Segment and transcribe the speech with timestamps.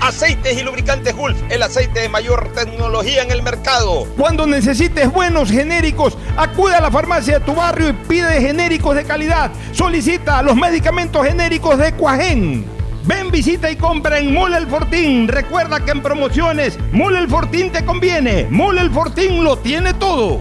[0.00, 4.06] Aceites y lubricantes Gulf, el aceite de mayor tecnología en el mercado.
[4.16, 9.04] Cuando necesites buenos genéricos, acude a la farmacia de tu barrio y pide genéricos de
[9.04, 9.50] calidad.
[9.72, 12.64] Solicita los medicamentos genéricos de Cuajén.
[13.04, 15.26] Ven, visita y compra en Mole El Fortín.
[15.26, 18.46] Recuerda que en promociones, Mole El Fortín te conviene.
[18.50, 20.40] Mole El Fortín lo tiene todo.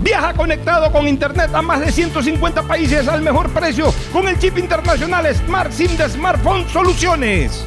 [0.00, 4.58] Viaja conectado con Internet a más de 150 países al mejor precio con el chip
[4.58, 7.66] internacional Smart SIM de Smartphone Soluciones.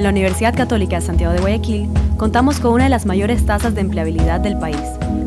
[0.00, 3.74] En la Universidad Católica de Santiago de Guayaquil contamos con una de las mayores tasas
[3.74, 4.80] de empleabilidad del país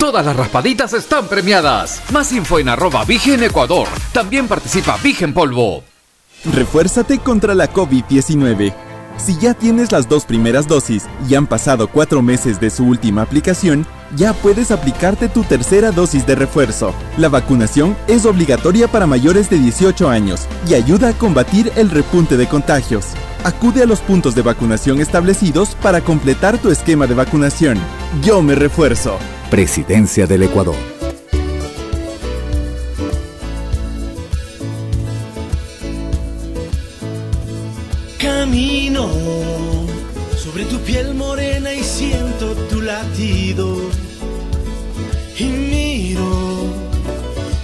[0.00, 2.02] Todas las raspaditas están premiadas.
[2.10, 3.86] Más info en arroba Vigen Ecuador.
[4.14, 5.84] También participa Vigen Polvo.
[6.54, 8.72] Refuérzate contra la COVID-19.
[9.18, 13.20] Si ya tienes las dos primeras dosis y han pasado cuatro meses de su última
[13.20, 16.94] aplicación, ya puedes aplicarte tu tercera dosis de refuerzo.
[17.18, 22.38] La vacunación es obligatoria para mayores de 18 años y ayuda a combatir el repunte
[22.38, 23.08] de contagios.
[23.42, 27.78] Acude a los puntos de vacunación establecidos para completar tu esquema de vacunación.
[28.22, 29.18] Yo me refuerzo.
[29.50, 30.76] Presidencia del Ecuador.
[38.18, 39.08] Camino
[40.36, 43.78] sobre tu piel morena y siento tu latido.
[45.38, 46.74] Y miro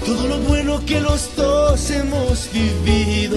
[0.06, 3.36] todo lo bueno que los dos hemos vivido.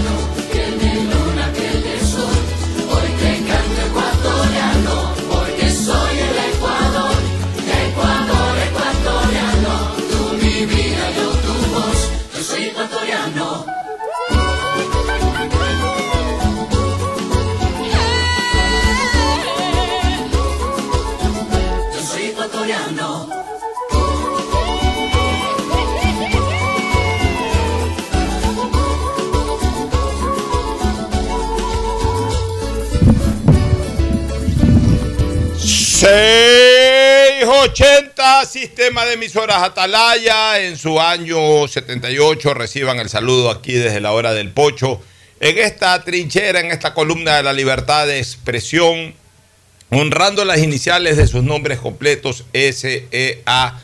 [36.11, 40.59] ...680 Sistema de emisoras Atalaya.
[40.59, 45.01] En su año 78 reciban el saludo aquí desde la hora del pocho.
[45.39, 49.15] En esta trinchera, en esta columna de la libertad de expresión
[49.89, 53.79] honrando las iniciales de sus nombres completos SEA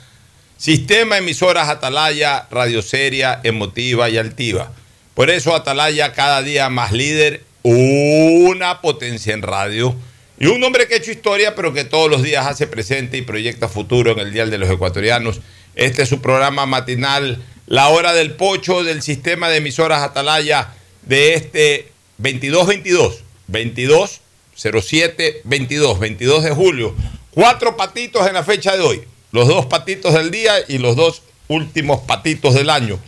[0.58, 4.74] Sistema Emisoras Atalaya, radioseria, emotiva y altiva.
[5.14, 9.96] Por eso Atalaya cada día más líder, una potencia en radio
[10.40, 13.24] y un hombre que ha hecho historia, pero que todos los días hace presente y
[13.24, 15.42] proyecta futuro en el Dial de los Ecuatorianos.
[15.76, 21.34] Este es su programa matinal, La Hora del Pocho del Sistema de Emisoras Atalaya de
[21.34, 21.92] este
[22.22, 24.22] 22-22, 22
[24.56, 26.96] 07 22, 22 de julio.
[27.32, 29.02] Cuatro patitos en la fecha de hoy.
[29.32, 33.00] Los dos patitos del día y los dos últimos patitos del año.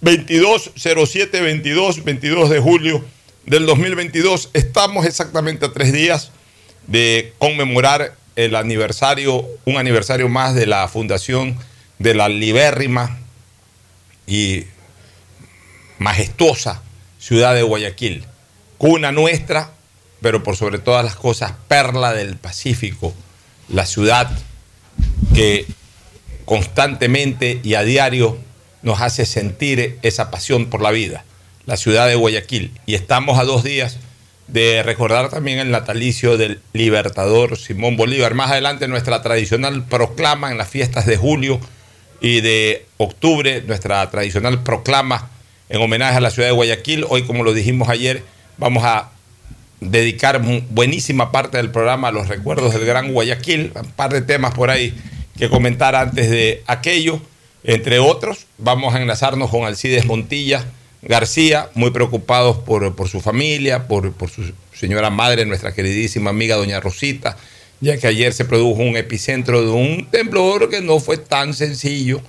[0.00, 3.04] 22 07 22, 22 de julio
[3.46, 4.50] del 2022.
[4.52, 6.30] Estamos exactamente a tres días
[6.86, 11.56] de conmemorar el aniversario, un aniversario más de la fundación
[11.98, 13.18] de la libérrima
[14.26, 14.64] y
[15.98, 16.82] majestuosa
[17.18, 18.24] ciudad de Guayaquil.
[18.78, 19.70] Cuna nuestra,
[20.20, 23.14] pero por sobre todas las cosas, perla del Pacífico,
[23.68, 24.30] la ciudad
[25.34, 25.66] que
[26.44, 28.38] constantemente y a diario
[28.82, 31.24] nos hace sentir esa pasión por la vida,
[31.66, 32.72] la ciudad de Guayaquil.
[32.86, 33.98] Y estamos a dos días
[34.48, 38.34] de recordar también el natalicio del libertador Simón Bolívar.
[38.34, 41.60] Más adelante nuestra tradicional proclama en las fiestas de julio
[42.20, 45.30] y de octubre, nuestra tradicional proclama
[45.68, 47.06] en homenaje a la ciudad de Guayaquil.
[47.08, 48.22] Hoy, como lo dijimos ayer,
[48.58, 49.10] vamos a
[49.80, 54.54] dedicar buenísima parte del programa a los recuerdos del Gran Guayaquil, un par de temas
[54.54, 54.94] por ahí
[55.36, 57.20] que comentar antes de aquello,
[57.64, 60.64] entre otros, vamos a enlazarnos con Alcides Montilla
[61.02, 66.56] García, muy preocupados por, por su familia, por, por, su señora madre, nuestra queridísima amiga
[66.56, 67.36] doña Rosita,
[67.80, 72.20] ya que ayer se produjo un epicentro de un temblor que no fue tan sencillo,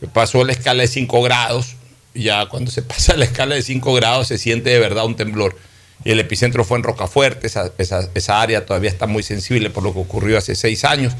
[0.00, 1.76] que pasó la escala de 5 grados,
[2.14, 5.56] ya cuando se pasa la escala de 5 grados se siente de verdad un temblor
[6.02, 9.82] y el epicentro fue en Rocafuerte, esa, esa, esa, área todavía está muy sensible por
[9.82, 11.14] lo que ocurrió hace seis años.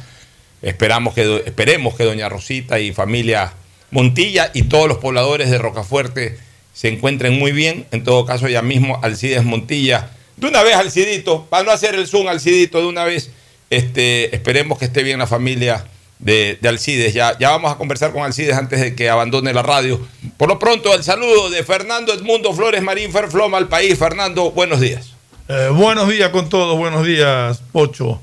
[0.63, 3.53] Esperamos que, esperemos que doña Rosita y familia
[3.91, 6.39] Montilla y todos los pobladores de Rocafuerte
[6.75, 7.87] se encuentren muy bien.
[7.93, 12.07] En todo caso, ya mismo Alcides Montilla, de una vez Alcidito, para no hacer el
[12.07, 13.31] zoom Alcidito, de una vez,
[13.71, 15.87] este, esperemos que esté bien la familia
[16.19, 17.15] de, de, Alcides.
[17.15, 20.01] Ya, ya vamos a conversar con Alcides antes de que abandone la radio.
[20.37, 23.99] Por lo pronto, el saludo de Fernando Edmundo Flores Marín Ferfloma al país.
[23.99, 25.13] Fernando, buenos días.
[25.49, 28.21] Eh, buenos días con todos, buenos días, Pocho.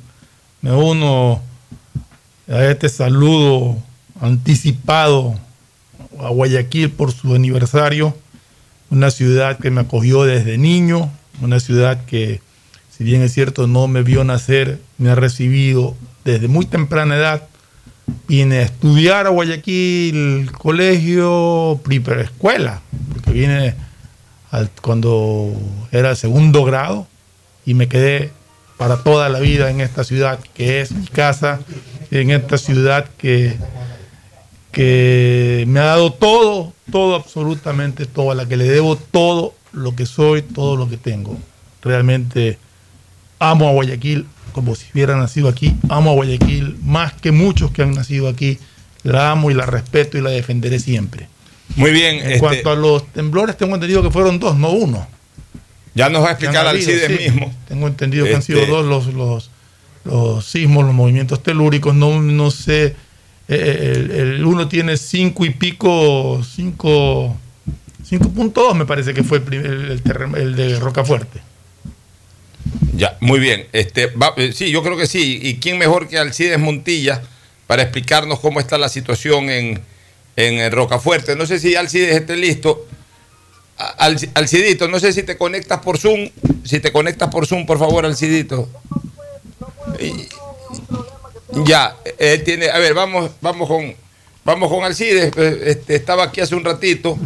[0.62, 1.42] Me uno
[2.49, 3.78] a este saludo
[4.19, 5.35] anticipado
[6.19, 8.16] a Guayaquil por su aniversario.
[8.92, 11.10] Una ciudad que me acogió desde niño,
[11.42, 12.42] una ciudad que,
[12.95, 15.95] si bien es cierto, no me vio nacer, me ha recibido
[16.26, 17.48] desde muy temprana edad.
[18.28, 21.80] Vine a estudiar a Guayaquil, colegio,
[22.21, 22.81] escuela,
[23.14, 23.76] porque vine
[24.52, 25.54] al, cuando
[25.94, 27.07] era segundo grado
[27.66, 28.31] y me quedé
[28.76, 31.62] para toda la vida en esta ciudad que es mi casa,
[32.10, 33.56] en esta ciudad que,
[34.71, 39.95] que me ha dado todo, todo, absolutamente todo, a la que le debo todo lo
[39.95, 41.37] que soy, todo lo que tengo.
[41.81, 42.57] Realmente
[43.40, 45.75] amo a Guayaquil, como si hubiera nacido aquí.
[45.90, 48.59] Amo a Guayaquil más que muchos que han nacido aquí.
[49.04, 51.28] La amo y la respeto y la defenderé siempre.
[51.75, 52.18] Muy bien.
[52.18, 52.40] En este...
[52.40, 55.07] cuanto a los temblores, tengo entendido que fueron dos, no uno.
[55.94, 57.54] Ya nos va a explicar Alcides sí, mismo.
[57.68, 58.54] Tengo entendido que este...
[58.54, 59.49] han sido dos los, los,
[60.06, 61.95] los, sismos, los movimientos telúricos.
[61.95, 62.95] No, no sé.
[63.53, 67.35] Eh, el, el, uno tiene cinco y pico, cinco,
[68.09, 71.41] 5.2 me parece que fue el, primer, el, el, el de Rocafuerte.
[72.93, 73.67] Ya, muy bien.
[73.73, 75.37] Este, va, sí, yo creo que sí.
[75.43, 77.21] ¿Y quién mejor que Alcides Montilla
[77.67, 79.81] para explicarnos cómo está la situación en,
[80.37, 81.35] en Rocafuerte?
[81.35, 82.87] No sé si Alcides esté listo.
[83.97, 86.29] Al, Alcidito, no sé si te conectas por Zoom.
[86.63, 88.69] Si te conectas por Zoom, por favor, Alcidito.
[89.99, 90.29] Y,
[91.65, 92.69] ya, él tiene.
[92.69, 93.95] A ver, vamos, vamos con.
[94.43, 95.31] vamos con Alcides.
[95.37, 97.17] eh, este, estaba aquí hace un ratito.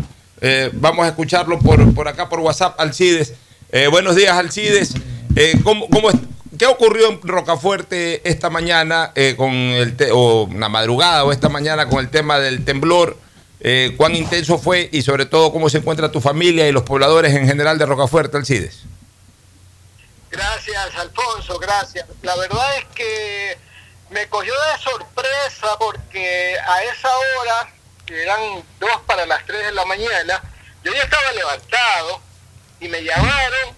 [0.42, 3.34] Eh, vamos a escucharlo por, por acá por WhatsApp, Alcides.
[3.72, 4.94] Eh, buenos días, Alcides.
[5.36, 6.10] Eh, ¿cómo, cómo
[6.58, 11.50] ¿Qué ocurrió en Rocafuerte esta mañana eh, con el te- o una madrugada o esta
[11.50, 13.18] mañana con el tema del temblor?
[13.60, 17.34] Eh, ¿Cuán intenso fue y sobre todo cómo se encuentra tu familia y los pobladores
[17.34, 18.84] en general de Rocafuerte, Alcides?
[20.32, 22.06] Gracias, Alfonso, gracias.
[22.22, 23.58] La verdad es que
[24.10, 27.70] me cogió de sorpresa porque a esa hora,
[28.06, 30.42] que eran dos para las tres de la mañana,
[30.84, 32.22] yo ya estaba levantado
[32.80, 33.76] y me llamaron,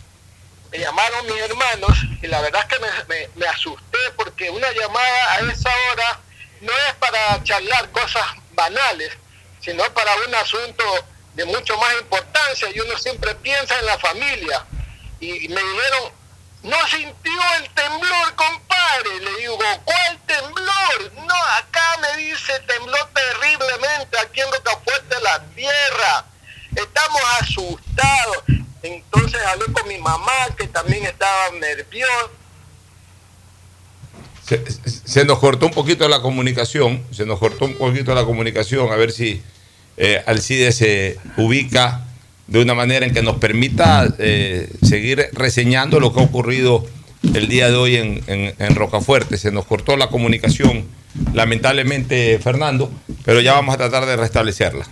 [0.71, 5.39] me llamaron mis hermanos y la verdad es que me, asusté porque una llamada a
[5.51, 6.19] esa hora
[6.61, 9.17] no es para charlar cosas banales,
[9.61, 10.83] sino para un asunto
[11.35, 14.65] de mucho más importancia y uno siempre piensa en la familia.
[15.19, 16.11] Y me dijeron,
[16.63, 19.19] no sintió el temblor, compadre.
[19.21, 21.11] Le digo, ¿cuál temblor?
[21.25, 26.25] No, acá me dice, tembló terriblemente aquí en Rocafuerte la tierra.
[26.75, 28.43] Estamos asustados.
[28.83, 32.29] Entonces hablé con mi mamá, que también estaba nerviosa.
[35.05, 38.95] Se, nos cortó un poquito la comunicación, se nos cortó un poquito la comunicación, a
[38.95, 39.43] ver si
[39.97, 42.06] eh, Alcides se ubica
[42.47, 46.85] de una manera en que nos permita eh, seguir reseñando lo que ha ocurrido
[47.33, 49.37] el día de hoy en, en- en Rocafuerte.
[49.37, 50.85] Se nos cortó la comunicación,
[51.33, 52.91] lamentablemente, Fernando,
[53.25, 54.85] pero ya vamos a tratar de restablecerla.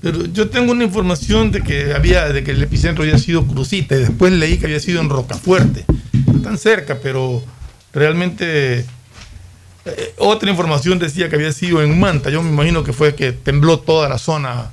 [0.00, 3.96] Pero yo tengo una información de que había, de que el epicentro había sido Crucita
[3.96, 5.84] y después leí que había sido en Rocafuerte.
[6.42, 7.42] Tan cerca, pero
[7.92, 8.80] realmente
[9.86, 12.28] eh, otra información decía que había sido en Manta.
[12.30, 14.70] Yo me imagino que fue que tembló toda la zona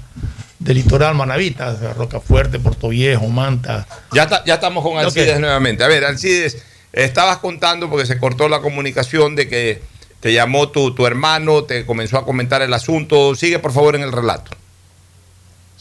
[0.61, 3.87] del litoral manavita, o sea, Rocafuerte, Puerto Viejo, Manta.
[4.13, 5.83] Ya, está- ya estamos con Alcides nuevamente.
[5.83, 6.57] A ver, Alcides,
[6.93, 9.81] estabas contando porque se cortó la comunicación de que
[10.19, 13.33] te llamó tu, tu hermano, te comenzó a comentar el asunto.
[13.33, 14.51] Sigue por favor en el relato.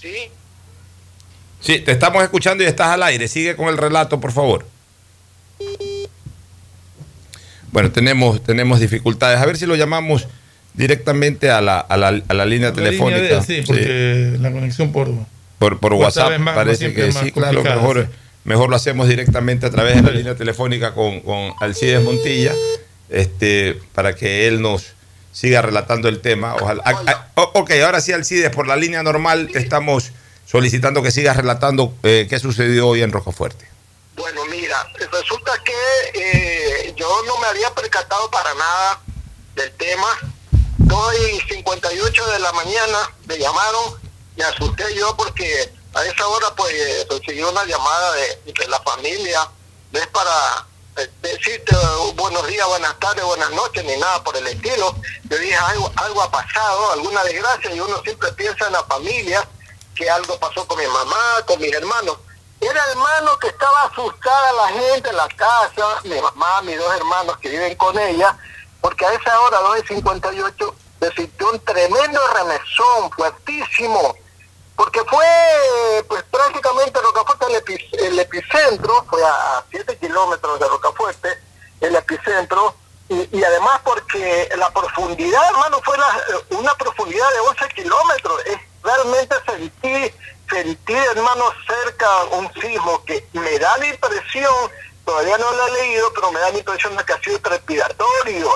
[0.01, 0.15] ¿Sí?
[1.61, 3.29] Sí, te estamos escuchando y estás al aire.
[3.29, 4.67] Sigue con el relato, por favor.
[7.71, 9.39] Bueno, tenemos, tenemos dificultades.
[9.39, 10.27] A ver si lo llamamos
[10.75, 13.19] directamente a la, a la, a la línea La telefónica.
[13.23, 15.09] línea de- sí, porque la conexión por...
[15.59, 18.09] Por, por WhatsApp más- parece que sí, claro, mejor,
[18.45, 22.53] mejor lo hacemos directamente a través de la línea telefónica con, con Alcides Montilla,
[23.11, 24.95] este, para que él nos
[25.33, 26.55] siga relatando el tema.
[26.55, 27.29] Ojalá.
[27.35, 30.13] Oh, ok, ahora sí, Alcides, por la línea normal te estamos
[30.47, 33.67] solicitando que sigas relatando eh, qué sucedió hoy en Rocafuerte.
[34.17, 34.77] Bueno, mira,
[35.13, 35.73] resulta que
[36.21, 39.01] eh, yo no me había percatado para nada
[39.57, 40.07] del tema.
[40.91, 43.95] 2 y 58 de la mañana me llamaron,
[44.37, 49.49] me asusté yo porque a esa hora pues recibí una llamada de, de la familia,
[49.93, 50.67] no es para
[50.97, 54.97] eh, decirte uh, buenos días, buenas tardes, buenas noches, ni nada por el estilo.
[55.29, 59.49] Yo dije algo, algo ha pasado, alguna desgracia, y uno siempre piensa en la familia,
[59.95, 62.19] que algo pasó con mi mamá, con mis hermanos.
[62.61, 67.39] Era hermano que estaba asustada la gente en la casa, mi mamá, mis dos hermanos
[67.39, 68.37] que viven con ella,
[68.81, 74.15] porque a esa hora, 2.58, se sintió un tremendo remesón, fuertísimo,
[74.77, 81.39] porque fue pues prácticamente Rocafuerte el, epi- el epicentro, fue a 7 kilómetros de Rocafuerte,
[81.81, 82.75] el epicentro,
[83.09, 88.47] y, además porque la profundidad, hermano, fue la- una profundidad de 11 kilómetros.
[88.47, 90.15] Es, realmente sentí,
[90.49, 94.55] sentí, hermano, cerca un sismo que me da la impresión,
[95.05, 98.51] todavía no lo he leído, pero me da la impresión de que ha sido trepidatorio.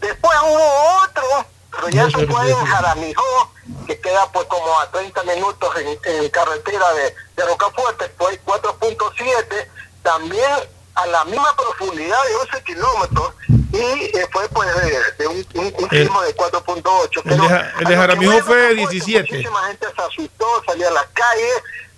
[0.00, 3.52] Después hubo otro, pero ya eso fue en Jaramijó,
[3.86, 9.68] que queda pues como a 30 minutos en, en carretera de, de Rocafuerte, fue 4.7,
[10.02, 10.50] también
[10.94, 13.34] a la misma profundidad de 11 kilómetros,
[13.72, 13.76] y
[14.16, 17.22] eh, fue pues de, de un, un, un El- sismo de 4.8.
[17.24, 17.32] El
[17.80, 19.22] el de Jaramillo fue 17.
[19.32, 21.50] Muchísima gente se asustó, salía a la calle,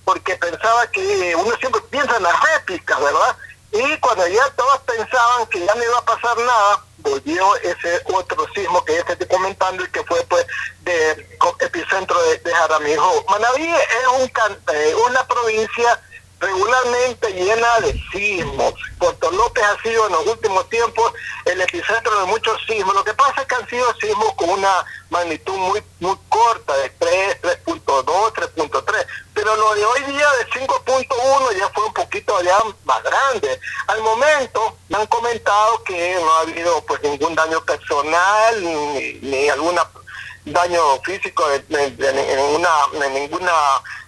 [0.05, 3.37] porque pensaba que uno siempre piensa en las réplicas, ¿verdad?
[3.79, 8.47] Y cuando ya todos pensaban que ya no iba a pasar nada, volvió ese otro
[8.55, 10.47] sismo que ya te estoy comentando y que fue pues
[10.81, 11.27] de
[11.61, 13.25] epicentro de, de Jaramillo.
[13.29, 16.01] Manaví es un can- eh, una provincia
[16.39, 18.75] regularmente llena de sismos.
[18.99, 21.13] Puerto López ha sido en los últimos tiempos
[21.45, 22.95] el epicentro de muchos sismos.
[22.95, 26.91] Lo que pasa es que han sido sismos con una magnitud muy muy corta, de
[26.91, 29.07] 3, 3.2, 3.3.
[29.37, 33.61] Pero lo de hoy día de 5.1 ya fue un poquito ya más grande.
[33.87, 39.49] Al momento me han comentado que no ha habido pues ningún daño personal ni, ni
[39.51, 39.87] alguna
[40.47, 41.59] daño físico de-
[41.91, 43.53] de ninguna, de ninguna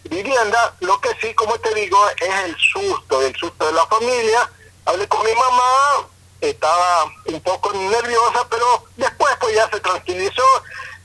[0.05, 0.75] vivienda.
[0.81, 4.51] Lo que sí, como te digo, es el susto, el susto de la familia.
[4.87, 6.07] Hablé con mi mamá,
[6.41, 10.45] estaba un poco nerviosa, pero después pues ya se tranquilizó,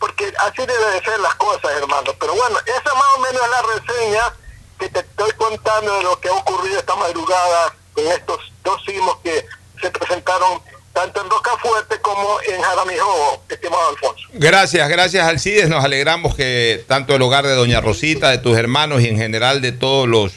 [0.04, 2.12] porque así debe de ser las cosas, hermano.
[2.20, 4.34] Pero bueno, esa más o menos es la reseña
[4.78, 9.16] que te estoy contando de lo que ha ocurrido esta madrugada en estos dos sismos
[9.24, 9.46] que
[9.80, 14.28] se presentaron tanto en Rocafuerte como en Jaramijo, estimado Alfonso.
[14.34, 15.70] Gracias, gracias Alcides.
[15.70, 19.62] Nos alegramos que tanto el hogar de Doña Rosita, de tus hermanos y en general
[19.62, 20.34] de todos los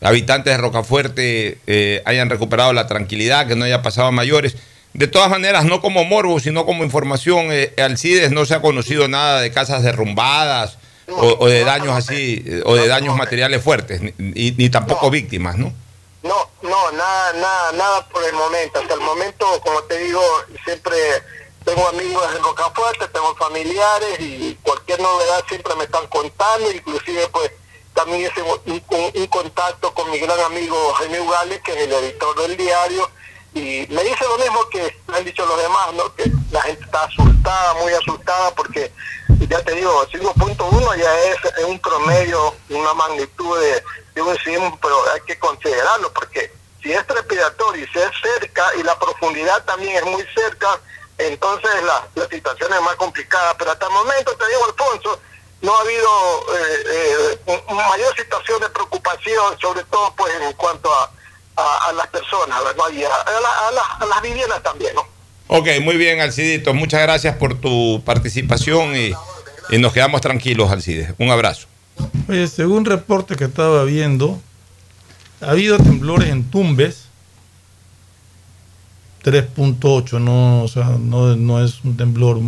[0.00, 4.54] habitantes de Rocafuerte eh, hayan recuperado la tranquilidad, que no haya pasado a mayores.
[4.98, 9.06] De todas maneras, no como morbo, sino como información, eh, Alcides no se ha conocido
[9.06, 10.76] nada de casas derrumbadas
[11.08, 15.56] o, o de daños así, o de daños materiales fuertes, ni, ni- ni tampoco víctimas,
[15.56, 15.72] ¿no?
[16.24, 18.80] No, no, nada, nada, nada por el momento.
[18.80, 20.20] Hasta el momento, como te digo,
[20.64, 20.96] siempre
[21.64, 27.52] tengo amigos en Rocafuerte, tengo familiares y cualquier novedad siempre me están contando, inclusive pues
[27.94, 31.92] también hice un, un- un contacto con mi gran amigo Jaime Ugales, que es el
[31.92, 33.08] editor del diario,
[33.54, 36.14] y me dice lo mismo que han dicho los demás, ¿no?
[36.14, 38.92] Que la gente está asustada, muy asustada, porque
[39.48, 43.82] ya te digo, 5.1 ya es, un promedio, una magnitud de,
[44.14, 46.52] de un sismo, pero hay que considerarlo, porque
[46.82, 50.80] si es trepidatorio y si es cerca y la profundidad también es muy cerca,
[51.18, 53.56] entonces la, la situación es más complicada.
[53.58, 55.20] Pero hasta el momento, te digo, Alfonso,
[55.60, 56.08] no ha habido
[56.54, 61.10] eh, eh, mayor situación de preocupación, sobre todo pues en cuanto a,
[61.58, 62.84] a, a las personas, ¿verdad?
[62.94, 65.02] Y a, a la- a la- a las viviendas también, ¿no?
[65.48, 66.74] Ok, muy bien, Alcidito.
[66.74, 69.12] Muchas gracias por tu participación y,
[69.70, 71.14] y nos quedamos tranquilos, Alcides.
[71.18, 71.66] Un abrazo.
[72.28, 74.40] Oye, según reporte que estaba viendo,
[75.40, 77.04] ha habido temblores en Tumbes,
[79.24, 82.38] 3.8, no, o sea, no, no es un temblor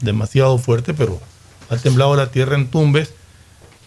[0.00, 1.20] demasiado fuerte, pero
[1.68, 3.12] ha temblado la tierra en Tumbes.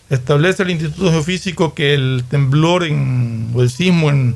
[0.10, 4.36] Establece el Instituto Geofísico que el temblor en, o el sismo en,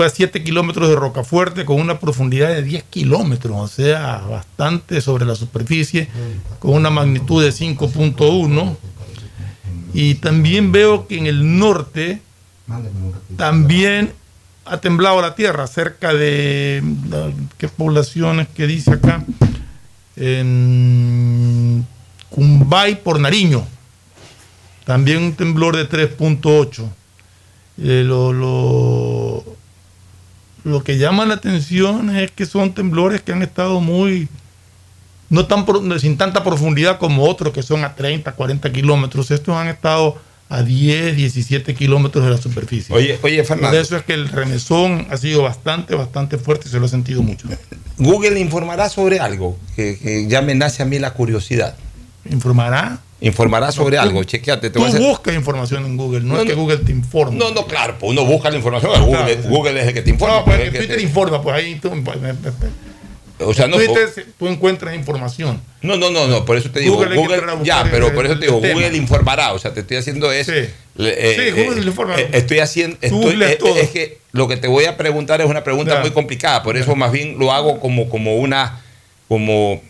[0.00, 5.02] fue a 7 kilómetros de Rocafuerte con una profundidad de 10 kilómetros, o sea, bastante
[5.02, 6.08] sobre la superficie,
[6.58, 8.76] con una magnitud de 5.1.
[9.92, 12.22] Y también veo que en el norte
[13.36, 14.14] también
[14.64, 16.82] ha temblado la tierra, cerca de
[17.58, 19.22] qué poblaciones que dice acá,
[20.16, 21.86] en
[22.30, 23.66] Cumbay por Nariño,
[24.86, 26.88] también un temblor de 3.8.
[27.82, 29.59] Eh, lo,
[30.64, 34.28] lo que llama la atención es que son temblores que han estado muy,
[35.28, 35.64] no tan
[36.00, 39.30] sin tanta profundidad como otros que son a 30, 40 kilómetros.
[39.30, 40.18] Estos han estado
[40.48, 42.94] a 10, 17 kilómetros de la superficie.
[42.94, 43.70] Oye, oye, Fernando.
[43.70, 46.88] Por eso es que el remesón ha sido bastante, bastante fuerte y se lo he
[46.88, 47.48] sentido mucho.
[47.98, 51.76] Google informará sobre algo que, que ya me nace a mí la curiosidad.
[52.28, 53.00] ¿Informará?
[53.22, 54.24] Informará sobre algo.
[54.24, 54.68] Chequeate.
[54.70, 56.54] Te Tú voy a hacer- buscas información en Google, no, No, es que.
[56.54, 57.36] Google te informe.
[57.38, 58.92] No, no, claro, pues uno busca la información.
[59.04, 59.48] Google, Claro.
[59.50, 60.36] Google es el que te informa.
[60.36, 62.16] No, pues pues, es Twitter te- informa, pues ahí tú, pues,
[63.42, 65.60] o sea, no, Twitter tú encuentras información.
[65.82, 68.38] no, no, no, no, por eso te digo, Google Google, ya, el- pero por eso
[68.38, 68.74] te digo, tema.
[68.80, 72.18] Google informará, o sea, te estoy haciendo es, eh, Sí, eh, Google informa.
[72.18, 73.76] eh, estoy haciendo, Tú estoy- googleas eh, todo.
[73.76, 76.00] es que lo que te voy a preguntar es una pregunta Ya.
[76.00, 78.80] muy complicada, por eso más bien lo hago como, como una,
[79.28, 79.80] como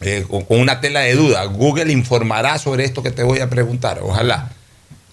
[0.00, 1.44] eh, con, con una tela de duda.
[1.44, 4.50] Google informará sobre esto que te voy a preguntar, ojalá.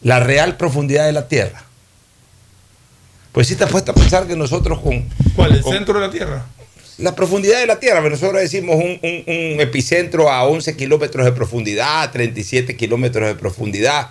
[0.02, 1.64] La real profundidad de la Tierra.
[3.32, 5.08] Pues sí te has puesto a pensar que nosotros con...
[5.36, 5.54] ¿Cuál?
[5.56, 6.46] ¿El con- centro de la Tierra?
[7.00, 11.26] la profundidad de la Tierra, pero nosotros decimos un, un- un epicentro a 11 kilómetros
[11.26, 14.08] de profundidad, 37 kilómetros de profundidad.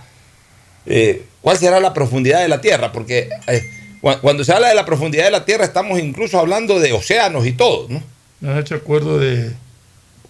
[0.86, 2.92] Eh, ¿Cuál será la profundidad de la Tierra?
[2.92, 3.62] Porque eh,
[4.00, 7.44] cu- cuando se habla de la profundidad de la Tierra estamos incluso hablando de océanos
[7.44, 8.00] y todo, ¿no?
[8.40, 9.50] Me has hecho acuerdo de.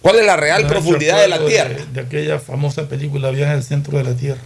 [0.01, 1.75] ¿Cuál es la real profundidad de la Tierra?
[1.91, 4.41] De, aquella famosa película Viaje al centro de la Tierra.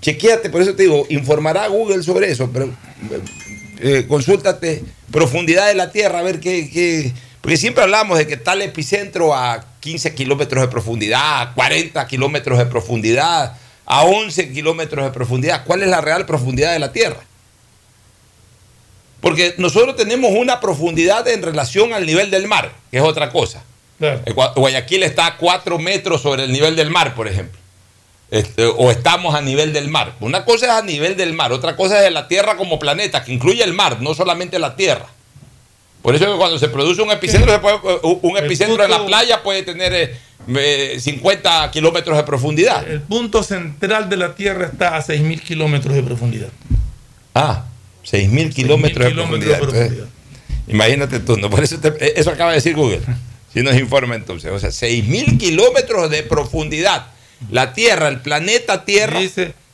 [0.00, 3.20] Chequéate, por eso te digo, informará Google sobre eso, pero eh,
[3.80, 8.36] eh, consúltate profundidad de la Tierra, a ver qué, qué- Porque siempre hablamos de que
[8.36, 15.04] tal epicentro a 15 kilómetros de profundidad, a 40 kilómetros de profundidad, a 11 kilómetros
[15.04, 15.64] de profundidad.
[15.64, 17.20] ¿Cuál es la real profundidad de la Tierra?
[19.20, 23.62] Porque nosotros tenemos una profundidad en relación al nivel del mar, que es otra cosa.
[24.02, 24.20] Claro.
[24.26, 27.60] Eh, Gua- Guayaquil está a 4 metros sobre el nivel del mar, por ejemplo.
[28.32, 30.14] Este, o estamos a nivel del mar.
[30.20, 33.32] Una cosa es a nivel del mar, otra cosa es la Tierra como planeta, que
[33.32, 35.06] incluye el mar, no solamente la Tierra.
[36.02, 38.96] Por eso es que cuando se produce un epicentro, se puede- un epicentro en la
[39.06, 40.16] playa puede tener eh,
[40.48, 42.88] eh, 50 kilómetros de profundidad.
[42.88, 46.48] El punto central de la Tierra está a 6.000 kilómetros de profundidad.
[47.34, 47.66] Ah,
[48.04, 49.60] 6.000 kilómetros de kilómetros profundidad.
[49.60, 50.06] de profundidad.
[50.08, 51.50] Entonces, imagínate tú, ¿no?
[51.50, 53.00] Por eso, te- eso acaba de decir Google.
[53.52, 54.50] Si nos informa entonces.
[54.50, 57.06] O sea, 6.000 kilómetros de profundidad.
[57.50, 59.20] La Tierra, el planeta Tierra,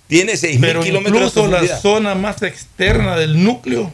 [0.07, 1.81] tiene 6.000 Pero kilómetros de incluso la profundidad.
[1.81, 3.93] zona más externa del núcleo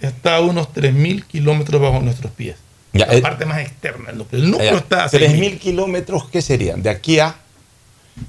[0.00, 2.56] está a unos 3.000 kilómetros bajo nuestros pies.
[2.92, 4.10] Ya, la eh, parte más externa.
[4.12, 6.82] Lo que el núcleo está a 3.000 kilómetros, ¿qué serían?
[6.82, 7.36] De aquí a.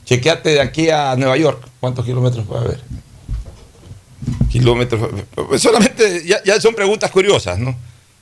[0.05, 1.67] Chequeate de aquí a Nueva York.
[1.79, 2.79] ¿Cuántos kilómetros puede haber?
[4.51, 5.09] Kilómetros.
[5.57, 7.75] Solamente, ya, ya son preguntas curiosas, ¿no?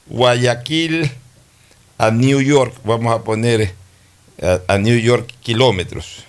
[0.08, 1.12] Guayaquil
[2.00, 6.24] a New York, vamos a poner eh, a, a New York kilómetros.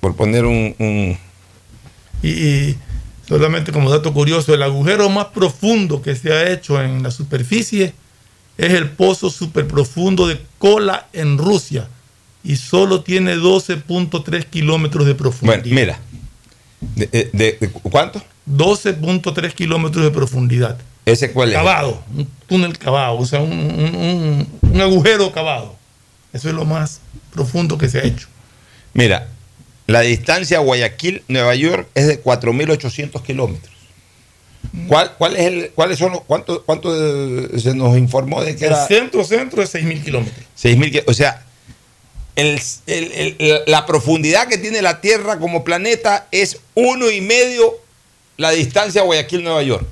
[0.00, 0.74] Por poner un.
[0.78, 1.18] un-
[2.22, 2.78] Y, y
[3.28, 7.92] solamente como dato curioso, el agujero más profundo que se ha hecho en la superficie
[8.58, 11.88] es el pozo superprofundo de Kola en Rusia
[12.44, 15.60] y solo tiene 12.3 kilómetros de profundidad.
[15.62, 15.98] Bueno, mira.
[16.80, 18.22] De, de- de- de- ¿Cuánto?
[18.50, 20.78] 12.3 kilómetros de profundidad.
[21.06, 21.54] ¿Ese cuál es?
[21.56, 25.76] Cavado, un túnel cavado, o sea, un, un- agujero cavado.
[26.32, 27.00] Eso es lo más
[27.32, 28.28] profundo que se ha hecho.
[28.94, 29.28] Mira,
[29.86, 33.72] la distancia Guayaquil-Nueva York es de 4.800 kilómetros.
[34.86, 38.66] ¿Cuál, cuál es el, ¿Cuáles son los, cuánto, cuánto eh, se nos informó de que
[38.66, 40.44] El era centro-centro es 6.000 kilómetros.
[40.62, 41.44] 6.000 ki- O sea,
[42.36, 47.72] el- el- el- la profundidad que tiene la Tierra como planeta es uno y medio
[48.36, 49.86] la distancia Guayaquil-Nueva York.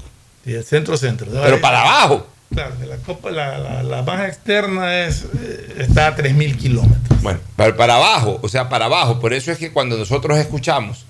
[0.44, 1.27] Sí, el centro-centro.
[1.31, 2.27] Pero para abajo.
[2.53, 7.20] Claro, la, copa, la, la- la más externa es, eh, está a 3.000 kilómetros.
[7.22, 9.20] Bueno, para, para abajo, o sea, para abajo.
[9.20, 11.05] Por eso es que cuando nosotros escuchamos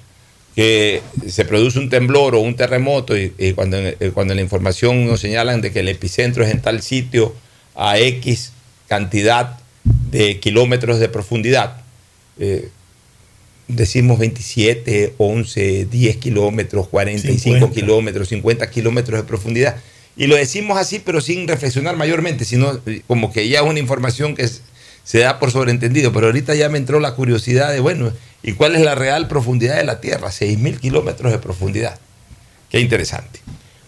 [0.56, 4.42] que se produce un temblor o un terremoto y, y cuando, eh, cuando en la
[4.42, 7.32] información nos señalan de que el epicentro es en tal sitio
[7.76, 8.52] a X
[8.88, 11.76] cantidad de kilómetros de profundidad,
[12.40, 12.70] eh,
[13.68, 17.74] decimos 27, 11, 10 kilómetros, 45 50.
[17.74, 19.76] kilómetros, 50 kilómetros de profundidad.
[20.16, 23.78] Y lo decimos así, pero sin reflexionar mayormente, sino eh, como que ya es una
[23.78, 24.62] información que es-
[25.04, 26.12] se da por sobreentendido.
[26.12, 29.76] Pero ahorita ya me entró la curiosidad de, bueno, ¿y cuál es la real profundidad
[29.76, 30.30] de la Tierra?
[30.32, 31.98] 6.000 kilómetros de profundidad.
[32.70, 33.40] Qué interesante.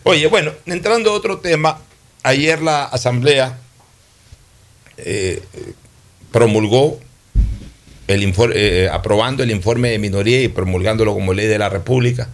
[0.04, 1.78] Oye, bueno, entrando a otro tema,
[2.22, 3.58] ayer la Asamblea
[4.98, 5.72] eh, eh,
[6.32, 7.00] promulgó
[8.12, 12.28] el infor- eh, aprobando el informe de minoría y promulgándolo como ley de la República.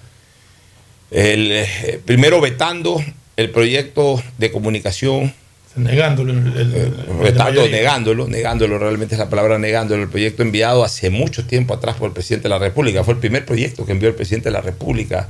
[1.11, 3.03] El, eh, primero vetando
[3.37, 5.33] el proyecto de comunicación,
[5.77, 6.33] Negándolo.
[6.33, 11.11] el- el- el- vetando, negándolo, negándolo, realmente es la palabra negándolo, el proyecto enviado hace
[11.11, 13.05] mucho tiempo atrás por el presidente de la República.
[13.05, 15.29] Fue el primer proyecto que envió el presidente de la República,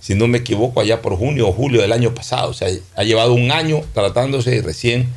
[0.00, 2.48] si no me equivoco, allá por junio o julio del año pasado.
[2.50, 5.08] O sea, ha llevado un año tratándose y recién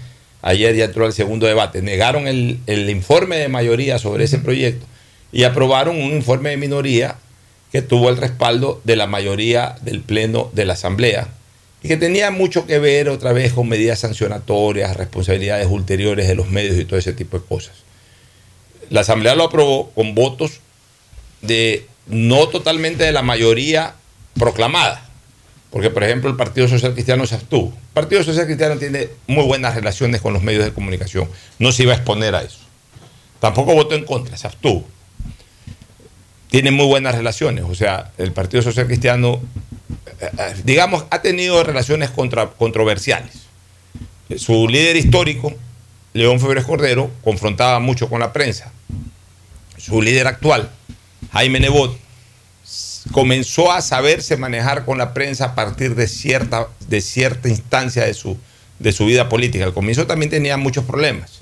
[0.45, 1.81] ayer ya entró al segundo debate.
[1.81, 4.86] Negaron el, el informe de mayoría sobre ese proyecto
[5.31, 7.15] y aprobaron un informe de minoría
[7.71, 11.27] que tuvo el respaldo de la mayoría del Pleno de la Asamblea
[11.81, 16.49] y que tenía mucho que ver otra vez con medidas sancionatorias, responsabilidades ulteriores de los
[16.49, 17.73] medios y todo ese tipo de cosas.
[18.89, 20.60] La Asamblea lo aprobó con votos
[21.41, 23.95] de no totalmente de la mayoría
[24.39, 25.10] proclamada,
[25.76, 27.68] porque por ejemplo el Partido Social Cristiano se abstuvo.
[27.68, 31.28] El Partido Social Cristiano tiene muy buenas relaciones con los medios de comunicación,
[31.60, 32.60] no se iba a exponer a eso.
[33.42, 34.86] Tampoco votó en contra, se abstuvo.
[36.50, 39.42] Tiene muy buenas relaciones, o sea, el Partido Social Cristiano
[40.22, 43.34] eh, eh, digamos, ha tenido relaciones contra- controversiales.
[44.38, 45.54] Su líder histórico,
[46.14, 48.72] León Febres Cordero, confrontaba mucho con la prensa.
[49.78, 50.70] Su líder actual,
[51.34, 52.00] Jaime Nebot,
[53.12, 58.13] comenzó a saberse manejar con la prensa a partir de cierta, de cierta instancia de
[58.13, 58.38] su,
[58.80, 59.65] de su vida política.
[59.65, 61.39] Al comienzo también tenía muchos problemas,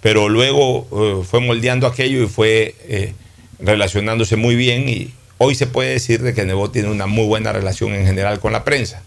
[0.00, 3.14] pero luego eh, fue moldeando aquello y fue eh,
[3.58, 7.52] relacionándose muy bien y hoy se puede decir de que Nebot tiene una muy buena
[7.52, 9.02] relación en general con la prensa.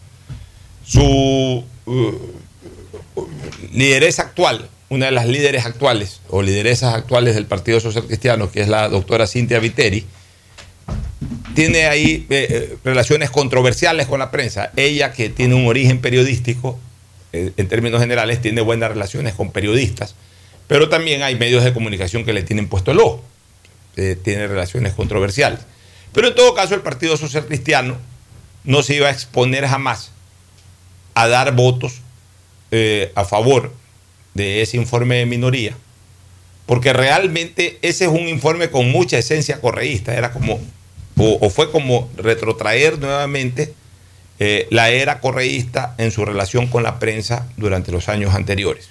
[0.85, 2.11] Su uh,
[3.71, 8.61] lideresa actual, una de las líderes actuales o lideresas actuales del Partido Social Cristiano, que
[8.61, 10.05] es la doctora Cintia Viteri,
[11.55, 14.71] tiene ahí eh, eh, relaciones controversiales con la prensa.
[14.75, 16.77] Ella, que tiene un origen periodístico,
[17.33, 20.15] eh, en términos generales, tiene buenas relaciones con periodistas,
[20.67, 23.23] pero también hay medios de comunicación que le tienen puesto el ojo.
[23.95, 25.61] Tiene relaciones controversiales.
[26.11, 27.97] Pero en todo caso, el Partido Social Cristiano
[28.65, 30.11] no se iba a exponer jamás
[31.13, 32.01] a dar votos
[33.15, 33.71] a favor
[34.33, 35.77] de ese informe de minoría,
[36.65, 40.59] porque realmente ese es un informe con mucha esencia correísta, era como,
[41.17, 43.73] o, fue como retrotraer nuevamente
[44.39, 48.89] eh, la era correísta en su relación con la prensa durante los años anteriores.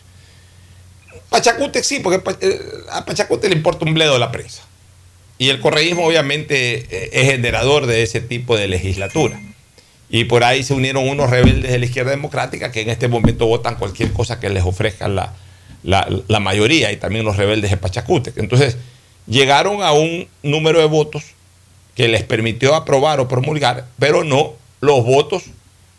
[1.28, 2.60] Pachacute sí, porque eh,
[2.92, 4.62] a Pachacute le importa un bledo la prensa.
[5.36, 9.40] Y el correísmo obviamente eh, es generador de ese tipo de legislatura.
[10.08, 13.46] Y por ahí se unieron unos rebeldes de la izquierda democrática que en este momento
[13.46, 15.34] votan cualquier cosa que les ofrezca la,
[15.82, 18.38] la- la mayoría y también los rebeldes de Pachacútec.
[18.38, 18.76] Entonces
[19.26, 21.24] llegaron a un número de votos
[21.94, 25.44] que les permitió aprobar o promulgar, pero no los votos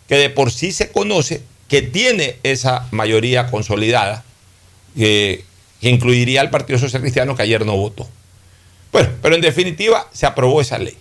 [0.08, 4.24] que de por sí se conoce que tiene esa mayoría consolidada,
[4.96, 5.44] que,
[5.82, 8.08] incluiría al Partido Social Cristiano que ayer no votó.
[8.92, 10.98] Bueno, pero en definitiva se aprobó esa ley.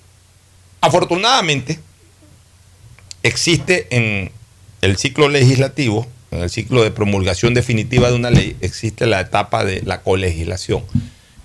[0.81, 1.79] Afortunadamente,
[3.23, 4.31] existe en
[4.83, 9.65] el ciclo legislativo, en el ciclo de promulgación definitiva de una ley, existe la etapa
[9.65, 10.85] de la colegislación.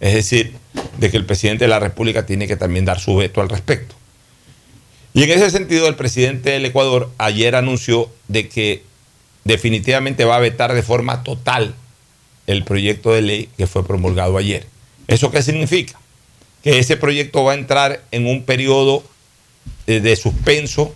[0.01, 0.53] Es decir,
[0.97, 3.95] de que el presidente de la República tiene que también dar su veto al respecto.
[5.13, 8.83] Y en ese sentido, el presidente del Ecuador ayer anunció de que
[9.43, 11.73] definitivamente va a vetar de forma total
[12.47, 14.65] el proyecto de ley que fue promulgado ayer.
[15.07, 15.99] ¿Eso qué significa?
[16.63, 19.03] Que ese proyecto va a entrar en un periodo
[19.87, 20.95] eh, de suspenso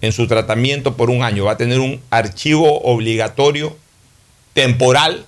[0.00, 1.44] en su tratamiento por un año.
[1.44, 3.76] Va a tener un archivo obligatorio
[4.52, 5.24] temporal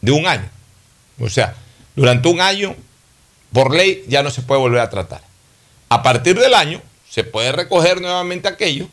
[0.00, 0.48] de un año.
[1.20, 1.54] O sea,
[1.94, 2.74] durante un año,
[3.54, 5.22] por ley, ya no se puede volver a tratar.
[5.88, 8.88] A partir del año, se puede recoger nuevamente aquello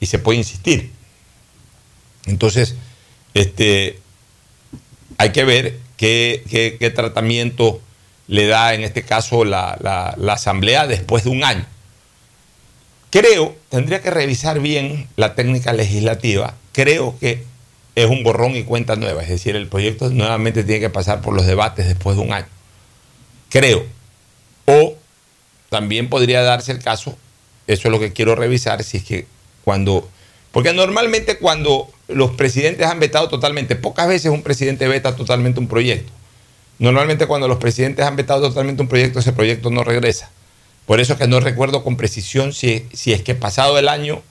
[0.00, 0.90] y se puede insistir.
[2.26, 2.74] Entonces,
[3.32, 3.98] este,
[5.16, 7.80] hay que ver qué, tratamiento
[8.26, 11.64] le da en este caso la, la- la Asamblea después de un año.
[13.10, 17.44] Creo, tendría que revisar bien la técnica legislativa, creo que
[17.96, 21.34] es un borrón y cuenta nueva, es decir, el proyecto nuevamente tiene que pasar por
[21.34, 22.46] los debates después de un año.
[23.48, 23.84] Creo.
[24.70, 24.96] O
[25.68, 27.16] también podría darse el caso,
[27.66, 29.26] eso es lo que quiero revisar, si es que
[29.64, 30.08] cuando,
[30.52, 35.68] porque normalmente cuando los presidentes han vetado totalmente, pocas veces un presidente veta totalmente un
[35.68, 36.12] proyecto.
[36.78, 40.30] Normalmente cuando los presidentes han vetado totalmente un proyecto, ese proyecto no regresa.
[40.86, 44.22] Por eso es que no recuerdo con precisión si, si es que pasado el año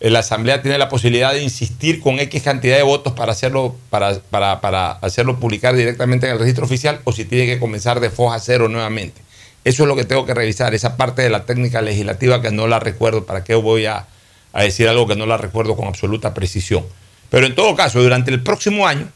[0.00, 3.74] eh, la Asamblea tiene la posibilidad de insistir con X cantidad de votos para hacerlo,
[3.90, 8.00] para, para, para hacerlo publicar directamente en el registro oficial o si tiene que comenzar
[8.00, 9.20] de foja cero nuevamente.
[9.64, 12.66] Eso es lo que tengo que revisar, esa parte de la técnica legislativa que no
[12.66, 14.06] la recuerdo, ¿para qué voy a,
[14.54, 16.84] decir algo que no la recuerdo con absoluta precisión?
[17.30, 19.08] Pero en todo caso, durante el próximo año,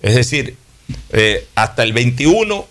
[0.00, 0.56] es decir,
[1.10, 2.66] eh, hasta el 21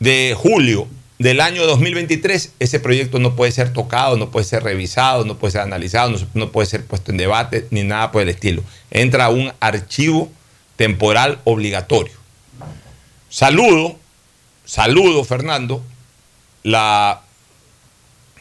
[0.00, 5.24] de julio del año 2023, ese proyecto no puede ser tocado, no puede ser revisado,
[5.24, 8.28] no puede ser analizado, no, no puede ser puesto en debate, ni nada por el
[8.28, 8.62] estilo.
[8.90, 10.30] Entra a un archivo
[10.76, 12.12] temporal obligatorio.
[13.28, 13.96] Saludo,
[14.64, 15.82] saludo, Fernando,
[16.64, 17.22] la,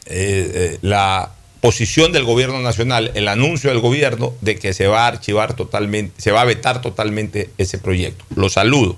[0.06, 1.32] eh, eh, la
[1.62, 6.20] posición del gobierno nacional, el anuncio del gobierno de que se va a archivar totalmente,
[6.20, 8.26] se va a vetar totalmente ese proyecto.
[8.36, 8.98] Lo saludo.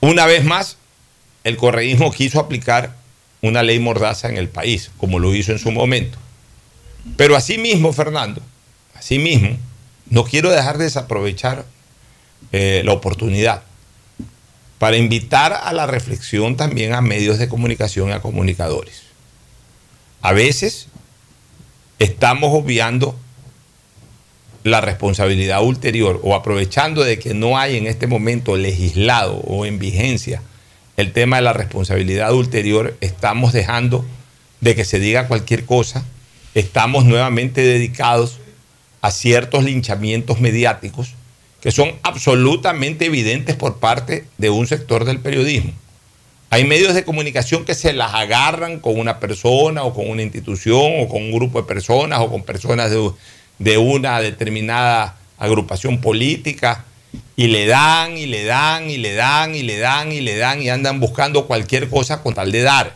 [0.00, 0.76] Una vez más,
[1.42, 2.94] el correísmo quiso aplicar
[3.42, 6.18] una ley mordaza en el país, como lo hizo en su momento.
[7.16, 8.40] Pero asimismo, Fernando,
[8.94, 9.58] asimismo,
[10.08, 11.64] no quiero dejar de desaprovechar
[12.52, 13.62] eh, la oportunidad
[14.84, 19.04] para invitar a la reflexión también a medios de comunicación y a comunicadores.
[20.20, 20.88] A veces
[21.98, 23.18] estamos obviando
[24.62, 29.78] la responsabilidad ulterior o aprovechando de que no hay en este momento legislado o en
[29.78, 30.42] vigencia
[30.98, 34.04] el tema de la responsabilidad ulterior, estamos dejando
[34.60, 36.04] de que se diga cualquier cosa,
[36.54, 38.38] estamos nuevamente dedicados
[39.00, 41.14] a ciertos linchamientos mediáticos
[41.64, 45.72] que son absolutamente evidentes por parte de un sector del periodismo.
[46.50, 50.92] Hay medios de comunicación que se las agarran con una persona o con una institución
[51.00, 53.10] o con un grupo de personas o con personas de,
[53.58, 56.84] de una determinada agrupación política
[57.34, 60.60] y le dan y le dan y le dan y le dan y le dan
[60.60, 62.94] y andan buscando cualquier cosa con tal de dar.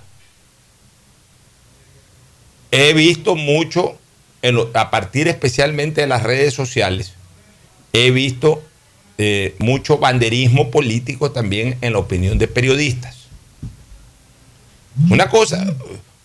[2.70, 3.98] He visto mucho,
[4.74, 7.14] a partir especialmente de las redes sociales,
[7.92, 8.62] he visto
[9.18, 13.16] eh, mucho banderismo político también en la opinión de periodistas.
[15.10, 15.64] Una cosa,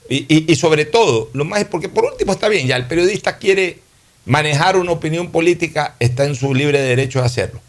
[0.09, 2.87] y, y- y sobre todo, lo más es porque por último está bien, ya el
[2.87, 3.79] periodista quiere
[4.25, 7.61] manejar una opinión política, está en su libre derecho de hacerlo.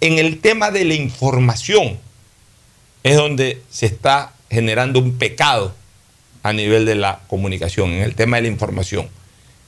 [0.00, 1.98] En el tema de la información
[3.02, 5.74] es donde se está generando un pecado
[6.42, 9.08] a nivel de la comunicación, en el tema de la información,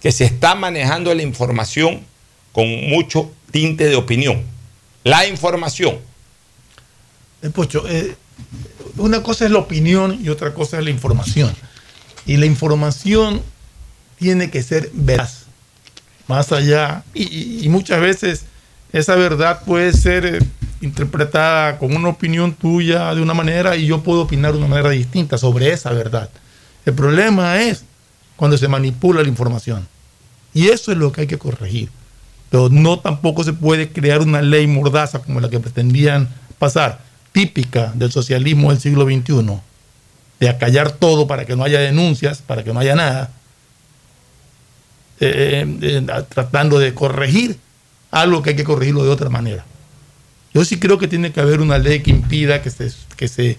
[0.01, 2.03] que se está manejando la información
[2.53, 4.43] con mucho tinte de opinión.
[5.05, 5.99] La información.
[7.40, 8.17] Eh, Pocho, eh,
[8.97, 11.55] una cosa es la opinión y otra cosa es la información.
[12.27, 13.40] Y la información
[14.19, 15.45] tiene que ser veraz,
[16.27, 17.05] más allá.
[17.14, 18.47] Y, muchas veces
[18.93, 20.38] esa verdad puede ser eh,
[20.81, 24.90] interpretada con una opinión tuya de una manera y yo puedo opinar de una manera
[24.90, 26.29] distinta sobre esa verdad.
[26.85, 27.85] El problema es
[28.35, 29.87] cuando se manipula la información.
[30.53, 31.88] Y eso es lo que hay que corregir.
[32.55, 37.01] Pero no tampoco se puede crear una ley mordaza como la que pretendían pasar,
[37.33, 39.59] típica del socialismo del siglo XXI,
[40.38, 43.33] de acallar todo para que no haya denuncias, para que no haya nada,
[45.19, 47.59] eh, eh, eh, tratando de corregir
[48.12, 49.64] algo que hay que corregirlo de otra manera.
[50.55, 53.59] Yo sí creo que tiene que haber una ley que impida que se, que se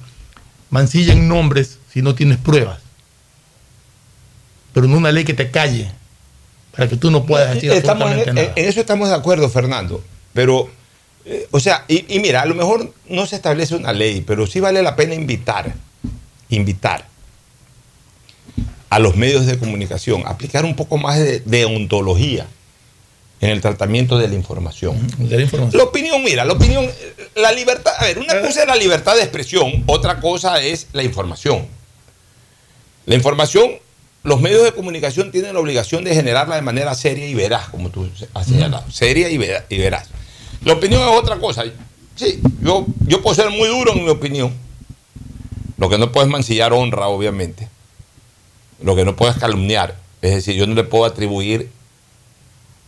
[0.69, 2.79] mancillen nombres si no tienes pruebas.
[4.73, 5.91] Pero no una ley que te calle
[6.75, 8.53] para que tú no puedas decir Estamos en, absolutamente nada.
[8.55, 10.03] en eso estamos de acuerdo, Fernando.
[10.33, 10.69] Pero,
[11.25, 14.47] eh, o sea, y, y mira, a lo mejor no se establece una ley, pero
[14.47, 15.73] sí vale la pena invitar,
[16.49, 17.07] invitar
[18.89, 22.47] a los medios de comunicación aplicar un poco más de, de ontología
[23.41, 24.95] en el tratamiento de la información.
[25.17, 25.77] De la información.
[25.77, 29.15] La opinión, mira, la opinión, eh, la libertad, a ver, una cosa es la libertad
[29.15, 31.67] de expresión, otra cosa es la información.
[33.05, 33.71] La información,
[34.25, 37.89] los medios de comunicación tienen la obligación de generarla de manera seria y veraz, como
[37.89, 40.09] tú has señalado, seria y vera- y veraz.
[40.63, 41.63] La opinión es otra cosa.
[42.15, 44.53] Sí, yo, yo puedo ser muy duro en mi opinión.
[45.77, 47.69] Lo que no puedo es mancillar honra, obviamente.
[48.81, 49.95] Lo que no puedo es calumniar.
[50.21, 51.69] Es decir, yo no le puedo atribuir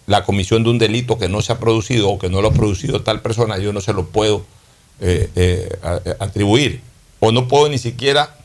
[0.07, 2.53] la comisión de un delito que no se ha producido o que no lo ha
[2.53, 4.45] producido tal persona, yo no se lo puedo
[5.01, 6.81] eh, eh, a- atribuir.
[7.19, 8.35] O no puedo ni siquiera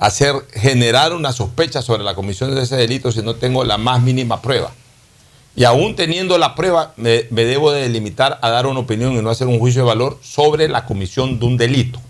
[0.00, 4.00] hacer generar una sospecha sobre la comisión de ese delito si no tengo la más
[4.00, 4.72] mínima prueba.
[5.54, 9.28] Y aún teniendo la prueba, me, debo de limitar a dar una opinión y no
[9.28, 12.00] hacer un juicio de valor sobre la comisión de un delito.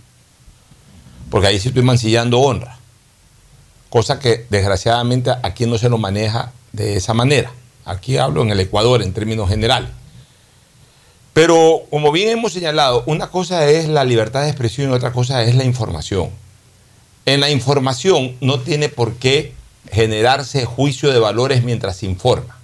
[1.30, 2.78] Porque ahí sí estoy mancillando honra.
[3.88, 7.50] Cosa que desgraciadamente aquí no se lo maneja de esa manera.
[7.84, 9.90] Aquí hablo en el Ecuador en términos generales.
[11.32, 15.42] Pero como bien hemos señalado, una cosa es la libertad de expresión y otra cosa
[15.42, 16.30] es la información.
[17.26, 19.52] En la información no tiene por qué
[19.92, 22.56] generarse juicio de valores mientras se informa.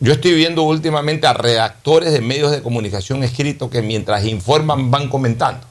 [0.00, 5.08] Yo estoy viendo últimamente a redactores de medios de comunicación escritos que mientras informan van
[5.08, 5.66] comentando.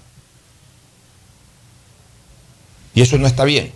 [2.94, 3.72] Y eso no está bien.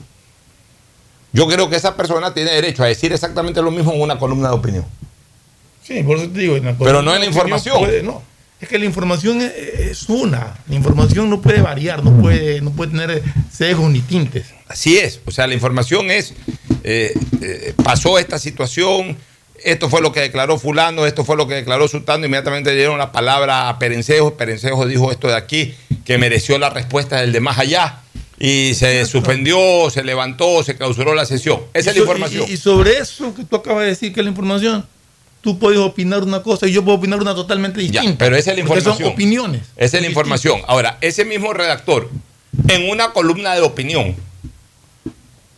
[1.33, 4.49] Yo creo que esa persona tiene derecho a decir exactamente lo mismo en una columna
[4.49, 4.85] de opinión.
[5.83, 6.55] Sí, por eso te digo.
[6.55, 7.77] en la Pero no en la información.
[7.79, 8.23] puede- no.
[8.61, 10.57] Es que la información es, es una.
[10.67, 14.47] La información no puede variar, no puede, no puede tener sesgos ni tintes.
[14.67, 16.33] Así es, o sea, la información es,
[16.83, 19.17] eh, eh, pasó esta situación,
[19.63, 22.97] esto fue lo que declaró fulano, esto fue lo que declaró sultano, inmediatamente le dieron
[22.97, 25.73] la palabra a Perencejo, Perencejo dijo esto de aquí,
[26.05, 28.01] que mereció la respuesta del de más allá,
[28.37, 31.61] y se suspendió, se levantó, se clausuró la sesión.
[31.73, 32.45] Esa es la información.
[32.47, 34.85] Y, y sobre eso que tú acabas de decir, que es la información,
[35.41, 38.17] tú puedes opinar una cosa y yo puedo opinar una totalmente Ya, distinta.
[38.25, 38.97] pero esa es la información.
[38.97, 39.61] Son opiniones.
[39.77, 40.61] Esa es la información.
[40.67, 42.09] Ahora, ese mismo redactor,
[42.67, 44.15] en una columna de opinión,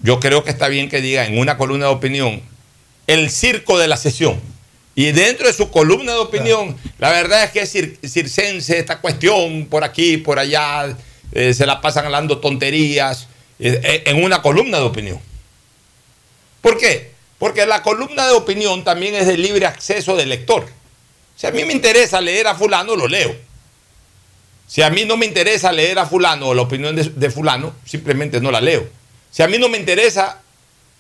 [0.02, 2.41] yo creo que está bien que diga en una columna de opinión,
[3.08, 4.39] el circo de la sesión.
[4.94, 9.00] Y dentro de su columna de opinión, la verdad es que es cir- circense esta
[9.00, 10.96] cuestión, por aquí, por allá,
[11.32, 13.28] eh, se la pasan hablando tonterías,
[13.60, 15.20] eh, en una columna de opinión.
[16.62, 17.11] ¿Por qué?
[17.41, 20.63] Porque la columna de opinión también es de libre acceso del lector.
[21.36, 23.36] Si a mí me interesa leer a fulano, lo leo.
[24.67, 27.73] Si a mí no me interesa leer a fulano o la opinión de, de fulano,
[27.84, 28.88] simplemente no la leo.
[29.32, 30.39] Si a mí no me interesa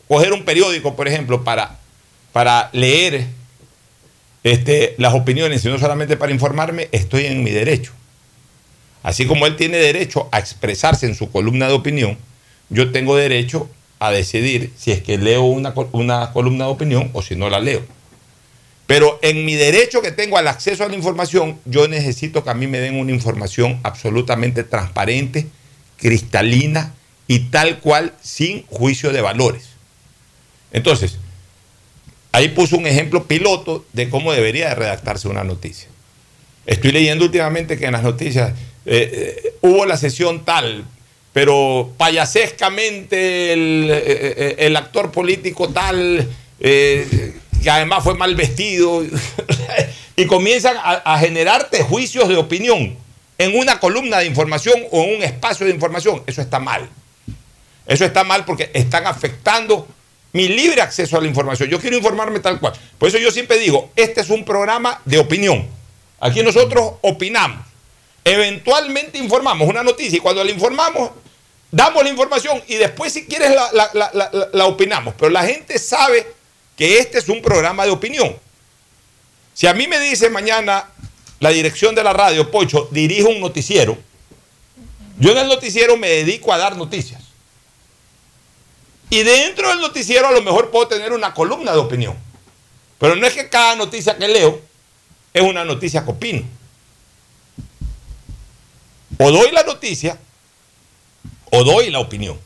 [0.07, 1.77] coger un periódico, por ejemplo, para,
[2.31, 3.27] para leer
[4.43, 7.91] este, las opiniones, sino solamente para informarme, estoy en mi derecho.
[9.03, 12.17] Así como él tiene derecho a expresarse en su columna de opinión,
[12.69, 13.69] yo tengo derecho
[14.01, 17.59] a decidir si es que leo una, una columna de opinión o si no la
[17.59, 17.83] leo.
[18.87, 22.55] Pero en mi derecho que tengo al acceso a la información, yo necesito que a
[22.55, 25.45] mí me den una información absolutamente transparente,
[25.97, 26.95] cristalina
[27.27, 29.69] y tal cual, sin juicio de valores.
[30.73, 31.19] Entonces,
[32.31, 35.89] ahí puso un ejemplo piloto de cómo debería de redactarse una noticia.
[36.65, 38.53] Estoy leyendo últimamente que en las noticias
[38.87, 40.85] eh, eh, hubo la sesión tal,
[41.33, 46.27] pero payasescamente el, eh, eh, el actor político tal,
[46.59, 49.03] eh, que además fue mal vestido,
[50.15, 52.97] y comienzan a generarte juicios de opinión
[53.37, 56.21] en una columna de información o en un espacio de información.
[56.27, 56.87] Eso está mal.
[57.87, 59.87] Eso está mal porque están afectando
[60.33, 61.69] mi libre acceso a la información.
[61.69, 62.73] Yo quiero informarme tal cual.
[62.97, 65.67] Por eso yo siempre digo, este es un programa de opinión.
[66.19, 67.70] Aquí nosotros opinamos.
[68.23, 71.11] Eventualmente informamos una noticia y cuando la informamos,
[71.71, 75.15] damos la información y después si quieres la, opinamos.
[75.17, 76.27] Pero la gente sabe
[76.77, 78.35] que este es un programa de opinión.
[79.53, 80.87] Si a mí me dice mañana
[81.39, 83.97] la dirección de la radio, Pocho, dirijo un noticiero,
[85.17, 87.21] yo en el noticiero me dedico a dar noticias.
[89.09, 92.15] Y dentro del noticiero a lo mejor puedo tener una columna de opinión.
[92.97, 94.61] Pero no es que cada noticia que leo
[95.33, 96.43] es una noticia que opino.
[99.23, 100.17] O doy la noticia
[101.51, 102.39] o doy la opinión.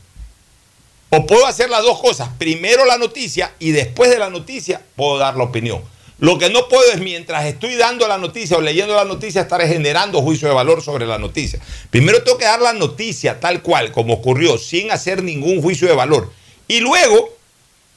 [1.08, 2.28] O puedo hacer las dos cosas.
[2.36, 5.82] Primero la noticia y después de la noticia puedo dar la opinión.
[6.18, 9.66] Lo que no puedo es mientras estoy dando la noticia o leyendo la noticia estar
[9.66, 11.60] generando juicio de valor sobre la noticia.
[11.88, 15.94] Primero tengo que dar la noticia tal cual, como ocurrió, sin hacer ningún juicio de
[15.94, 16.30] valor.
[16.68, 17.34] Y luego,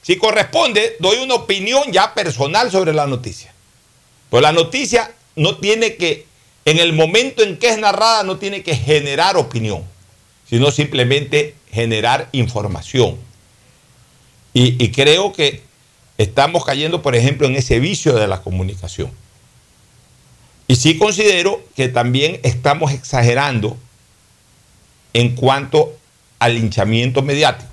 [0.00, 3.52] si corresponde, doy una opinión ya personal sobre la noticia.
[4.30, 6.26] Pues la noticia no tiene que,
[6.64, 9.84] en el momento en que es narrada, no tiene que generar opinión,
[10.48, 13.16] sino simplemente generar información.
[14.52, 15.62] Y, creo que
[16.18, 19.12] estamos cayendo, por ejemplo, en ese vicio de la comunicación.
[20.66, 23.76] Y sí considero que también estamos exagerando
[25.12, 25.96] en cuanto
[26.40, 27.70] al linchamiento mediático.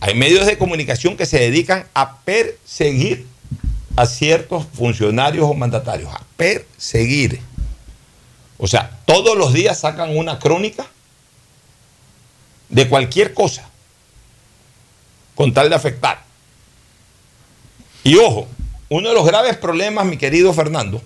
[0.00, 3.26] Hay medios de comunicación que se dedican a perseguir
[3.94, 7.40] a ciertos funcionarios o mandatarios, a perseguir.
[8.64, 10.86] O sea, todos los días sacan una crónica
[12.68, 13.68] de cualquier cosa
[15.34, 16.22] con tal de afectar.
[18.04, 18.46] Y ojo,
[18.88, 21.02] uno de los graves problemas, mi querido Fernando,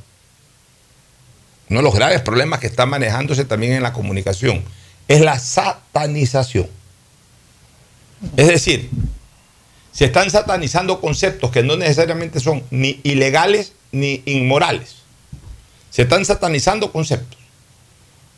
[1.70, 4.62] uno de los graves problemas que está manejándose también en la comunicación
[5.09, 6.68] es la satanización.
[8.36, 8.90] Es decir,
[9.92, 14.96] se están satanizando conceptos que no necesariamente son ni ilegales ni inmorales.
[15.88, 17.45] Se están satanizando conceptos.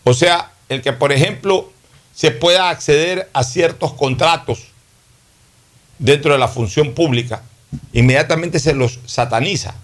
[0.08, 1.70] O sea, el que, por ejemplo,
[2.14, 4.68] se pueda acceder a ciertos contratos
[5.98, 7.42] dentro de la función pública,
[7.92, 9.74] inmediatamente se los sataniza.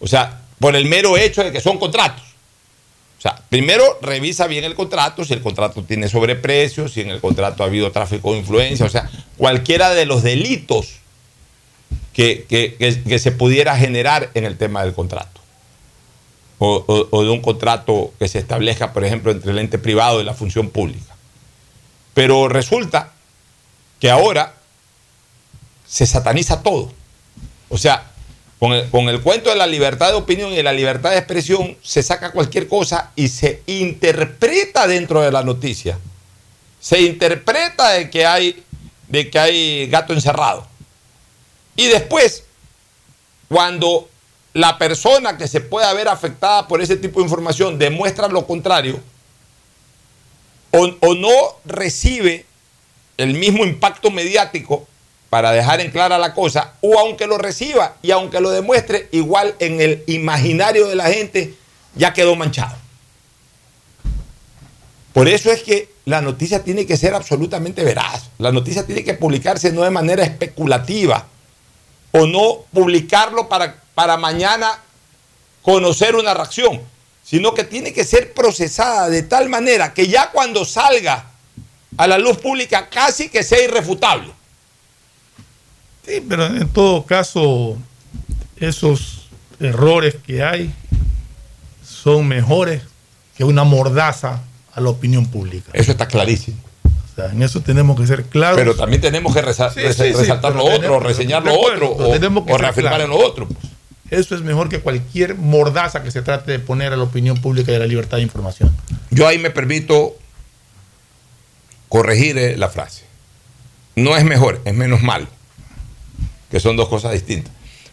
[0.00, 2.22] O sea, por el mero hecho de que son contratos.
[3.18, 7.20] O sea, primero revisa bien el contrato, si el contrato tiene sobreprecios, si en el
[7.20, 10.96] contrato ha habido tráfico de influencia, o sea, cualquiera de los delitos
[12.12, 15.39] que, que- que- que se pudiera generar en el tema del contrato.
[16.62, 20.34] O, de un contrato que se establezca, por ejemplo, entre el ente privado y la
[20.34, 21.16] función pública.
[22.12, 23.12] Pero resulta
[23.98, 24.54] que ahora
[25.86, 26.92] se sataniza todo.
[27.70, 28.10] O sea,
[28.58, 31.16] con el, con el cuento de la libertad de opinión y de la libertad de
[31.16, 35.98] expresión, se saca cualquier cosa y se interpreta dentro de la noticia.
[36.78, 38.62] Se interpreta de que hay,
[39.08, 40.66] de que hay gato encerrado.
[41.74, 42.44] Y después,
[43.48, 44.09] cuando
[44.52, 49.00] la persona que se pueda ver afectada por ese tipo de información demuestra lo contrario,
[50.72, 51.30] o, o no
[51.64, 52.46] recibe
[53.16, 54.86] el mismo impacto mediático
[55.28, 59.54] para dejar en clara la cosa, o aunque lo reciba y aunque lo demuestre, igual
[59.60, 61.54] en el imaginario de la gente
[61.94, 62.76] ya quedó manchado.
[65.12, 68.30] Por eso es que la noticia tiene que ser absolutamente veraz.
[68.38, 71.26] La noticia tiene que publicarse no de manera especulativa
[72.12, 74.78] o no publicarlo para, para mañana
[75.62, 76.80] conocer una reacción,
[77.24, 81.26] sino que tiene que ser procesada de tal manera que ya cuando salga
[81.96, 84.32] a la luz pública casi que sea irrefutable.
[86.06, 87.76] Sí, pero en todo caso,
[88.56, 89.28] esos
[89.60, 90.72] errores que hay
[91.84, 92.82] son mejores
[93.36, 94.40] que una mordaza
[94.72, 95.70] a la opinión pública.
[95.74, 96.56] Eso está clarísimo.
[96.84, 98.56] O sea, en eso tenemos que ser claros.
[98.56, 101.90] Pero también tenemos que resa- Sí, resa- sí, sí, resaltar lo otro, reseñar lo otro,
[101.92, 103.46] o, reafirmar en lo otro.
[104.10, 107.70] Eso es mejor que cualquier mordaza que se trate de poner a la opinión pública
[107.72, 108.74] y a la libertad de información.
[109.10, 110.16] Yo ahí me permito
[111.88, 113.04] corregir eh, la frase.
[113.96, 115.26] No es mejor, es menos malo.
[116.50, 117.52] Que son dos cosas distintas.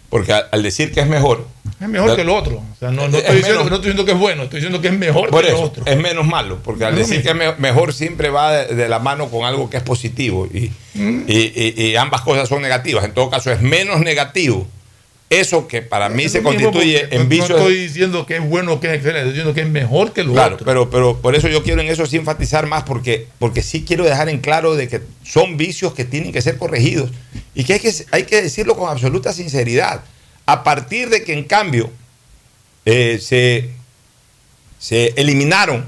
[0.09, 1.45] Porque al, decir que es mejor.
[1.82, 2.57] Es mejor la- que lo otro.
[2.57, 4.59] O sea, no, no Es estoy, diciendo, menos- no estoy diciendo que es bueno, estoy
[4.61, 5.84] diciendo que es mejor Por que eso, otro.
[5.86, 8.99] es menos malo, porque al decir que es me- mejor siempre va de, de la
[8.99, 11.24] mano con algo que es positivo y, Mm.
[11.28, 13.03] y- y- y ambas cosas son negativas.
[13.03, 14.65] En todo caso, es menos negativo
[15.30, 17.49] eso que para mí se mismo constituye en vicio.
[17.49, 20.13] No estoy diciendo que es bueno o que es excelente, estoy diciendo que es mejor
[20.13, 20.65] que lo Claro, otro.
[20.65, 24.05] pero, pero por eso yo quiero en eso sí enfatizar más, porque, porque sí quiero
[24.05, 27.11] dejar en claro de que son vicios que tienen que ser corregidos
[27.53, 30.01] y que hay que, hay que decirlo con absoluta sinceridad.
[30.45, 31.91] A partir de que en cambio
[32.86, 33.69] eh, se,
[34.80, 35.86] se eliminaron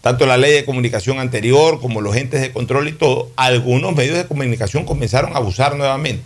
[0.00, 4.16] tanto la ley de comunicación anterior como los entes de control y todo, algunos medios
[4.16, 6.22] de comunicación comenzaron a abusar nuevamente.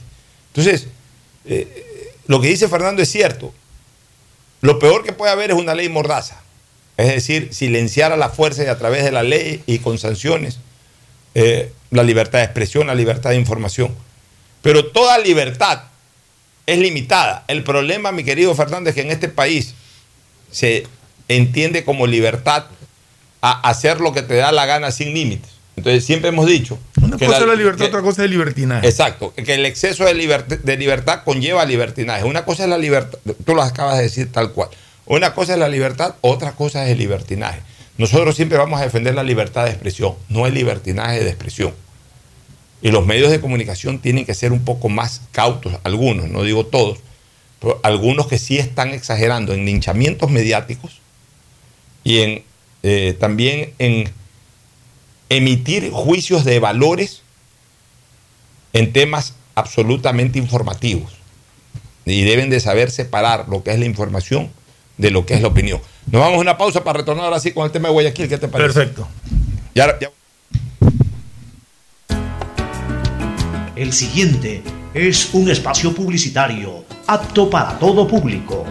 [0.49, 0.89] Entonces,
[1.47, 1.87] eh,
[2.27, 3.53] lo que dice Fernando es cierto.
[4.61, 6.41] Lo peor que puede haber es una ley mordaza.
[6.97, 10.59] Es decir, silenciar a la fuerza y a través de la ley y con sanciones
[11.35, 13.95] eh, la libertad de expresión, la libertad de información.
[14.61, 15.85] Pero toda libertad
[16.67, 17.45] es limitada.
[17.49, 19.75] El problema, mi querido Fernando, es que en este país
[20.51, 20.87] se
[21.29, 22.67] entiende como libertad
[23.41, 25.51] a hacer lo que te da la gana sin límites.
[25.77, 26.79] Entonces siempre hemos dicho...
[27.17, 28.89] Una cosa la- es la libertad, que- otra cosa es el libertinaje.
[28.89, 30.15] Exacto, que el exceso de
[30.77, 32.25] libertad conlleva libertinaje.
[32.25, 34.69] Una cosa es la libertad, tú lo acabas de decir tal cual.
[35.07, 37.61] Una cosa es la libertad, otra cosa es el libertinaje.
[37.99, 41.75] Nosotros siempre vamos a defender la libertad de expresión, no el libertinaje de expresión.
[42.81, 46.67] Y los medios de comunicación tienen que ser un poco más cautos, algunos, no digo
[46.67, 46.99] todos,
[47.61, 51.01] pero algunos que sí están exagerando en linchamientos mediáticos
[52.03, 52.43] y en
[52.85, 54.11] eh, también en
[55.37, 57.23] emitir juicios de valores
[58.73, 61.13] en temas absolutamente informativos.
[62.05, 64.51] Y deben de saber separar lo que es la información
[64.99, 65.81] de lo que es la opinión.
[66.11, 68.29] Nos vamos a una pausa para retornar ahora sí con el tema de Guayaquil.
[68.29, 68.73] ¿Qué te parece?
[68.75, 69.09] Perfecto.
[69.75, 70.11] Ya, ya-
[73.77, 74.63] El siguiente
[74.95, 78.65] es un espacio publicitario apto para todo público.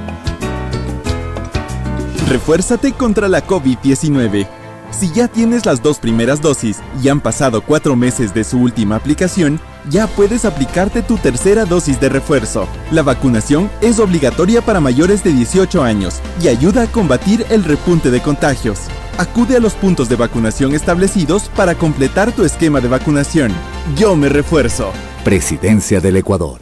[2.28, 4.48] Refuérzate contra la COVID-19.
[4.92, 8.98] Si ya tienes las dos primeras dosis y han pasado cuatro meses de su última
[8.98, 12.68] aplicación, ya puedes aplicarte tu tercera dosis de refuerzo.
[12.92, 18.12] La vacunación es obligatoria para mayores de 18 años y ayuda a combatir el repunte
[18.12, 18.80] de contagios.
[19.18, 23.52] Acude a los puntos de vacunación establecidos para completar tu esquema de vacunación.
[23.96, 24.92] Yo me refuerzo.
[25.24, 26.62] Presidencia del Ecuador.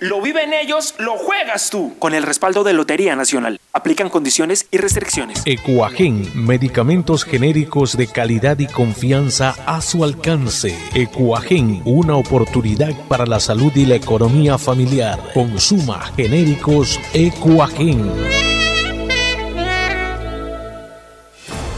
[0.00, 1.94] Lo viven ellos, lo juegas tú.
[1.98, 3.60] Con el respaldo de Lotería Nacional.
[3.72, 5.42] Aplican condiciones y restricciones.
[5.44, 10.76] Ecuagen, medicamentos genéricos de calidad y confianza a su alcance.
[10.94, 15.18] Ecuagen, una oportunidad para la salud y la economía familiar.
[15.32, 18.10] Consuma genéricos Ecuagen.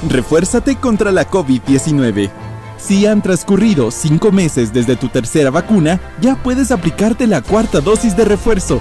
[0.09, 2.46] Refuérzate contra la COVID-19.
[2.79, 8.17] Si han transcurrido cinco meses desde tu tercera vacuna, ya puedes aplicarte la cuarta dosis
[8.17, 8.81] de refuerzo.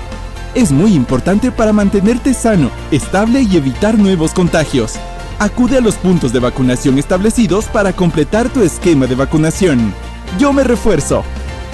[0.53, 4.93] Es muy importante para mantenerte sano, estable y evitar nuevos contagios.
[5.39, 9.93] Acude a los puntos de vacunación establecidos para completar tu esquema de vacunación.
[10.39, 11.23] Yo me refuerzo.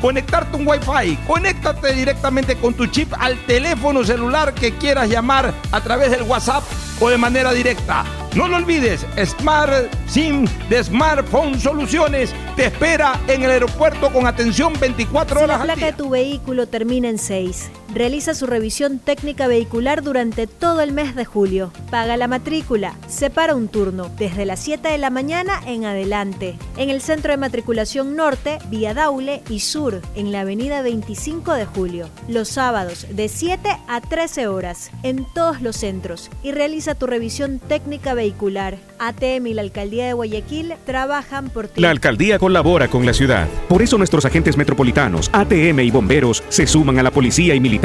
[0.00, 1.16] conectarte un Wi-Fi.
[1.26, 6.64] Conéctate directamente con tu chip al teléfono celular que quieras llamar a través del WhatsApp
[7.00, 8.04] o de manera directa.
[8.34, 14.72] No lo olvides, Smart SIM de Smartphone Soluciones te espera en el aeropuerto con atención
[14.78, 15.86] 24 Si horas la al placa día.
[15.86, 21.14] de tu vehículo termina en 6, realiza su revisión técnica vehicular durante todo el mes
[21.14, 21.72] de julio.
[21.90, 26.56] Paga la matrícula, separa un turno desde las 7 de la mañana en adelante.
[26.76, 31.66] En el centro de matriculación norte, vía Daule y sur, en la avenida 25 de
[31.66, 32.08] julio.
[32.28, 37.58] Los sábados de 7 a 13 horas en todos los centros y realiza tu revisión
[37.58, 38.78] técnica vehicular.
[38.98, 41.80] ATM y la Alcaldía de Guayaquil trabajan por ti.
[41.80, 43.48] La alcaldía colabora con la ciudad.
[43.68, 47.79] Por eso nuestros agentes metropolitanos, ATM y bomberos se suman a la policía y militares,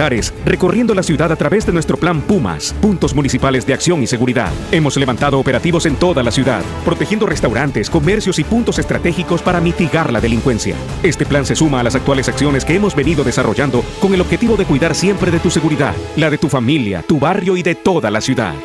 [0.46, 4.52] recorriendo la ciudad a través de nuestro plan Pumas, puntos municipales de acción y seguridad.
[4.72, 10.12] Hemos levantado operativos en toda la ciudad, protegiendo restaurantes, comercios y puntos estratégicos para mitigar
[10.12, 10.76] la delincuencia.
[11.02, 14.58] Este plan se suma a las actuales acciones que hemos venido desarrollando con el objetivo
[14.58, 18.12] de cuidar siempre de tu seguridad, la de tu familia, tu barrio y de toda
[18.12, 18.56] la ciudad.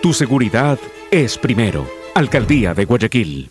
[0.00, 0.78] Tu seguridad
[1.10, 1.86] es primero.
[2.14, 3.50] Alcaldía de Guayaquil.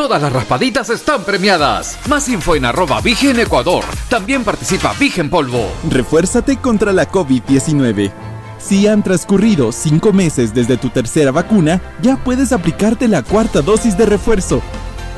[0.00, 1.98] Todas las raspaditas están premiadas.
[2.08, 3.84] Más info en arroba Vigen Ecuador.
[4.08, 5.70] También participa Vigen Polvo.
[5.90, 8.10] Refuérzate contra la COVID-19.
[8.58, 13.98] Si han transcurrido cinco meses desde tu tercera vacuna, ya puedes aplicarte la cuarta dosis
[13.98, 14.62] de refuerzo.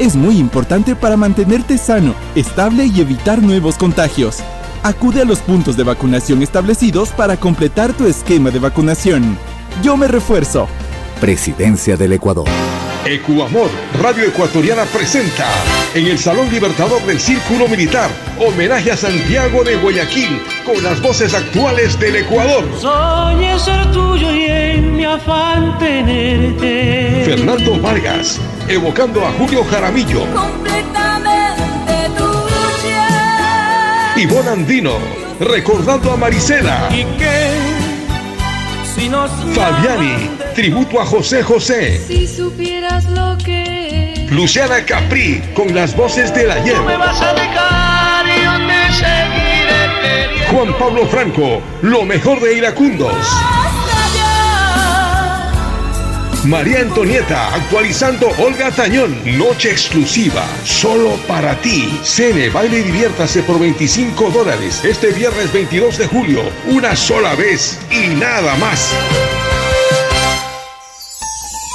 [0.00, 4.38] Es muy importante para mantenerte sano, estable y evitar nuevos contagios.
[4.82, 9.38] Acude a los puntos de vacunación establecidos para completar tu esquema de vacunación.
[9.80, 10.66] Yo me refuerzo.
[11.20, 12.48] Presidencia del Ecuador.
[13.04, 13.68] Ecuamor,
[14.00, 15.46] Radio Ecuatoriana presenta
[15.92, 21.34] en el Salón Libertador del Círculo Militar, homenaje a Santiago de Guayaquil, con las voces
[21.34, 22.64] actuales del Ecuador.
[22.80, 27.22] Soñé ser tuyo y en mi afán tenerte.
[27.24, 30.24] Fernando Vargas, evocando a Julio Jaramillo.
[30.32, 34.14] Completamente tuya.
[34.16, 34.92] Ivonne Andino,
[35.40, 36.88] recordando a Marisela.
[36.92, 37.61] ¿Y qué?
[38.94, 41.98] Si nos Fabiani, tributo a José José.
[42.06, 46.78] Si supieras lo que Luciana Capri, con las voces del ayer.
[46.80, 50.52] me vas a dejar y yo te seguiré queriendo.
[50.52, 53.16] Juan Pablo Franco, lo mejor de Iracundos.
[56.44, 59.16] María Antonieta, actualizando Olga Tañón.
[59.38, 62.00] Noche exclusiva, solo para ti.
[62.02, 64.84] Cene, baile y diviértase por 25 dólares.
[64.84, 68.92] Este viernes 22 de julio, una sola vez y nada más.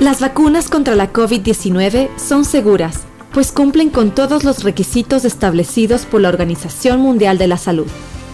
[0.00, 3.00] Las vacunas contra la COVID-19 son seguras,
[3.32, 7.88] pues cumplen con todos los requisitos establecidos por la Organización Mundial de la Salud.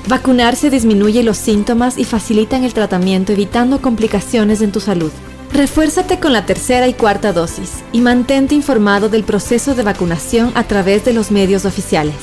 [0.06, 5.10] Vacunarse disminuye los síntomas y facilitan el tratamiento evitando complicaciones en tu salud.
[5.54, 10.64] Refuérzate con la tercera y cuarta dosis y mantente informado del proceso de vacunación a
[10.64, 12.16] través de los medios oficiales.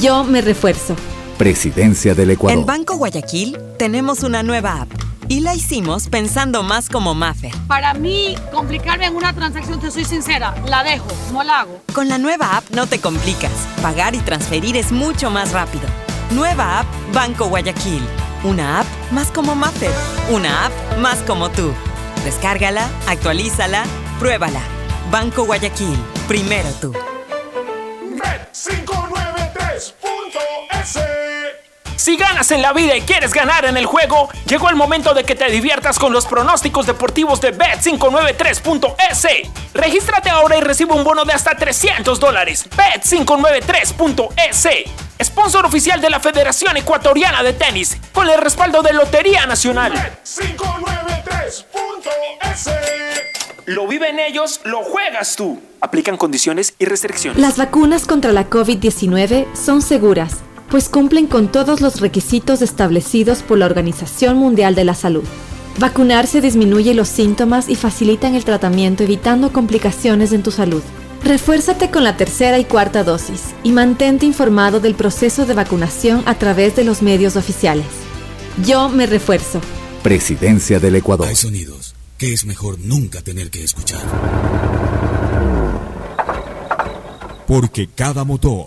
[0.00, 0.94] Yo me refuerzo.
[1.38, 2.60] Presidencia del Ecuador.
[2.60, 4.90] En Banco Guayaquil tenemos una nueva app
[5.30, 7.52] y la hicimos pensando más como Maffer.
[7.68, 11.80] Para mí, complicarme en una transacción, te soy sincera, la dejo, no la hago.
[11.94, 13.52] Con la nueva app no te complicas.
[13.80, 15.84] Pagar y transferir es mucho más rápido.
[16.32, 18.02] Nueva app Banco Guayaquil.
[18.42, 19.92] Una app más como Maffer.
[20.30, 21.72] Una app más como tú.
[22.24, 23.84] Descárgala, actualízala,
[24.18, 24.62] pruébala.
[25.12, 25.96] Banco Guayaquil.
[26.26, 26.92] Primero tú.
[28.52, 31.19] Bet593.es
[32.00, 35.24] Si ganas en la vida y quieres ganar en el juego, llegó el momento de
[35.24, 39.50] que te diviertas con los pronósticos deportivos de Bet593.es.
[39.74, 42.66] Regístrate ahora y recibe un bono de hasta 300 dólares.
[42.70, 44.68] Bet593.es.
[45.22, 49.92] Sponsor oficial de la Federación Ecuatoriana de Tenis, con el respaldo de Lotería Nacional.
[49.92, 51.66] Bet593.es
[53.66, 55.60] Lo viven ellos, lo juegas tú.
[55.82, 57.38] Aplican condiciones y restricciones.
[57.38, 60.38] Las vacunas contra la COVID-19 son seguras,
[60.70, 65.24] pues cumplen con todos los requisitos establecidos por la Organización Mundial de la Salud.
[65.78, 70.82] Vacunarse disminuye los síntomas y facilitan el tratamiento evitando complicaciones en tu salud.
[71.24, 76.36] Refuérzate con la tercera y cuarta dosis y mantente informado del proceso de vacunación a
[76.36, 77.86] través de los medios oficiales.
[78.64, 79.60] Yo me refuerzo.
[80.02, 81.28] Presidencia del Ecuador.
[81.28, 84.00] Hay sonidos que es mejor nunca tener que escuchar.
[87.46, 88.66] Porque cada motor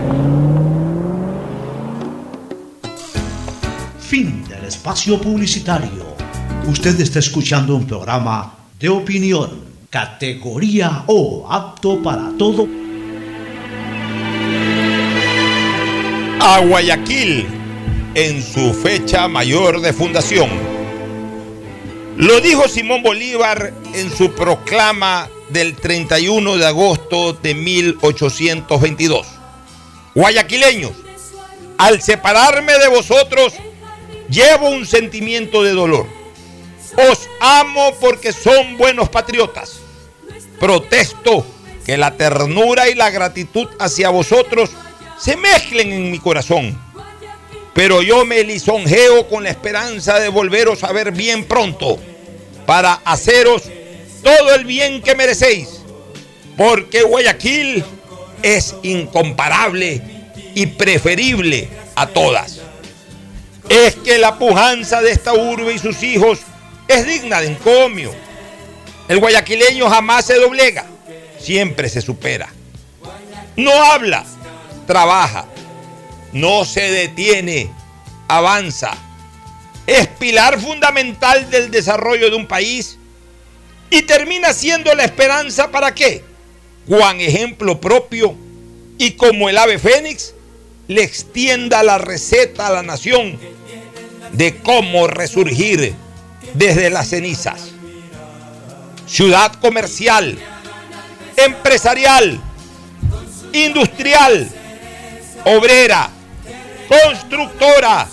[4.81, 6.15] Espacio publicitario.
[6.65, 12.67] Usted está escuchando un programa de opinión, categoría O, apto para todo.
[16.39, 17.45] A Guayaquil
[18.15, 20.49] en su fecha mayor de fundación.
[22.17, 29.27] Lo dijo Simón Bolívar en su proclama del 31 de agosto de 1822.
[30.15, 30.93] Guayaquileños,
[31.77, 33.53] al separarme de vosotros,
[34.31, 36.07] llevo un sentimiento de dolor.
[37.09, 39.79] Os amo porque son buenos patriotas.
[40.59, 41.45] Protesto
[41.85, 44.69] que la ternura y la gratitud hacia vosotros
[45.19, 46.79] se mezclen en mi corazón.
[47.73, 51.97] Pero yo me lisonjeo con la esperanza de volveros a ver bien pronto
[52.65, 53.63] para haceros
[54.23, 55.81] todo el bien que merecéis.
[56.57, 57.83] Porque Guayaquil
[58.43, 60.01] es incomparable
[60.53, 62.60] y preferible a todas.
[63.71, 66.39] Es que la pujanza de esta urbe y sus hijos
[66.89, 68.13] es digna de encomio.
[69.07, 70.85] El guayaquileño jamás se doblega,
[71.39, 72.49] siempre se supera.
[73.55, 74.25] No habla,
[74.85, 75.45] trabaja,
[76.33, 77.71] no se detiene,
[78.27, 78.91] avanza.
[79.87, 82.97] Es pilar fundamental del desarrollo de un país
[83.89, 86.25] y termina siendo la esperanza para qué?
[86.89, 88.35] Juan ejemplo propio
[88.97, 90.33] y como el ave fénix
[90.89, 93.39] le extienda la receta a la nación
[94.33, 95.93] de cómo resurgir
[96.53, 97.71] desde las cenizas.
[99.07, 100.37] Ciudad comercial,
[101.35, 102.39] empresarial,
[103.53, 104.49] industrial,
[105.45, 106.09] obrera,
[106.87, 108.07] constructora,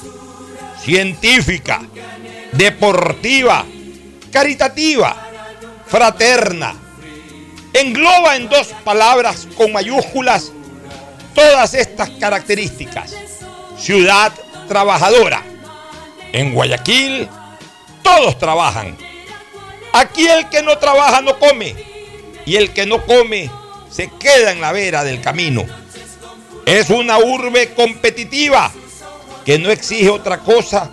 [0.83, 1.83] científica,
[2.53, 3.65] deportiva,
[4.33, 5.29] caritativa,
[5.87, 6.75] fraterna.
[7.73, 10.53] Engloba en dos palabras con mayúsculas
[11.35, 13.15] todas estas características.
[13.79, 14.33] Ciudad
[14.67, 15.43] trabajadora.
[16.33, 17.29] En Guayaquil
[18.03, 18.97] todos trabajan.
[19.93, 21.75] Aquí el que no trabaja no come.
[22.47, 23.51] Y el que no come
[23.91, 25.65] se queda en la vera del camino.
[26.67, 28.71] Es una urbe competitiva
[29.45, 30.91] que no exige otra cosa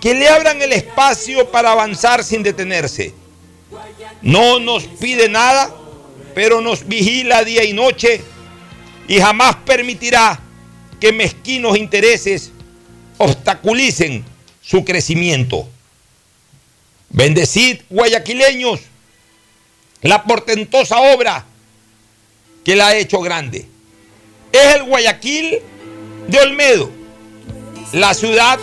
[0.00, 3.14] que le abran el espacio para avanzar sin detenerse.
[4.22, 5.70] No nos pide nada,
[6.34, 8.22] pero nos vigila día y noche
[9.08, 10.40] y jamás permitirá
[10.98, 12.52] que mezquinos intereses
[13.18, 14.24] obstaculicen
[14.70, 15.68] su crecimiento.
[17.08, 18.80] Bendecid, guayaquileños,
[20.02, 21.44] la portentosa obra
[22.64, 23.66] que la ha hecho grande.
[24.52, 25.58] Es el Guayaquil
[26.28, 26.90] de Olmedo,
[27.92, 28.60] la ciudad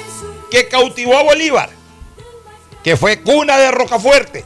[0.49, 1.69] que cautivó a Bolívar,
[2.83, 4.45] que fue cuna de Rocafuerte,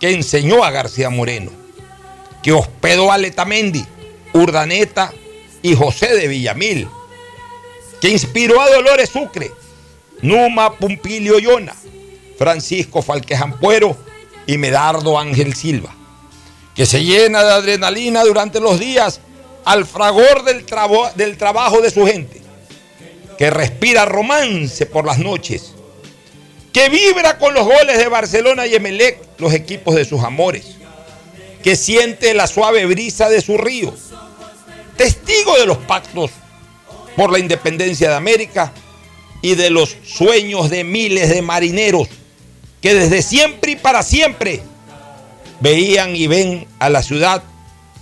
[0.00, 1.50] que enseñó a García Moreno,
[2.42, 3.86] que hospedó a Letamendi,
[4.34, 5.14] Urdaneta
[5.62, 6.88] y José de Villamil,
[8.02, 9.50] que inspiró a Dolores Sucre,
[10.22, 11.74] Numa Pumpilio Yona,
[12.36, 13.96] Francisco Falquejampuero
[14.46, 15.94] y Medardo Ángel Silva,
[16.74, 19.20] que se llena de adrenalina durante los días
[19.64, 20.64] al fragor del,
[21.14, 22.40] del trabajo de su gente,
[23.36, 25.74] que respira romance por las noches,
[26.72, 30.76] que vibra con los goles de Barcelona y Emelec, los equipos de sus amores,
[31.62, 33.94] que siente la suave brisa de su río,
[34.96, 36.30] testigo de los pactos
[37.16, 38.72] por la independencia de América
[39.42, 42.08] y de los sueños de miles de marineros
[42.80, 44.62] que desde siempre y para siempre
[45.60, 47.42] veían y ven a la ciudad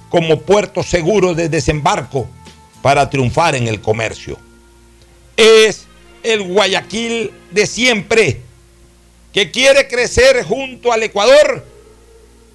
[0.09, 2.28] como puerto seguro de desembarco
[2.82, 4.39] para triunfar en el comercio.
[5.37, 5.87] Es
[6.22, 8.41] el Guayaquil de siempre,
[9.32, 11.64] que quiere crecer junto al Ecuador,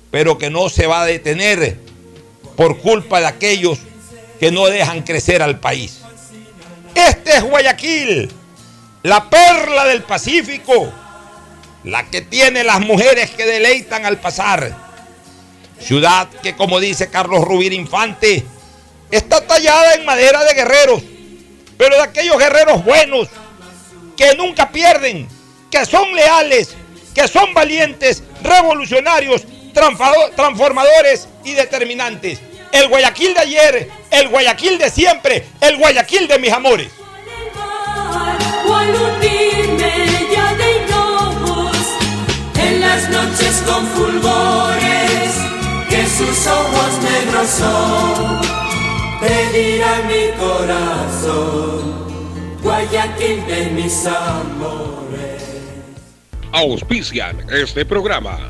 [0.09, 1.77] pero que no se va a detener
[2.55, 3.79] por culpa de aquellos
[4.39, 5.99] que no dejan crecer al país.
[6.95, 8.29] Este es Guayaquil,
[9.03, 10.91] la perla del Pacífico,
[11.83, 14.75] la que tiene las mujeres que deleitan al pasar.
[15.79, 18.45] Ciudad que, como dice Carlos Rubir Infante,
[19.09, 21.01] está tallada en madera de guerreros,
[21.77, 23.29] pero de aquellos guerreros buenos,
[24.15, 25.27] que nunca pierden,
[25.71, 26.75] que son leales,
[27.15, 29.43] que son valientes, revolucionarios,
[30.35, 32.39] transformadores y determinantes.
[32.71, 36.91] El Guayaquil de ayer, el Guayaquil de siempre, el Guayaquil de mis amores.
[42.55, 45.35] En las noches con fulgores
[45.89, 48.41] que sus ojos negros son.
[49.19, 51.81] Pedirá mi corazón,
[52.63, 55.43] Guayaquil de mis amores.
[56.51, 58.49] Auspician este programa.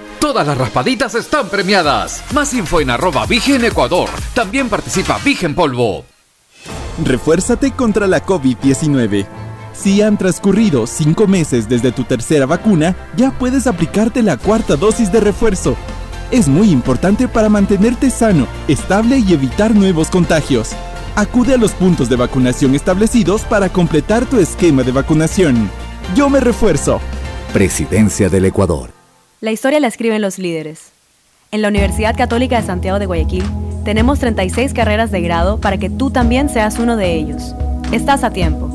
[0.21, 2.23] Todas las raspaditas están premiadas.
[2.31, 4.07] Más info en arroba Vigen Ecuador.
[4.35, 6.05] También participa Vigen Polvo.
[7.03, 9.25] Refuérzate contra la COVID-19.
[9.73, 15.11] Si han transcurrido 5 meses desde tu tercera vacuna, ya puedes aplicarte la cuarta dosis
[15.11, 15.75] de refuerzo.
[16.29, 20.69] Es muy importante para mantenerte sano, estable y evitar nuevos contagios.
[21.15, 25.67] Acude a los puntos de vacunación establecidos para completar tu esquema de vacunación.
[26.15, 27.01] Yo me refuerzo.
[27.53, 29.00] Presidencia del Ecuador.
[29.41, 30.91] La historia la escriben los líderes.
[31.49, 33.43] En la Universidad Católica de Santiago de Guayaquil
[33.83, 37.55] tenemos 36 carreras de grado para que tú también seas uno de ellos.
[37.91, 38.69] Estás a tiempo.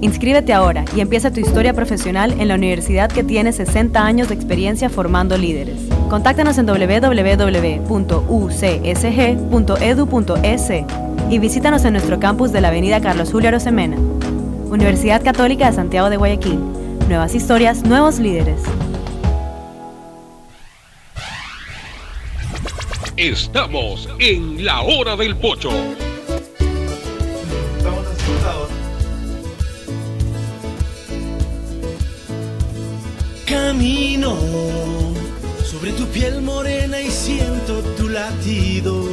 [0.00, 4.36] Inscríbete ahora y empieza tu historia profesional en la universidad que tiene 60 años de
[4.36, 5.80] experiencia formando líderes.
[6.08, 7.82] Contáctanos en www.ucsg.edu.es
[11.30, 13.96] y visítanos en nuestro campus de la Avenida Carlos Julio Arosemena.
[14.70, 16.60] Universidad Católica de Santiago de Guayaquil.
[17.08, 18.62] Nuevas historias, nuevos líderes.
[23.22, 25.70] Estamos en la hora del pocho.
[33.46, 34.36] Camino
[35.64, 39.06] sobre tu piel morena y siento tu latido.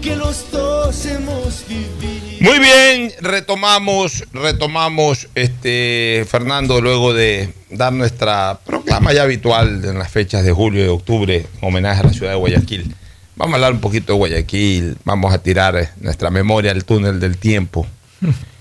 [0.00, 2.38] Que los dos hemos vivido.
[2.40, 10.10] Muy bien, retomamos, retomamos, este, Fernando, luego de dar nuestra proclama ya habitual en las
[10.10, 12.94] fechas de julio y octubre, en homenaje a la ciudad de Guayaquil.
[13.36, 17.36] Vamos a hablar un poquito de Guayaquil, vamos a tirar nuestra memoria al túnel del
[17.38, 17.86] tiempo.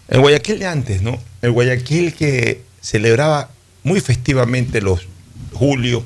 [0.07, 1.19] El Guayaquil de antes, ¿no?
[1.41, 3.49] El Guayaquil que celebraba
[3.83, 5.07] muy festivamente los
[5.53, 6.05] julio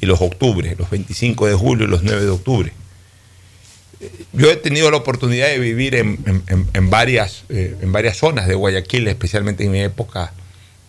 [0.00, 2.72] y los octubre, los 25 de julio y los 9 de octubre.
[4.32, 6.18] Yo he tenido la oportunidad de vivir en,
[6.72, 10.32] en- varias, eh, en varias zonas de Guayaquil, especialmente en mi época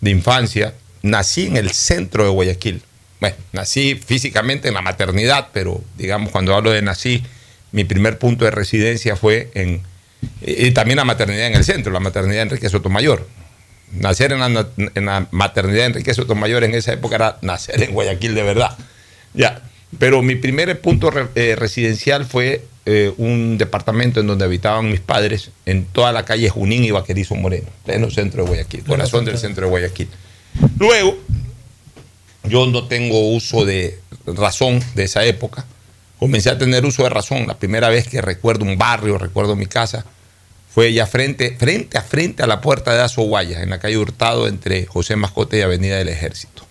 [0.00, 0.74] de infancia.
[1.02, 2.82] Nací en el centro de Guayaquil.
[3.20, 7.22] Bueno, nací físicamente en la maternidad, pero digamos, cuando hablo de nací,
[7.72, 9.82] mi primer punto de residencia fue en.
[10.40, 13.26] Y también la maternidad en el centro, la maternidad Enrique Sotomayor.
[13.92, 18.76] Nacer en la, maternidad Enrique Sotomayor en esa época era nacer en Guayaquil de verdad.
[19.34, 19.62] Ya.
[19.98, 25.50] Pero mi primer punto eh, residencial fue eh, un departamento en donde habitaban mis padres,
[25.66, 29.66] en toda la calle Junín y Vaquerizo Moreno, pleno centro de Guayaquil, corazón del centro
[29.66, 30.08] de Guayaquil.
[30.78, 31.18] Luego,
[32.44, 35.66] yo no tengo uso de razón de esa época.
[36.18, 37.46] Comencé a tener uso de razón.
[37.46, 40.06] La primera vez que recuerdo un barrio, recuerdo mi casa,
[40.70, 43.98] fue ya frente, frente a frente a la puerta de Azo Guayas, en la calle
[43.98, 46.67] Hurtado, entre José Mascote y Avenida del Ejército.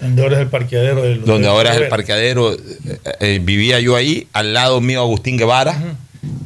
[0.00, 2.52] Donde ahora es el parqueadero del Donde ahora es el parqueadero.
[2.54, 2.58] eh,
[3.20, 5.96] eh, vivía yo ahí, al lado mío Agustín Guevara,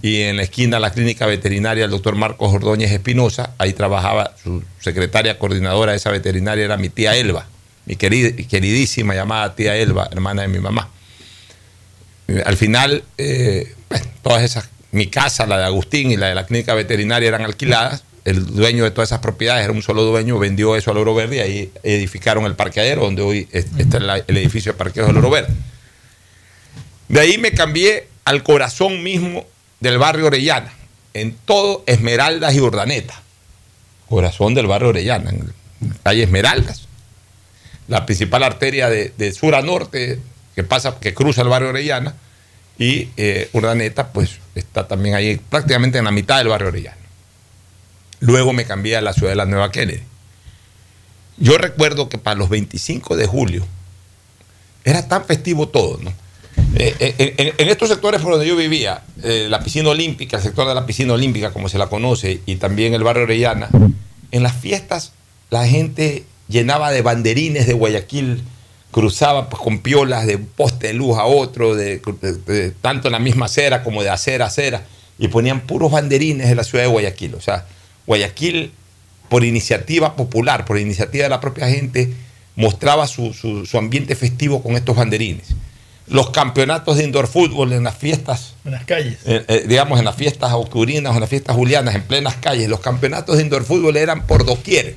[0.03, 3.55] y en la esquina la clínica veterinaria el doctor Marcos Ordóñez Espinosa.
[3.59, 7.47] Ahí trabajaba su secretaria coordinadora de esa veterinaria, era mi tía Elba,
[7.87, 10.89] mi querida- queridísima llamada tía Elba, hermana de mi mamá.
[12.29, 16.35] Eh, Al final, eh, bueno, todas esas, mi casa, la de Agustín y la de
[16.35, 18.05] la clínica veterinaria eran alquiladas.
[18.25, 21.37] El dueño de todas esas propiedades era un solo dueño, vendió eso al Oro Verde
[21.37, 25.29] y ahí edificaron el parqueadero, donde hoy es- está el edificio de parqueos del Oro
[25.31, 25.53] Verde.
[27.09, 29.45] De ahí me cambié al corazón mismo
[29.81, 30.73] del barrio Orellana,
[31.13, 33.21] en todo Esmeraldas y Urdaneta.
[34.09, 36.89] Corazón del barrio Orellana, en la calle Esmeraldas.
[37.89, 40.19] La principal arteria de, de sur a norte
[40.55, 42.15] que pasa, que cruza el barrio Orellana.
[42.79, 46.97] Y eh, Urdaneta, pues está también ahí, prácticamente en la mitad del barrio Orellana.
[48.21, 50.03] Luego me cambié a la ciudad de la Nueva Kennedy.
[51.37, 53.67] Yo recuerdo que para los 25 de julio
[54.85, 56.13] era tan festivo todo, ¿no?
[56.77, 60.69] Eh, eh, en, estos sectores por donde yo vivía, eh, la piscina olímpica, el sector
[60.69, 63.69] de la piscina olímpica, como se la conoce, y también el barrio Orellana,
[64.31, 65.13] en las fiestas
[65.51, 68.43] la gente llenaba de banderines de Guayaquil,
[68.91, 72.01] cruzaba pues, con piolas de un poste de luz a otro, de-
[72.47, 74.85] de- tanto en la misma acera como de acera a acera,
[75.19, 77.35] y ponían puros banderines de la ciudad de Guayaquil.
[77.35, 77.67] O sea,
[78.07, 78.73] Guayaquil,
[79.29, 82.13] por iniciativa popular, por iniciativa de la propia gente,
[82.57, 85.49] mostraba su, su- su ambiente festivo con estos banderines.
[86.07, 89.19] Los campeonatos de indoor fútbol en las fiestas En las calles.
[89.25, 92.69] eh, eh, digamos, en las fiestas octubrinas o en las fiestas julianas, en plenas calles,
[92.69, 94.97] los campeonatos de indoor fútbol eran por doquier.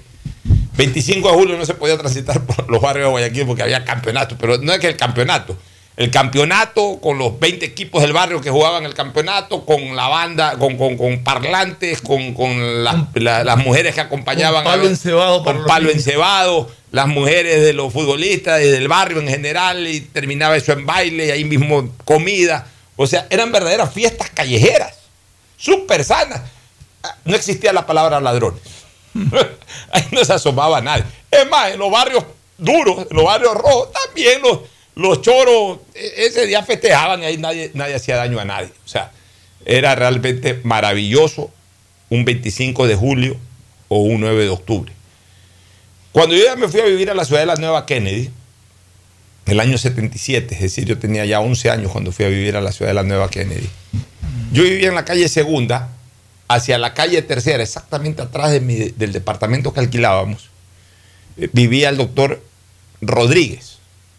[0.78, 4.38] 25 de julio no se podía transitar por los barrios de Guayaquil porque había campeonatos,
[4.40, 5.58] pero no es que el campeonato.
[5.98, 10.56] El campeonato con los 20 equipos del barrio que jugaban el campeonato, con la banda,
[10.60, 14.64] con, con- con parlantes, con, con las, la- las mujeres que acompañaban.
[14.64, 19.20] Con palo a encebado Con palo encebado, las mujeres de los futbolistas y del barrio
[19.20, 22.68] en general, y terminaba eso en baile, y ahí mismo comida.
[22.96, 24.94] O sea, eran verdaderas fiestas callejeras,
[25.58, 26.42] súper sanas.
[27.02, 28.62] Ah, No existía la palabra ladrones.
[29.92, 31.04] Ahí no se asomaba nadie.
[31.32, 32.24] Es más, en los barrios
[32.58, 34.60] duros, en los barrios rojos, también los,
[34.98, 38.70] los choros e- ese día festejaban y ahí nadie, nadie hacía daño a nadie.
[38.86, 39.12] O sea,
[39.66, 41.52] era realmente maravilloso
[42.10, 43.38] un 25 de julio
[43.90, 44.92] o un 9 de octubre.
[46.12, 48.30] Cuando yo ya me fui a vivir a la ciudad de la Nueva Kennedy,
[49.46, 52.62] el año 77, es decir, yo tenía ya 11 años cuando fui a vivir a
[52.62, 53.70] la ciudad de la Nueva Kennedy.
[54.52, 55.90] Yo vivía en la calle Segunda,
[56.48, 60.50] hacia la calle Tercera, exactamente atrás de mi- del departamento que alquilábamos,
[61.38, 62.42] eh, vivía el doctor
[63.02, 63.77] Rodríguez,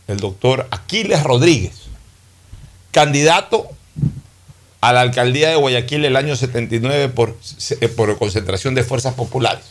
[0.09, 1.83] el doctor Aquiles Rodríguez,
[2.91, 3.69] candidato
[4.81, 7.37] a la alcaldía de Guayaquil el año 79 por,
[7.81, 9.65] eh, por concentración de fuerzas populares.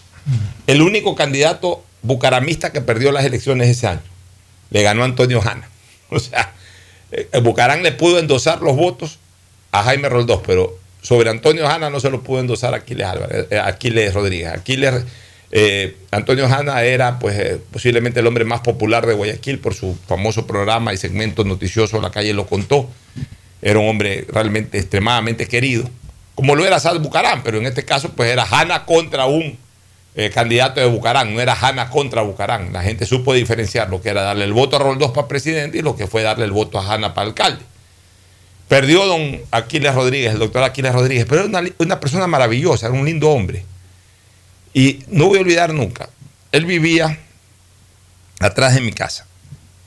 [0.68, 4.02] El único candidato bucaramista que perdió las elecciones ese año.
[4.70, 5.70] Le ganó Antonio Hanna.
[6.10, 6.54] O sea,
[7.12, 9.20] eh, Bucarán le pudo endosar los votos
[9.74, 13.48] a Jaime Roldós, pero sobre Antonio Hanna no se lo pudo endosar a Aquiles, Álvarez,
[13.50, 14.54] eh, Aquiles Rodríguez.
[14.54, 15.04] Aquiles,
[15.52, 19.98] eh, Antonio Hanna era pues, eh, posiblemente el hombre más popular de Guayaquil por su
[20.08, 22.90] famoso programa y segmento noticioso La calle lo contó.
[23.62, 25.90] Era un hombre realmente extremadamente querido,
[26.36, 29.58] como lo era Sad Bucarán, pero en este caso pues era Hanna contra un
[30.16, 32.72] eh, candidato de Bucarán, no era Hanna contra Bucarán.
[32.72, 35.82] La gente supo diferenciar lo que era darle el voto a Roldós para presidente y
[35.82, 37.64] lo que fue darle el voto a Hanna para alcalde.
[38.68, 42.96] Perdió don Aquiles Rodríguez, el doctor Aquiles Rodríguez, pero era una, una persona maravillosa, era
[42.96, 43.64] un lindo hombre.
[44.78, 46.08] Y no voy a olvidar nunca,
[46.52, 47.18] él vivía
[48.40, 49.26] atrás de mi casa.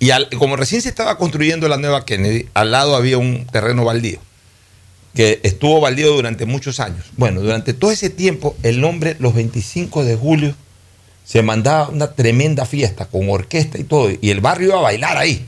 [0.01, 4.19] Y como recién se estaba construyendo la nueva Kennedy, al lado había un terreno baldío,
[5.15, 7.07] que estuvo baldío durante muchos años.
[7.17, 10.57] Bueno, durante todo ese tiempo, el hombre, los 25 de julio,
[11.25, 15.17] se mandaba una tremenda fiesta con orquesta y todo, y el barrio iba a bailar
[15.19, 15.47] ahí.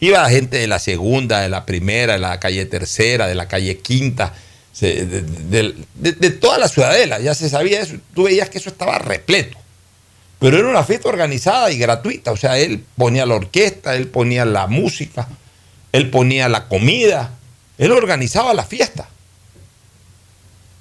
[0.00, 3.46] Iba la gente de la segunda, de la primera, de la calle tercera, de la
[3.46, 4.32] calle quinta,
[4.80, 7.94] de, de- toda la ciudadela, ya se sabía eso.
[8.14, 9.56] Tú veías que eso estaba repleto.
[10.38, 12.30] Pero era una fiesta organizada y gratuita.
[12.32, 15.26] O sea, él ponía la orquesta, él ponía la música,
[15.92, 17.30] él ponía la comida,
[17.78, 19.08] él organizaba la fiesta.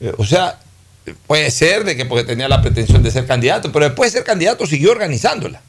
[0.02, 0.60] Eh, O sea,
[1.28, 4.26] puede ser de que porque tenía la pretensión de ser candidato, pero después de ser
[4.26, 5.62] candidato siguió organizándola.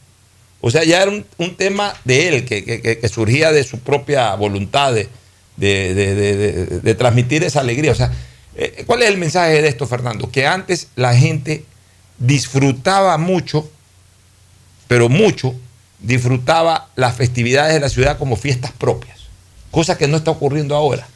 [0.61, 3.79] O sea, ya era un, un tema de él que- que- que surgía de su
[3.79, 5.09] propia voluntad de,
[5.57, 7.93] de- de- de- transmitir esa alegría.
[7.93, 8.13] O sea,
[8.57, 10.31] eh, ¿cuál es el mensaje de esto, Fernando?
[10.31, 11.65] Que antes la gente
[12.19, 13.69] disfrutaba mucho,
[14.89, 15.55] pero mucho,
[16.01, 19.19] disfrutaba las festividades de la ciudad como fiestas propias,
[19.71, 21.07] cosa que no está ocurriendo ahora.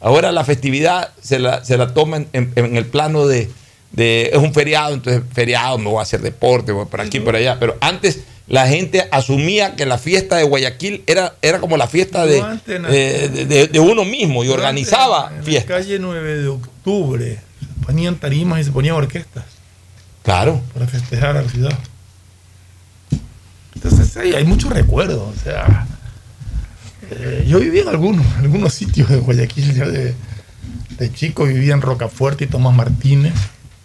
[0.00, 3.50] Ahora la festividad se la, se la toma en, en- en el plano de,
[3.92, 7.36] de- es un feriado, entonces feriado, me voy a hacer deporte, voy por aquí, por
[7.36, 7.58] allá.
[7.60, 12.26] Pero antes la gente asumía que la fiesta de Guayaquil era, era como la fiesta
[12.26, 15.70] de, de, de- de uno mismo y organizaba en fiestas.
[15.70, 19.44] la calle 9 de octubre se ponían tarimas y se ponían orquestas
[20.22, 20.60] Claro.
[20.74, 21.76] para festejar a la ciudad.
[23.74, 25.34] Entonces hay, hay muchos recuerdos.
[25.36, 25.86] O sea,
[27.10, 29.74] eh, yo viví en algunos, algunos sitios de Guayaquil.
[29.74, 30.14] Yo de,
[30.98, 33.34] de chico vivía en Rocafuerte y Tomás Martínez.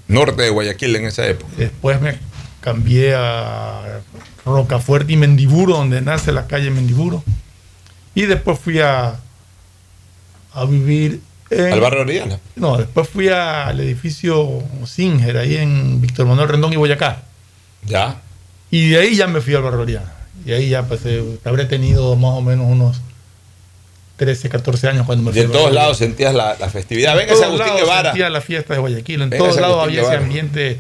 [0.08, 1.52] Norte de Guayaquil en esa época.
[1.58, 2.16] Después me
[2.62, 4.02] cambié a
[4.46, 7.24] Rocafuerte y Mendiburo, donde nace la calle Mendiburo.
[8.16, 9.16] Y después fui a,
[10.54, 11.74] a vivir en...
[11.74, 12.40] Al barrio Oriana.
[12.56, 17.22] No, después fui al edificio Singer, ahí en Víctor Manuel Rendón y Boyacá.
[17.86, 18.22] Ya.
[18.72, 20.14] Y de ahí ya me fui al barrio Oriana.
[20.46, 22.98] Y ahí ya pues eh, habré tenido más o menos unos
[24.18, 25.42] 13, 14 años cuando me Y fui.
[25.42, 27.14] en al todos lados sentías la, la festividad.
[27.20, 28.10] en Venga, Agustín Guevara.
[28.12, 29.22] sentía la fiesta de Guayaquil.
[29.22, 30.80] En Venga, todos lados había ese ambiente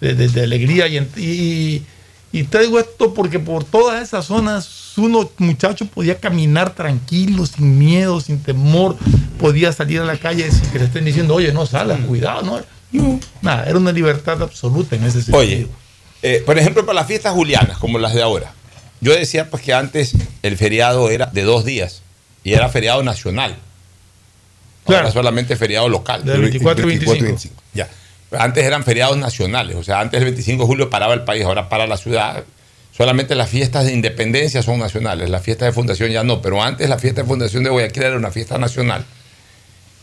[0.00, 0.86] de, de- de alegría.
[0.88, 1.86] Y, y,
[2.32, 8.20] y traigo esto porque por todas esas zonas uno, muchacho, podía caminar tranquilo, sin miedo,
[8.20, 8.96] sin temor.
[9.38, 12.42] Podía salir a la calle sin que le estén diciendo, oye, no salgas, cuidado.
[12.42, 15.38] No, No, nada, era una libertad absoluta en ese sentido.
[15.38, 15.66] Oye,
[16.22, 18.52] eh, por ejemplo, para las fiestas julianas, como las de ahora,
[19.00, 22.02] yo decía pues que antes el feriado era de dos días
[22.42, 23.52] y era feriado nacional.
[24.86, 25.12] Ahora Claro.
[25.12, 26.24] solamente feriado local.
[26.24, 27.54] Del 24 y 25.
[27.74, 27.88] Ya.
[28.30, 31.68] Antes eran feriados nacionales, o sea, antes el 25 de julio paraba el país, ahora
[31.68, 32.44] para la ciudad.
[32.96, 36.88] Solamente las fiestas de independencia son nacionales, las fiestas de fundación ya no, pero antes
[36.88, 39.04] la fiesta de fundación de Guayaquil era una fiesta nacional.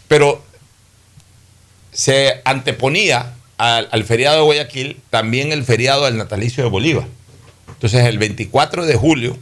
[0.07, 0.43] Pero
[1.91, 7.05] se anteponía al, al feriado de Guayaquil también el feriado del natalicio de Bolívar.
[7.67, 9.37] Entonces el 24 de julio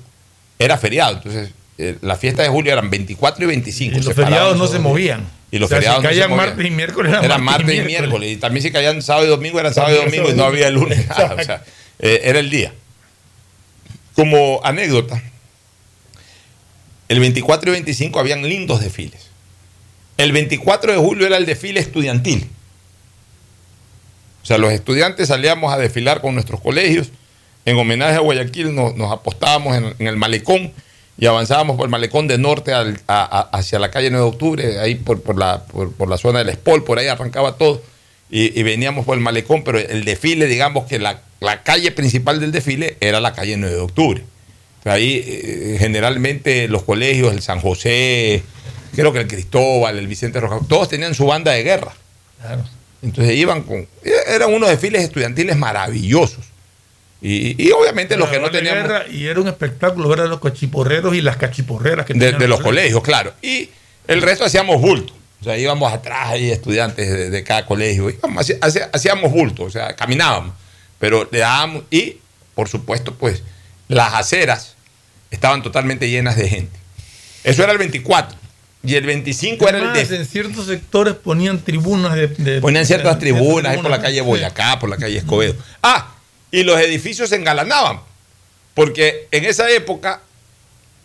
[0.60, 1.18] era feriado.
[1.18, 3.98] Entonces eh, la fiesta de julio eran 24 y 25.
[3.98, 5.26] Y los feriados no se movían.
[5.54, 7.84] Y los O sea, feriados se caían martes y miércoles, eran Eran martes y martes
[7.84, 8.32] y miércoles.
[8.32, 11.08] Y también si caían sábado y domingo eran sábado y domingo y no había lunes.
[11.08, 11.28] domingo.
[11.28, 11.36] nada.
[11.42, 11.64] O sea,
[12.00, 12.74] eh, era el día.
[14.16, 15.22] Como anécdota,
[17.08, 19.30] el 24 y 25 habían lindos desfiles.
[20.18, 22.50] El 24 de julio era el desfile estudiantil.
[24.42, 27.12] O sea, los estudiantes salíamos a desfilar con nuestros colegios.
[27.66, 30.74] En homenaje a Guayaquil nos, nos apostábamos en, en el malecón
[31.18, 34.30] y avanzábamos por el malecón de norte al- a- a- hacia la calle 9 de
[34.32, 37.82] octubre, ahí por, por la, por, por la zona del Espol, por ahí arrancaba todo.
[38.30, 42.40] Y, y veníamos por el malecón, pero el desfile, digamos que la, la calle principal
[42.40, 44.24] del desfile era la calle 9 de octubre.
[44.86, 48.42] Ahí eh, generalmente los colegios, el San José,
[48.96, 51.94] creo que el Cristóbal, el Vicente Roja, todos tenían su banda de guerra.
[52.42, 52.64] Claro.
[53.04, 53.88] Entonces iban con.
[54.28, 56.46] Eran unos desfiles estudiantiles maravillosos.
[57.26, 61.16] Y, y obviamente los que no guerra, y era un espectáculo ver a los cachiporreros
[61.16, 63.00] y las cachiporreras que De, tenían de los colegios.
[63.00, 63.34] colegios, claro.
[63.42, 63.70] Y
[64.08, 65.14] el resto hacíamos bulto.
[65.40, 68.10] O sea, íbamos atrás ahí, estudiantes de, de cada colegio.
[68.10, 68.46] Íbamos,
[68.92, 70.54] hacíamos bulto, o sea, caminábamos.
[71.00, 71.84] Pero le dábamos.
[71.90, 72.18] Y,
[72.56, 73.42] por supuesto, pues,
[73.88, 74.76] las aceras
[75.32, 76.78] estaban totalmente llenas de gente.
[77.46, 78.38] Eso era el 24.
[78.86, 82.86] Y el 25 era el Además, de en ciertos sectores ponían tribunas de, de- Ponían
[82.86, 84.22] ciertas de- tribunas ahí por la tribunas, calle.
[84.22, 85.56] Boyacá, por la calle Escobedo.
[85.82, 86.13] Ah,
[86.54, 88.00] y los edificios se engalanaban.
[88.76, 90.22] Porque en esa época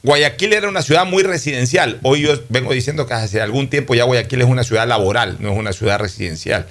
[0.03, 1.99] Guayaquil era una ciudad muy residencial.
[2.03, 5.51] Hoy yo vengo diciendo que hace algún tiempo ya Guayaquil es una ciudad laboral, no
[5.51, 6.67] es una ciudad residencial.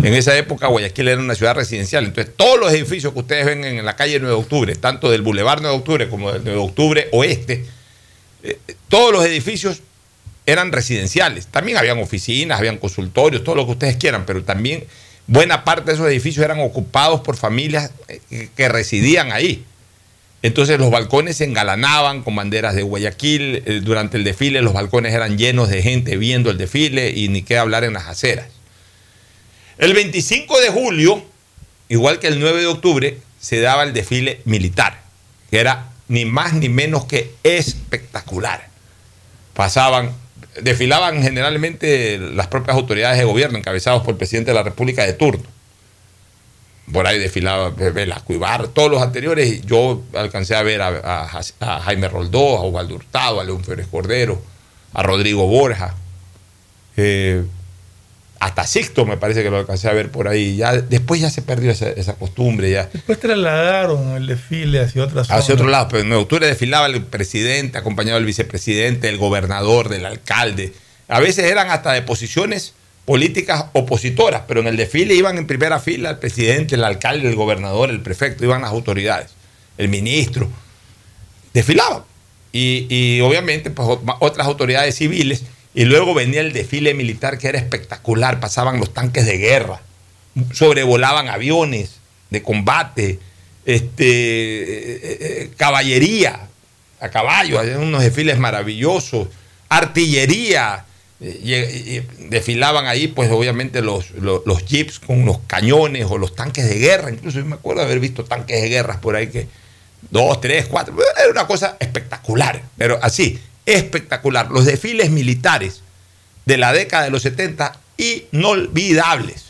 [0.00, 2.04] En esa época Guayaquil era una ciudad residencial.
[2.04, 5.22] Entonces todos los edificios que ustedes ven en la calle 9 de octubre, tanto del
[5.22, 7.64] Boulevard 9 de octubre como del 9 de octubre oeste,
[8.44, 8.58] eh,
[8.88, 9.82] todos los edificios
[10.46, 11.48] eran residenciales.
[11.48, 14.84] También habían oficinas, habían consultorios, todo lo que ustedes quieran, pero también
[15.26, 19.64] buena parte de esos edificios eran ocupados por familias eh, que- residían ahí.
[20.42, 23.62] Entonces los balcones se engalanaban con banderas de Guayaquil.
[23.66, 27.42] eh, Durante el desfile los balcones eran llenos de gente viendo el desfile y ni
[27.42, 28.46] qué hablar en las aceras.
[29.78, 31.24] El 25 de julio,
[31.88, 35.00] igual que el 9 de octubre, se daba el desfile militar,
[35.50, 38.68] que era ni más ni menos que espectacular.
[39.54, 40.12] Pasaban,
[40.62, 45.12] desfilaban generalmente las propias autoridades de gobierno, encabezados por el presidente de la República de
[45.12, 45.44] turno.
[46.92, 49.62] Por ahí desfilaba Velasco Ibarra, todos los anteriores.
[49.62, 51.42] Yo alcancé a ver a
[51.84, 54.42] Jaime Roldó, a Osvaldo Hurtado, a León Férez Cordero,
[54.92, 55.94] a Rodrigo Borja.
[56.96, 57.44] eh,
[58.40, 60.56] hasta Sixto me parece que lo alcancé a ver por ahí.
[60.56, 62.70] Ya, después ya se perdió esa, esa costumbre.
[62.70, 62.88] Ya.
[62.92, 65.42] Después trasladaron el desfile hacia otras zonas.
[65.42, 70.06] Hacia otro lado, pero en octubre desfilaba el presidente, acompañado del vicepresidente, el gobernador, del
[70.06, 70.72] alcalde.
[71.06, 72.72] A veces eran hasta de posiciones
[73.04, 77.34] políticas opositoras, pero en el desfile iban en primera fila el presidente, el alcalde, el
[77.36, 79.30] gobernador, el prefecto, iban las autoridades,
[79.76, 80.48] el ministro.
[81.52, 82.02] Desfilaban.
[82.52, 85.42] Y, y obviamente, pues ot- otras autoridades civiles.
[85.74, 88.40] Y luego venía el desfile militar que era espectacular.
[88.40, 89.80] Pasaban los tanques de guerra,
[90.52, 91.96] sobrevolaban aviones
[92.30, 93.18] de combate,
[93.64, 96.48] este, eh, eh, caballería
[97.00, 99.28] a caballo, unos desfiles maravillosos,
[99.68, 100.84] artillería,
[101.20, 106.68] eh, desfilaban ahí, pues obviamente los, los, los jeeps con los cañones o los tanques
[106.68, 109.46] de guerra, incluso yo me acuerdo haber visto tanques de guerra por ahí que
[110.10, 114.50] dos, tres, cuatro, era una cosa espectacular, pero así, espectacular.
[114.50, 115.82] Los desfiles militares
[116.46, 119.44] de la década de los 70, inolvidables.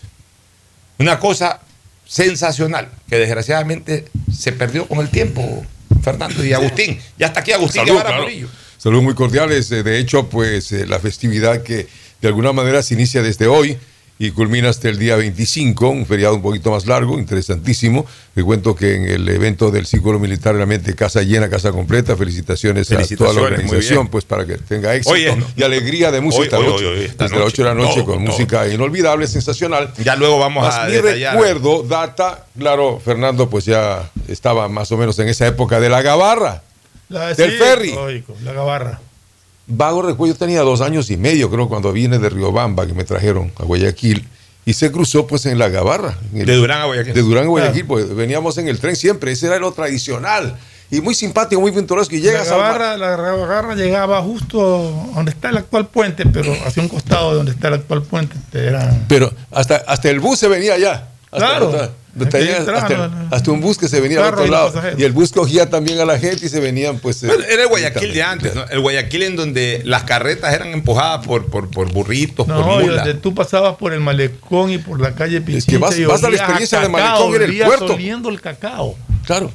[0.98, 1.60] Una cosa
[2.06, 4.06] sensacional que desgraciadamente
[4.36, 5.64] se perdió con el tiempo,
[6.02, 7.00] Fernando y Agustín.
[7.18, 8.26] Ya está aquí Agustín Salud, claro.
[8.78, 9.70] Saludos muy cordiales.
[9.70, 11.86] Eh, De hecho, pues eh, la festividad que
[12.20, 13.78] de alguna manera se inicia desde hoy
[14.22, 18.04] y culmina hasta el día 25, un feriado un poquito más largo, interesantísimo.
[18.34, 22.14] Le cuento que en el evento del círculo militar realmente casa llena, casa completa.
[22.18, 25.46] Felicitaciones, a toda la organización, pues para que tenga éxito Hoy es, ¿no?
[25.56, 26.58] y alegría de música.
[26.58, 27.54] Hoy, hoy, noche, hoy, hoy, esta desde las noche.
[27.54, 29.90] 8 de la noche con música inolvidable, sensacional.
[30.04, 31.32] Ya luego vamos Más a mi detallar.
[31.32, 36.02] recuerdo data, claro, Fernando, pues ya estaba más o menos en esa época de la
[36.02, 36.62] gabarra.
[37.08, 37.92] La- del sí, ferry.
[37.94, 39.00] lógico, la gabarra.
[39.70, 43.04] Vago recuerdo, yo tenía dos años y medio, creo, cuando vine de Riobamba, que me
[43.04, 44.26] trajeron a Guayaquil,
[44.66, 46.18] y se cruzó pues en la Gabarra.
[46.32, 47.14] en el- De Durán a Guayaquil.
[47.14, 50.56] De Durán a Guayaquil, pues veníamos en el tren siempre, ese era lo tradicional.
[50.92, 54.58] Y muy simpático, muy pintoresco, y La llegas mar- gabarra, la gabarra llegaba justo
[55.14, 58.34] donde está el actual puente, pero hacia un costado de donde está el actual puente.
[58.36, 59.04] este, Era...
[59.08, 61.06] Pero hasta, hasta el bus se venía allá.
[61.30, 61.90] Hasta, Claro.
[62.12, 63.28] Hasta- Aquí tenía entraba, hasta, no, no.
[63.34, 64.66] hasta un bus que se venía al Carro otro y lado.
[64.68, 65.00] pasajeros.
[65.00, 67.22] Y el bus cogía también a la gente y se venían pues...
[67.22, 68.64] eh, Bueno, era el Guayaquil de antes, ¿no?
[68.68, 73.04] El Guayaquil en donde las carretas eran empujadas por, por, por burritos, No, por mulas.
[73.04, 76.30] donde tú pasabas por el malecón y por la calle Pichincha vas- y vas a
[76.30, 77.94] la experiencia de cacao, Malecón, era el puerto.
[77.94, 78.96] oliendo el cacao.
[79.30, 79.50] Claro.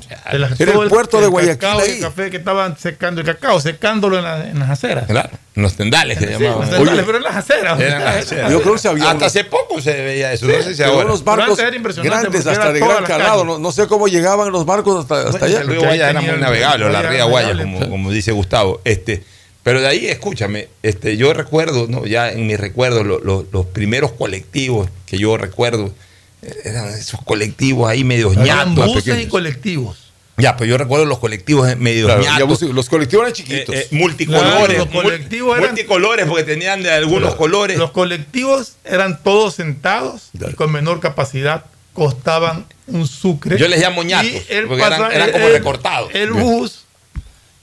[0.57, 1.91] Era todo el puerto de Guayaquil y ahí.
[1.97, 5.05] el café que estaban secando el cacao, secándolo en, la- en las aceras.
[5.05, 6.61] Claro, en los tendales se Sí, llamaban.
[6.61, 7.79] los tendales, pero en las aceras.
[7.79, 8.51] Eran las aceras.
[8.51, 10.83] Yo creo que se había Hasta hace poco se veía eso, Sí, no sé si
[10.83, 11.05] ahora.
[11.05, 13.43] unos barcos grandes, hasta de gran la calado.
[13.43, 15.59] No, no sé cómo llegaban los barcos hasta, hasta allá.
[15.61, 18.79] El río Guaya era muy el- navegable, o la ría Guaya, como, como dice Gustavo.
[18.85, 19.23] Este,
[19.63, 22.05] pero de ahí, escúchame, este, yo recuerdo, ¿no?
[22.05, 25.91] ya en mis recuerdos, lo- lo- los primeros colectivos que yo recuerdo,
[26.63, 28.85] eran esos colectivos ahí medios ñatos.
[28.87, 29.97] buses y colectivos.
[30.37, 32.61] Ya, pero yo recuerdo los colectivos medios Claro, ya ñatos.
[32.63, 33.73] los colectivos eran chiquitos.
[33.73, 37.77] eh, eh, multicolores, Claro, los mul- colectivos eran- multicolores porque tenían de algunos colores.
[37.77, 41.63] Los colectivos eran todos sentados y con menor capacidad,
[41.93, 43.57] costaban un sucre.
[43.57, 46.11] Yo les llamo ñatos, Y el porque eran- pasa- eran como el- recortados.
[46.13, 46.81] El bus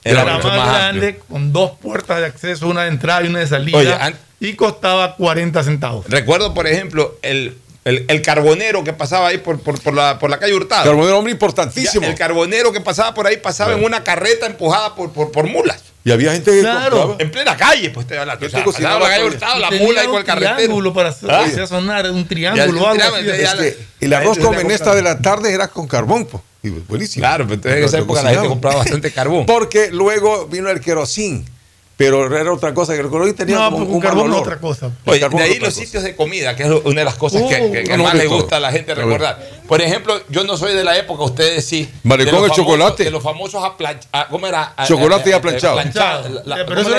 [0.04, 3.28] Era era, mucho más, más grande, con dos puertas de acceso, una de entrada y
[3.28, 6.06] una de salida, Oye, y costaba 40 centavos.
[6.08, 10.30] Recuerdo, por ejemplo, el, el, el carbonero que pasaba ahí por, por, por la, por
[10.30, 10.84] la calle Hurtado.
[10.84, 12.02] Carbonero, hombre importantísimo.
[12.02, 15.48] Ya, el carbonero que pasaba por ahí pasaba en una carreta empujada por, por, por
[15.48, 15.78] mulas.
[16.04, 16.96] Y había gente que Claro.
[16.96, 17.16] compraba.
[17.22, 18.44] En plena calle, pues te hablando.
[18.46, 20.56] O sea, pasaba la calle Hurtado, la mula y con el carretero.
[20.56, 21.66] triángulo para hacer, Ah.
[21.66, 22.62] sonar un Ya, triángulo.
[22.88, 23.40] algo triángulo, así.
[23.40, 26.26] entonces ya que el arroz con menesta de la tarde era con carbón.
[26.26, 26.42] po.
[26.64, 27.22] Y buenísimo.
[27.22, 29.46] Claro, pero entonces en esa época la gente compraba bastante carbón.
[29.46, 31.44] Porque luego vino el querosín.
[32.04, 34.58] Pero era otra cosa que el querosín tenía No, como porque un, un carbón otra
[34.58, 34.90] cosa.
[35.04, 35.80] Oye, de ahí los cosa.
[35.84, 38.14] sitios de comida, que es una de las cosas que, Uh, que- que no, más
[38.14, 39.38] de le gusta a la gente recordar.
[39.68, 41.88] Por ejemplo, yo no soy de la época, ustedes sí.
[42.04, 43.04] Los el chocolate.
[43.04, 44.28] De los famosos aplanchados.
[44.30, 44.74] ¿Cómo era?
[44.86, 45.78] Chocolate y Eh, eh, aplanchado.
[45.78, 46.26] aplanchado.
[46.28, 46.98] Eh, La- pero ¿cómo eso era.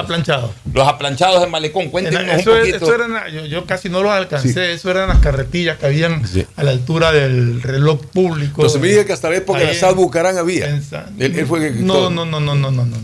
[0.00, 0.54] Aplanchado.
[0.72, 1.88] Los aplanchados de Malecón.
[1.90, 2.84] Cuéntenos un Eso, es- poquito.
[2.86, 4.60] eso eran, yo, yo casi no los alcancé, Sí.
[4.60, 6.46] eso eran las carretillas que habían Sí.
[6.56, 8.62] a la altura del reloj público.
[8.62, 10.66] Entonces me dije que hasta la época de Sad Bucarán había.
[10.68, 12.96] Él, fue el que no, no, no, no, no, no, no,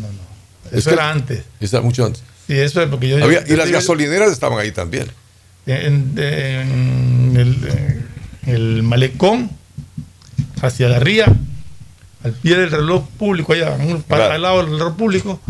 [0.72, 1.44] Eso que- era antes.
[1.60, 2.22] Está mucho antes.
[2.46, 3.22] Sí, eso es porque yo.
[3.22, 5.06] Había- yo- y las yo- gasolineras estaban ahí también.
[5.66, 7.68] En, en el,
[8.46, 9.50] en el malecón,
[10.62, 11.26] hacia la ría,
[12.24, 14.32] al pie del reloj público, allá en un- Claro.
[14.32, 15.40] al lado del reloj público,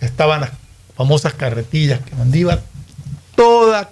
[0.00, 0.50] estaban las
[0.96, 2.60] famosas carretillas que iba
[3.34, 3.90] toda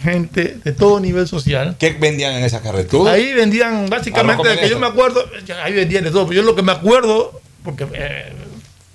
[0.00, 1.74] gente de todo nivel social.
[1.80, 3.10] ¿Qué vendían en esa carretera?
[3.10, 5.24] Ahí vendían básicamente, de que yo me acuerdo,
[5.62, 8.32] ahí vendían de todo, pero yo lo que me acuerdo porque eh,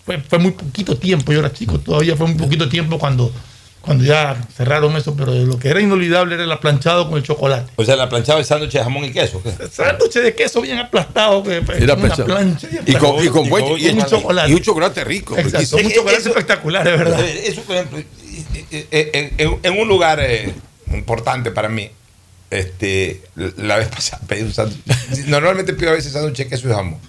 [0.06, 3.32] fue, fue muy poquito tiempo, yo era chico todavía, fue muy poquito tiempo cuando,
[3.82, 7.72] cuando ya cerraron eso, pero lo que era inolvidable era el aplanchado con el chocolate.
[7.76, 9.42] O sea, la planchada de sándwich de jamón y queso.
[9.72, 13.78] Sándwich de queso bien aplastado, que, pues, Era una plancha Y con, y con buen-
[13.78, 14.50] y un chocolate.
[14.52, 15.38] y un chocolate rico.
[15.38, 17.20] Exacto, un chocolate espectacular, de verdad.
[17.22, 20.54] Eh, Eso, por ejemplo, eh, eh, en, en- en un lugar eh,
[20.94, 21.90] importante para mí,
[22.50, 23.22] este,
[23.58, 24.80] la vez pasada pedí un sándwich.
[25.28, 27.00] Normalmente pido a veces sándwich de queso y jamón.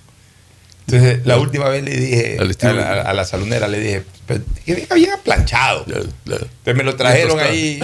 [0.87, 4.75] Entonces, la última vez le dije a la, a la salonera, le dije, "Pero que
[4.75, 5.85] venga bien aplanchado.
[5.87, 7.81] Entonces me lo trajeron ahí.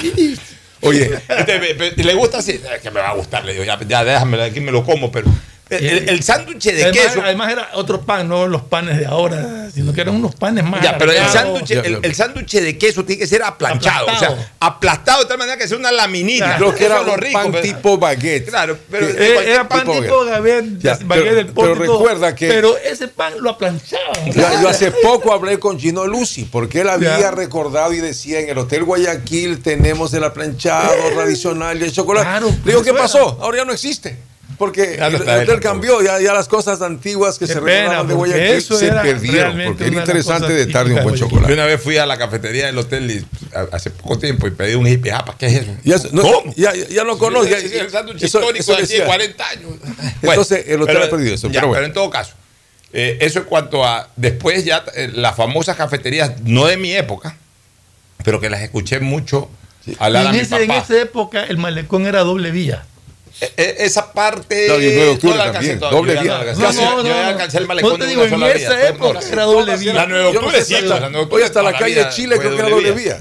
[0.83, 2.53] Oye, Entonces, me- ¿le gusta así?
[2.53, 3.45] "Es que me va a gustar.
[3.45, 5.31] Le digo, ya, ya déjame, aquí me lo como, pero
[5.71, 7.23] el, el- el sándwich de además, queso.
[7.23, 10.83] además era otro pan, no los panes de ahora, sino que eran unos panes más.
[10.83, 14.33] Ya, pero el sándwich, el, el sándwich de queso tiene que ser aplanchado, Aplastado.
[14.33, 16.57] o sea, aplastado de tal manera que sea una laminita.
[16.57, 18.49] Creo que era lo rico, pan pero- tipo baguette.
[18.49, 21.75] Claro, pero Eh, era pan tipo- tipo baguette, Ya, baguette pero- del pero todo.
[21.99, 24.33] recuerda que- Pero ese pan lo aplanchaban.
[24.33, 27.31] Yo, yo hace poco hablé con Gino Lucy porque él había Ya.
[27.31, 32.27] recordado y decía en el Hotel Guayaquil tenemos el aplanchado tradicional y el chocolate.
[32.27, 33.39] Claro, Le digo, pues ¿qué pasó?
[33.41, 34.17] Ahora ya no existe.
[34.61, 35.61] Porque el hotel tampoco.
[35.63, 38.93] cambió, ya, ya las cosas antiguas que Qué se pena, recordaban de Guayaquil eso se
[38.93, 39.59] perdieron.
[39.65, 41.53] Porque era interesante de tarde un buen de Yo chocolate.
[41.55, 43.27] una vez fui a la cafetería del hotel y,
[43.57, 45.35] a- hace poco tiempo y pedí un hippie japa.
[45.39, 45.73] ¿Qué es eso?
[45.83, 46.53] Ya, no, ¿Cómo?
[46.57, 46.73] ya,
[47.05, 47.49] lo conozco.
[47.49, 49.07] ya- Es el sándwich histórico eso de hace decía.
[49.07, 49.71] 40 años.
[50.21, 51.87] Entonces, el hotel ha perdido eso, ya, pero bueno.
[51.87, 52.35] en todo caso,
[52.93, 54.11] eh, eso en cuanto a.
[54.17, 57.35] Después ya eh, las famosas cafeterías, no de mi época,
[58.25, 59.49] pero que las escuché mucho
[59.99, 62.85] a en, ese- en esa época el malecón era doble vía.
[63.43, 64.67] Eh, eh, esa parte.
[64.67, 66.55] El 9 de octubre no la alcancé también, todavía, doble vía.
[66.55, 66.61] no.
[66.61, 67.29] No, no, yo no, ya no.
[67.29, 69.95] alcancé el malecón No te de digo, en sola esa vía, época era doble vía.
[69.95, 71.69] La 9 de no octubre sí, si hasta- la 9 de octubre Oye, hasta la
[71.71, 73.19] toda calle vida Chile creo que era doble vía.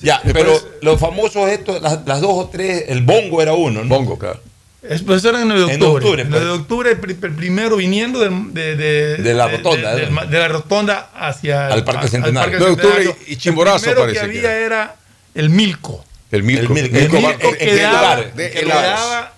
[0.00, 3.88] Ya, pero los famosos estos, las, las dos o tres, el bongo era uno, ¿no?
[3.96, 4.40] Bongo, claro.
[4.80, 6.04] Es, pues eso era en el 9 de En octubre.
[6.04, 6.42] octubre, En el pues.
[6.44, 10.38] 9 de octubre, el, pri- el primero viniendo de, de, De la rotonda, de, de
[10.38, 12.58] la rotonda hacia Al Parque Centenario.
[12.60, 14.94] 9 de octubre y- Chimborazo El parece que que había era
[15.34, 16.04] el Milco.
[16.30, 16.62] El Milco.
[16.62, 16.96] El Milco.
[16.96, 18.34] El Milco, Milco ¿en- en qué quedaba, lugar?
[18.34, 18.82] De que helados.
[18.84, 19.32] quedaba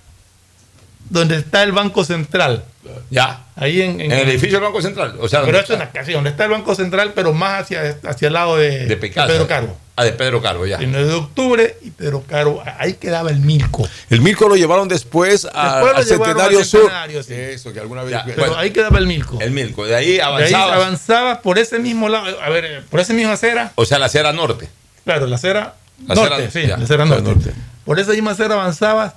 [1.11, 2.65] donde está el Banco Central.
[3.11, 3.45] Ya.
[3.57, 5.16] Ahí en, En el edificio del Banco Central.
[5.20, 8.28] O sea, Pero esto la casa, donde está el Banco Central, pero más hacia, hacia
[8.28, 8.97] el lado de.
[8.97, 9.77] Pedro Carbo.
[9.97, 10.78] Ah, de Pedro Carbo, ya.
[10.78, 13.87] El 9 de octubre y Pedro Caro, ahí quedaba el Milco.
[14.09, 16.91] El Milco lo llevaron después, a- Después lo al llevaron Centenario Sur.
[17.23, 17.35] Sí.
[17.35, 18.12] Eso, que alguna vez.
[18.12, 18.57] Ya, Pero Bueno.
[18.57, 19.39] ahí quedaba el Milco.
[19.43, 19.85] El Milco.
[19.85, 20.74] De ahí De ahí avanzaba.
[20.77, 24.32] avanzaba por ese mismo lado, a ver, por esa misma acera, O sea, la acera
[24.32, 24.70] norte.
[25.05, 25.74] claro, la acera
[26.07, 27.23] La norte, acera- sí, ya, la acera norte.
[27.24, 27.51] norte.
[27.85, 29.12] Por esa misma acera avanzabas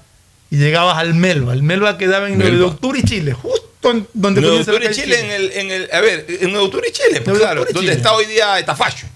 [0.53, 1.53] y llegabas al Melva.
[1.53, 2.67] El Melva quedaba en 9 de Melva.
[2.71, 5.89] octubre y Chile, justo en donde Nuevo comienza la calle Chile, en el, en el.
[5.91, 7.65] A ver, en Nuevo Octubre Chile, pues, claro.
[7.65, 7.93] Donde Chile.
[7.93, 9.07] está hoy día Etafacho.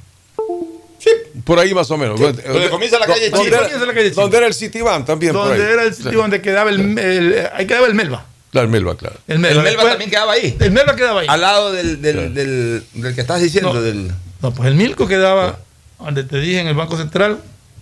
[1.44, 2.20] Por ahí más o menos.
[2.20, 3.56] Donde comienza la calle ¿Dónde Chile.
[3.56, 4.22] era- Comienza la calle Chile.
[4.22, 5.34] ¿Dónde era el Citibank también?
[5.34, 5.72] por Donde ahí.
[5.72, 8.26] era el sitio donde quedaba el, el- ahí quedaba el Melva.
[8.52, 9.16] Claro, el Melba, claro.
[9.28, 10.58] El El Melva, Melba Después- también quedaba ahí.
[10.60, 11.28] El Melva quedaba ahí.
[11.30, 13.74] Al lado del, del, del, del que estás diciendo.
[13.74, 13.82] No.
[13.82, 14.12] Del,
[14.42, 15.60] No, pues el Milco quedaba
[16.00, 17.40] donde te dije en el Banco Central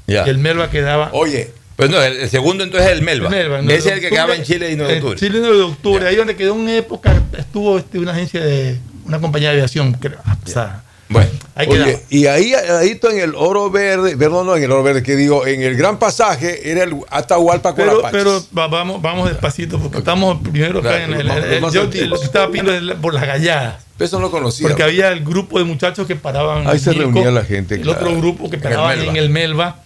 [0.08, 0.26] Ya.
[0.28, 3.28] y el Melva quedaba Oye, Pues no, el, segundo entonces es el Melba.
[3.28, 5.20] El Melva, Ese es el que octubre, quedaba en Chile y 9 de en octubre.
[5.20, 9.20] Chile 9 de octubre, ahí donde quedó una época, estuvo este, una agencia de una
[9.20, 11.68] compañía de aviación, creo, ah, o sea, Bueno, ahí.
[11.70, 15.04] Oye, y ahí, ahí está en el oro verde, perdón, no en el oro verde,
[15.04, 18.12] que digo, en el gran pasaje era el Atahualpa con Pero, Apaches.
[18.24, 21.72] pero va- vamos, vamos despacito, porque estamos primero acá Claro, en el.
[21.72, 22.10] yo antiguos.
[22.10, 23.84] lo que estaba pidiendo es por las galladas.
[24.00, 24.68] Eso no lo conocía.
[24.68, 26.68] Porque había el grupo de muchachos que paraban.
[26.68, 28.00] Ahí en se reunía la gente, El claro.
[28.00, 29.20] otro grupo que En el paraban en Melva.
[29.20, 29.80] el Melva.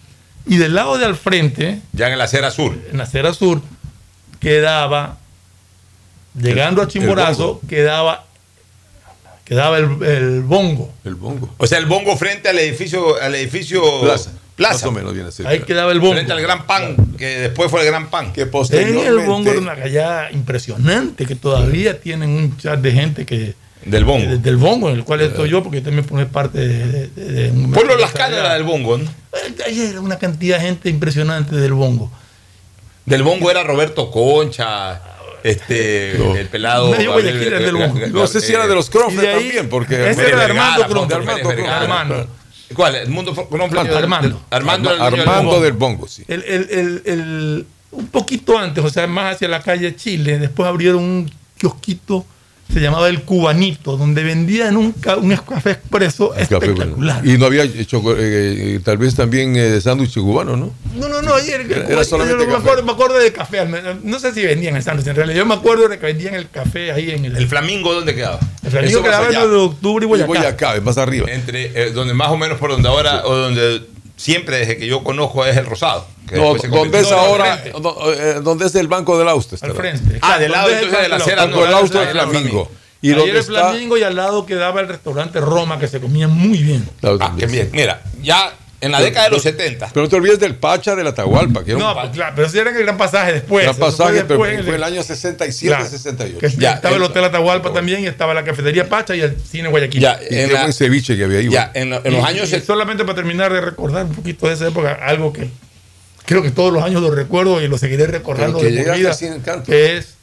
[0.50, 2.76] Y del lado de al frente, ya en la acera sur.
[2.90, 3.62] en la acera sur,
[4.40, 5.16] quedaba,
[6.34, 8.24] llegando a Chimborazo, quedaba,
[9.44, 10.92] quedaba el, el bongo.
[11.04, 11.54] El bongo.
[11.56, 14.32] O sea, el bongo frente al edificio, al edificio Plaza.
[14.56, 14.74] Plaza.
[14.74, 15.46] Más o menos viene a ser.
[15.46, 15.66] Ahí claro.
[15.66, 16.14] quedaba el bongo.
[16.14, 18.32] Frente al gran pan, que después fue el gran pan.
[18.32, 19.06] Que En posteriormente.
[19.08, 23.54] el bongo era una gallada impresionante, que todavía tienen un chat de gente que
[23.84, 24.30] Del bongo.
[24.30, 27.50] de- del bongo, en el cual estoy yo, porque también formé parte de, de- de
[27.50, 29.10] un- Pueblo Las Canas era del bongo, ¿no?
[29.66, 32.10] Ahí era una cantidad de gente impresionante del bongo.
[33.06, 35.00] Del bongo era Roberto Concha,
[35.42, 36.88] este, el pelado.
[36.88, 37.98] Guayaquil era del bongo.
[38.08, 40.10] No sé si era de los ahí- también, porque.
[40.10, 40.86] Ese era Armando.
[41.08, 41.72] Pérez Armando.
[41.72, 42.26] Armando.
[42.74, 42.94] ¿Cuál?
[42.96, 43.92] El mundo Cronfeld.
[43.96, 44.42] Armando.
[44.50, 45.60] Armando, el Armando bongo.
[45.60, 46.22] del bongo, sí.
[46.28, 50.68] El, el- el- el- un poquito antes, o sea, más hacia la calle Chile, después
[50.68, 52.24] abrieron un kiosquito,
[52.72, 57.18] se llamaba El Cubanito, donde vendían un, ca- un café expreso El café, espectacular.
[57.22, 57.34] bueno.
[57.34, 60.72] Y no había eh, tal vez también eh, sándwich cubano, ¿no?
[60.94, 63.58] No, no, no, ayer Era- era solamente yo me, acuerdo, me acuerdo de café,
[64.02, 66.48] no sé si vendían el sándwich en realidad, yo me acuerdo de que vendían el
[66.48, 67.36] café ahí en el...
[67.36, 68.38] ¿El Flamingo dónde quedaba?
[68.62, 70.26] el Flamingo quedaba en el de octubre y Y Boyacá.
[70.28, 71.26] Boyacá, es más arriba.
[71.30, 73.82] Entre, eh, donde más o menos por donde ahora, o donde
[74.16, 76.06] siempre desde que yo conozco es el Rosado.
[76.30, 79.56] Que No, después donde es ahora, eh, donde es el Banco del Austo.
[79.60, 80.18] Al frente.
[80.22, 82.70] Ah, del lado es entonces de la Banco acera Banco del era el Flamingo.
[83.02, 86.28] Y era el está- Flamingo y al lado quedaba el restaurante Roma que se comía
[86.28, 86.88] muy bien.
[87.02, 87.70] Ah, qué bien.
[87.72, 88.52] Mira, ya
[88.82, 89.88] en la década de los 70.
[89.92, 92.32] Pero no te olvides del Pacha de la Atahualpa, que era No, un pues, claro,
[92.34, 93.64] pero ese era el gran pasaje después.
[93.64, 95.90] gran pasaje, pero después en fue el año 67, Claro.
[95.90, 96.38] 68.
[96.38, 100.00] Que estaba el Hotel Atahualpa también y estaba la cafetería Pacha y el cine Guayaquil.
[100.00, 101.48] Ya, Y buen ceviche que había ahí.
[101.50, 104.46] Ya, en, lo- en los Y- años y solamente para terminar de recordar un poquito
[104.48, 105.48] de esa época, algo que
[106.30, 109.16] creo que todos los años lo recuerdo y lo seguiré recordando que de vida,
[109.66, 110.14] que es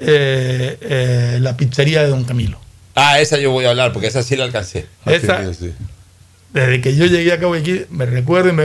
[0.00, 2.60] eh, eh, la pizzería de Don Camilo.
[2.96, 4.86] Ah, esa yo voy a hablar porque esa sí la alcancé.
[5.06, 5.40] Esa,
[6.52, 8.64] desde que yo llegué acá a Guayaquil, me recuerdo y me...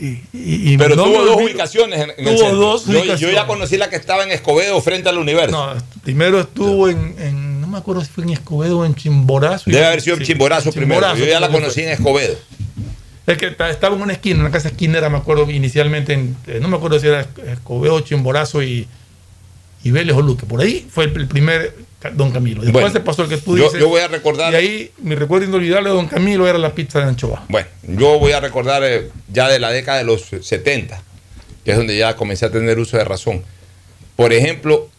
[0.00, 2.56] y- y- y Pero no tuvo dos ubicaciones en, en el Tuvo centro.
[2.56, 5.50] dos Yo- yo, ya conocí la que estaba en Escobedo frente al universo.
[5.74, 9.68] No, primero estuvo en, en- no me acuerdo si fue en Escobedo o en Chimborazo.
[9.70, 11.00] Debe haber sido en Chimborazo primero.
[11.00, 12.36] Chimborazo, Yo ya la conocí en Escobedo.
[13.26, 16.36] Es que ta- estaba en una esquina, en una casa esquinera, me acuerdo inicialmente, en-
[16.46, 18.86] eh, no me acuerdo si era Escobedo, Chimborazo y,
[19.82, 20.44] y Vélez o Luque.
[20.46, 21.74] Por ahí fue el, el primer
[22.12, 22.60] Don Camilo.
[22.62, 23.80] Después Bueno, se pasó el que tú yo- dices.
[23.80, 26.98] yo voy a recordar- Y ahí mi recuerdo inolvidable de Don Camilo era la pizza
[27.00, 27.44] de anchoa.
[27.48, 31.00] Bueno, yo voy a recordar eh, ya de la década de los 70,
[31.64, 33.42] que es donde ya comencé a tener uso de razón.
[34.16, 34.90] Por ejemplo,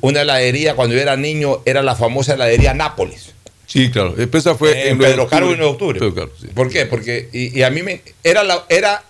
[0.00, 3.34] una heladería cuando yo era niño era la famosa heladería Nápoles.
[3.68, 4.16] Sí, claro.
[4.16, 5.60] Esa fue en nueve de Pedro Carbo y octubre.
[5.60, 6.00] 9 de octubre.
[6.00, 6.46] Pedro Carbo, sí.
[6.54, 6.86] ¿Por qué?
[6.86, 9.04] Porque y, y a mí me era la, era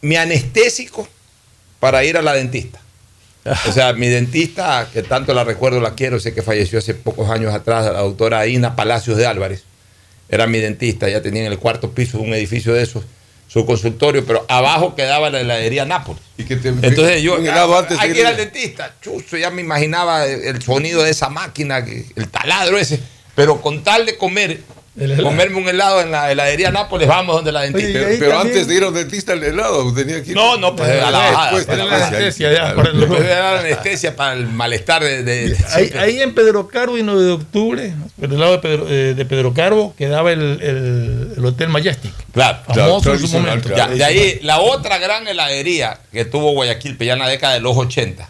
[0.00, 1.06] mi anestésico
[1.80, 2.80] para ir a la dentista.
[3.68, 7.28] O sea, mi dentista, que tanto la recuerdo, la quiero, sé que falleció hace pocos
[7.28, 9.64] años atrás, la doctora Aina Palacios de Álvarez,
[10.28, 13.02] era mi dentista, ya tenía en el cuarto piso de un edificio de esos
[13.48, 16.22] su consultorio, pero abajo quedaba la heladería Nápoles.
[16.38, 20.62] Entonces yo, ah, antes hay que ir al dentista, chuzo, ya me imaginaba el el
[20.62, 22.98] sonido de esa máquina, el taladro ese,
[23.34, 24.60] pero con tal de comer,
[25.22, 27.98] comerme un helado en la heladería Nápoles, vamos donde la dentista.
[28.00, 30.36] Pero, pero antes de ir a un dentista el helado tenía que ir.
[30.36, 31.56] No, no, pues a la bajada.
[31.56, 35.56] Después, Era la después, anestesia, ya, por el- Después la anestesia para el malestar de...
[35.72, 39.14] Ahí, ahí en Pedro Carbo y 9 de octubre, por el lado de Pedro, eh,
[39.16, 42.12] de Pedro Carbo, quedaba el, el- el Hotel Majestic.
[42.34, 43.70] Claro, Famoso en su momento.
[43.74, 47.54] Ya, de ahí, la otra gran heladería que tuvo Guayaquil, pues ya en la década
[47.54, 48.28] de los 80,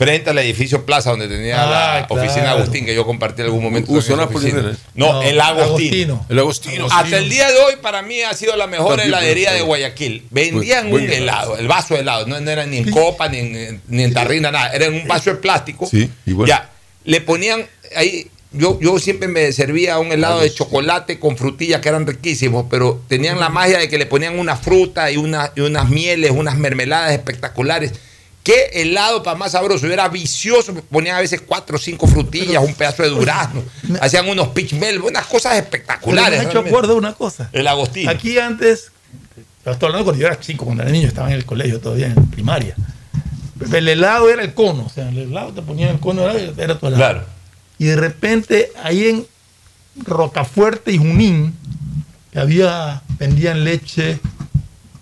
[0.00, 2.22] frente al edificio Plaza, donde tenía la Ah, claro.
[2.22, 3.92] oficina Agustín, que yo compartí en algún momento.
[3.92, 4.62] Uso oficina.
[4.94, 5.12] ¿no?
[5.12, 6.24] No, el Agostino.
[6.30, 6.86] El Agostino.
[6.90, 10.26] Hasta el día de hoy, para mí, ha sido la mejor También, heladería de Guayaquil.
[10.30, 12.26] Vendían un helado, el vaso de helado.
[12.26, 14.70] No, no era ni en copa, ni en, ni en tarrina, nada.
[14.72, 15.86] Era en un vaso de plástico.
[15.86, 16.48] Sí, igual.
[16.48, 16.70] Ya,
[17.04, 18.26] le ponían ahí.
[18.52, 23.02] Yo, yo siempre me servía un helado de chocolate con frutillas que eran riquísimos, pero
[23.06, 26.56] tenían la magia de que le ponían una fruta y, una- y unas mieles, unas
[26.56, 27.92] mermeladas espectaculares.
[28.42, 32.74] Qué helado para más sabroso, era vicioso, ponían a veces cuatro o cinco frutillas, un
[32.74, 33.62] pedazo de durazno,
[34.00, 36.30] hacían unos pitch mel, unas cosas Pero espectaculares.
[36.30, 36.70] me hecho realmente.
[36.70, 37.50] acuerdo de una cosa.
[37.52, 38.10] El Agostino.
[38.10, 38.92] Aquí antes,
[39.64, 42.06] yo estoy hablando cuando yo era chico, cuando era niño, estaba en el colegio todavía,
[42.06, 42.74] en primaria.
[43.74, 46.78] El helado era el cono, o sea, el helado te ponían el cono, era, era
[46.78, 46.96] tu helado.
[47.02, 47.24] Claro.
[47.78, 49.26] Y de repente, ahí en
[49.96, 51.54] Rocafuerte y Junín,
[52.32, 54.18] que había, vendían leche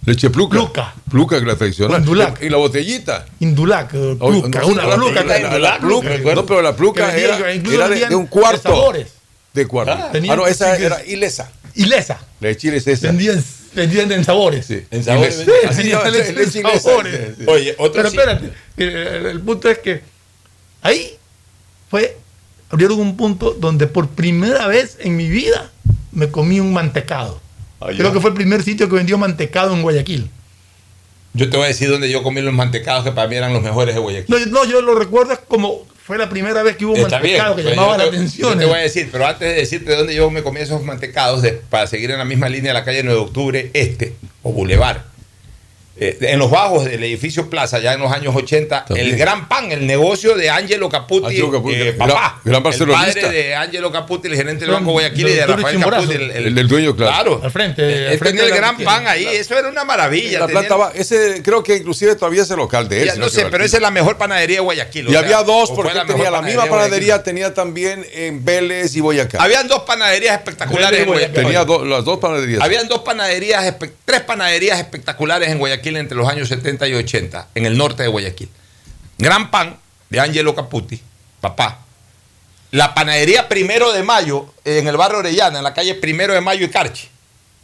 [0.05, 0.57] Leche pluca.
[0.59, 0.95] Pluca.
[1.11, 2.01] Pluca, que la tradicional.
[2.01, 2.43] Indulac.
[2.43, 3.27] Y la botellita.
[3.41, 5.23] Indulac, eh, pluca, una la- pluca.
[5.59, 8.63] la- pluca, No, pero la pluca era, era de, vendían de un de cuarto.
[8.63, 9.09] sabores.
[9.53, 9.93] De cuarto.
[9.93, 11.51] Ah, Ah, no, esa sí, era ilesa.
[11.75, 12.19] Ilesa.
[12.41, 13.09] La de Chile es esa.
[13.09, 13.45] Vendían,
[13.75, 14.67] vendían en sabores.
[14.67, 14.83] Sí.
[14.91, 15.37] En sabores.
[15.45, 15.51] Sí.
[15.69, 17.29] Así no, leche leche sabores.
[17.29, 17.45] Sí, sí.
[17.47, 18.17] Oye, otro Pero sí.
[18.17, 20.03] espérate, el, el punto es que
[20.83, 21.17] ahí
[21.91, 22.17] fue,
[22.71, 25.71] abrieron un punto donde por primera vez en mi vida
[26.13, 27.41] me comí un mantecado.
[27.81, 30.29] Creo que fue el primer sitio que vendió mantecado en Guayaquil.
[31.35, 33.63] Yo te voy a decir dónde yo comí los mantecados que para mí eran los
[33.63, 34.27] mejores de Guayaquil.
[34.29, 37.37] No, yo- no, yo lo recuerdo como fue la primera vez que hubo Está bien.
[37.37, 38.53] mantecado que pues llamaba la te- atención.
[38.55, 41.43] Yo te voy a decir, pero antes de decirte dónde yo me comí esos mantecados,
[41.43, 44.53] de- para seguir en la misma línea de la calle 9 de octubre este, o
[44.53, 45.03] Boulevard.
[46.01, 49.07] Eh, en los bajos del edificio Plaza, ya en los años 80, También.
[49.09, 53.21] el gran pan, el negocio de Angelo Caputi, Angelo Caputi, eh, papá, gran el barcelonista.
[53.23, 55.81] padre de Angelo Caputi, el gerente del Banco Guayaquil y de Rafael.
[55.81, 57.41] Caputi, el, El del dueño, claro.
[57.43, 57.83] Al frente.
[57.83, 58.95] al Él frente tenía de el la gran tienda.
[58.95, 60.41] pan ahí, eso era una maravilla.
[60.41, 63.07] La tenía- planta va, ese creo que inclusive todavía es el local de él.
[63.09, 65.09] Ya, no sé, pero esa es la mejor panadería de Guayaquil.
[65.09, 69.01] Y sea, había dos, porque él tenía la misma panadería, tenía también en Vélez y
[69.01, 69.43] Boyacá.
[69.43, 71.35] Habían dos panaderías espectaculares en Guayaquil.
[71.35, 72.61] tenía do- las dos panaderías.
[72.63, 77.49] Habían dos panaderías, espe- tres panaderías espectaculares en Guayaquil entre los años 70 y 80,
[77.55, 78.49] en el norte de Guayaquil.
[79.19, 79.77] Gran Pan,
[80.11, 81.01] de Angelo Caputi,
[81.41, 81.79] papá.
[82.71, 86.67] La panadería Primero de Mayo, en el barrio Orellana, en la calle Primero de Mayo
[86.67, 87.09] y Carchi.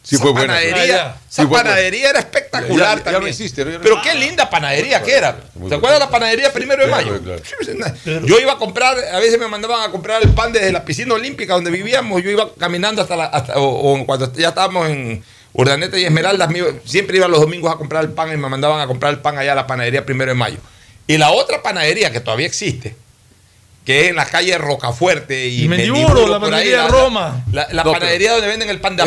[0.02, 0.48] Sí, Esa fue buena.
[0.55, 0.94] panadería, Ah, ya.
[0.96, 1.64] esa Sí, fue buena.
[1.70, 2.68] panadería era espectacular
[2.98, 3.74] Ya- ya- ya no también.
[3.74, 5.38] no Pero qué linda panadería que era.
[5.55, 7.22] Muy ¿Se acuerdan la panadería Primero de Claro, Mayo?
[7.22, 8.26] claro.
[8.26, 11.14] Yo iba a comprar, a veces me mandaban a comprar el pan desde la piscina
[11.14, 12.22] olímpica donde vivíamos.
[12.22, 13.24] Yo iba caminando hasta la.
[13.26, 13.64] hasta- o,
[13.94, 15.24] o cuando ya estábamos en
[15.55, 18.48] Urdaneta y Esmeraldas, me iba- siempre iba los domingos a comprar el pan y me
[18.48, 20.59] mandaban a comprar el pan allá a la panadería Primero de Mayo.
[21.06, 22.97] Y la otra panadería que todavía existe,
[23.85, 27.44] que es en la calle Rocafuerte y, Y Mendiburo, la panadería Roma.
[27.52, 29.05] La, la No, panadería donde venden el pan de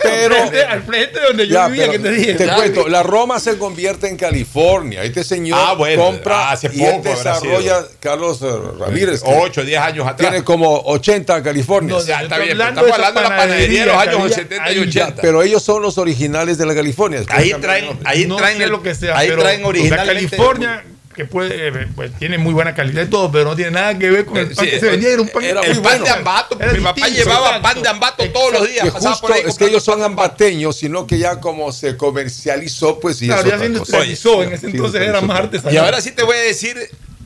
[0.00, 0.36] pero-
[0.68, 2.34] Al frente- de donde yo Ya, vivía, pero que te dije.
[2.34, 2.54] te Ya.
[2.54, 5.02] cuento, la Roma se convierte en California.
[5.02, 8.46] Este señor Ah, bueno, compra hace y él habrá desarrolla, Carlos eh,
[8.78, 10.30] Ramírez, que 8, 10 años atrás.
[10.30, 11.96] tiene como 80 California.
[11.96, 14.22] O sea, está bien, hablando de estamos hablando de la panadería de los años que
[14.22, 14.88] había 70 y ahí.
[14.88, 15.22] 80.
[15.22, 17.22] Pero ellos son los originales de la California.
[17.28, 20.14] Ahí traen, ahí no traen lo que sea, ahí pero traen o sea, originalmente.
[20.36, 20.84] California
[21.20, 24.10] que puede, eh, pues, tiene muy buena calidad y todo, pero no tiene nada que
[24.10, 25.10] ver con el pan Sí, que se vendía.
[25.10, 26.04] Era un pan, era muy pan bueno.
[26.04, 26.58] de ambato.
[26.60, 27.62] Era mi papá llevaba exacto.
[27.62, 28.90] pan de ambato todos los días.
[28.90, 33.18] Justo por ahí es que ellos son ambateños, sino que ya como se comercializó, pues
[33.18, 35.74] sí Claro, ya se industrializó, en ese Sí, entonces era más artesanal.
[35.74, 36.76] Y ahora sí te voy a decir,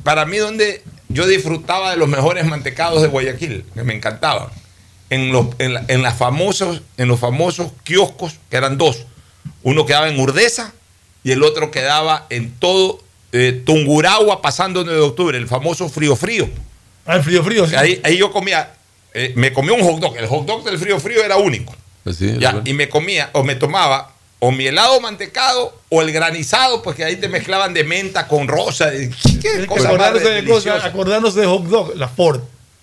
[0.02, 4.48] para mí, donde yo disfrutaba de los mejores mantecados de Guayaquil, que me encantaban.
[5.10, 9.06] En los, en, la- en las famosos, en los famosos kioscos, que eran dos.
[9.62, 10.72] Uno quedaba en Urdesa
[11.22, 13.03] y el otro quedaba en todo
[13.36, 16.48] eh, Tunguragua, pasando 9 de octubre, el famoso frío frío.
[17.04, 17.74] Ah, el frío frío, sí.
[17.74, 18.70] Ahí, ahí yo comía,
[19.12, 20.16] eh, me comía un hot dog.
[20.16, 21.74] El hot dog del frío frío era único.
[22.04, 26.12] Pues sí, Ya, y me comía o me tomaba o mi helado mantecado o el
[26.12, 28.94] granizado, pues que ahí te mezclaban de menta con rosa.
[28.94, 32.40] y- ¿Qué cosa más acordándose de cosas, acordándose de hot dog, la Ford.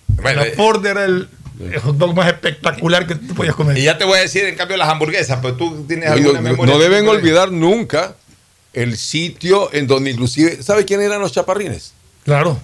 [0.07, 1.29] Bueno, la eh, Ford era el,
[1.59, 3.77] el hot dog más espectacular que tú podías comer.
[3.77, 6.49] Y ya te voy a decir, en cambio, las hamburguesas, pero tú tienes alguna no-
[6.49, 6.73] memoria.
[6.73, 8.15] no deben de- olvidar nunca
[8.73, 11.93] el sitio en donde inclusive, ¿sabe quién eran los chaparrines?
[12.23, 12.57] Claro.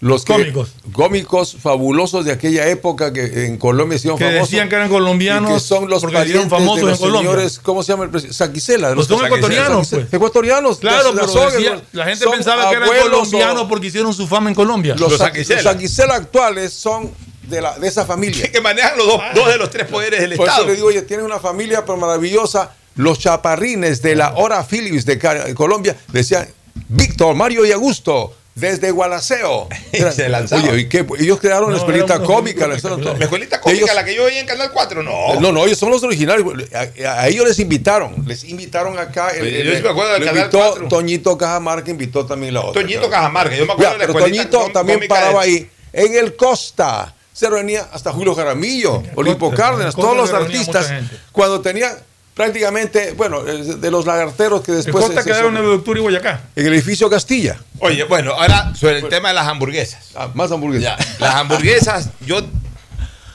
[0.00, 0.70] Los que- Cómicos.
[0.92, 4.48] cómicos fabulosos de aquella época que en Colombia hicieron Que famosos.
[4.48, 6.16] decían que eran colombianos y que son los porque
[6.48, 7.20] famosos de en los Colombia.
[7.30, 8.36] señores, ¿cómo se llama el presidente?
[8.36, 8.90] Saquicela.
[8.90, 10.02] de Pues los son ecuatorianos, Saquicela.
[10.04, 10.14] pues.
[10.14, 10.78] Ecuatorianos.
[10.78, 14.28] Claro, la pero decía- los- la gente pensaba que eran o- colombianos porque hicieron su
[14.28, 14.94] fama en Colombia.
[14.96, 15.62] Los, Los Sa- Saquicela.
[15.62, 17.10] los Saquicela actuales son
[17.48, 18.48] de, la, de esa familia.
[18.52, 20.68] que manejan los dos, dos de los tres poderes del Por eso Estado.
[20.68, 22.70] le digo, oye, tienen una familia maravillosa.
[22.98, 25.18] Los chaparrines de la hora Philips de
[25.54, 26.46] Colombia decían,
[26.88, 29.68] Víctor, Mario y Augusto, desde Gualaceo.
[29.92, 30.68] Y se lanzaban.
[30.68, 31.06] Oye, ¿y qué?
[31.18, 32.66] Ellos crearon la No, escuelita era una cómica.
[32.66, 32.74] la.
[32.76, 35.40] La escuelita cómica, Ellos- la que yo veía en Canal 4, no.
[35.40, 36.44] no, no, ellos son los originales.
[36.74, 38.24] A, a ellos les invitaron.
[38.26, 39.30] Les invitaron acá.
[39.30, 40.88] El, el- yo sí me acuerdo del Canal invitó 4.
[40.88, 42.82] Toñito Cajamarca, invitó también la otra.
[42.82, 43.08] Toñito.
[43.08, 45.70] Cajamarca, yo me acuerdo Ya, de la pero escuelita Toñito también paraba de- ahí.
[45.92, 50.92] En el Costa se reunía hasta Julio Jaramillo, Olimpo Cárdenas, todos los artistas.
[51.30, 51.92] Cuando tenían
[52.38, 55.04] prácticamente, bueno, eh, de los lagarteros que después.
[55.06, 56.40] Se- quedaron en el Doctor y Boyacá.
[56.56, 57.58] en el edificio Castilla.
[57.80, 60.12] Oye, bueno, ahora sobre el tema de las hamburguesas.
[60.14, 60.96] Ah, más hamburguesas.
[60.98, 62.40] Ya, las hamburguesas, yo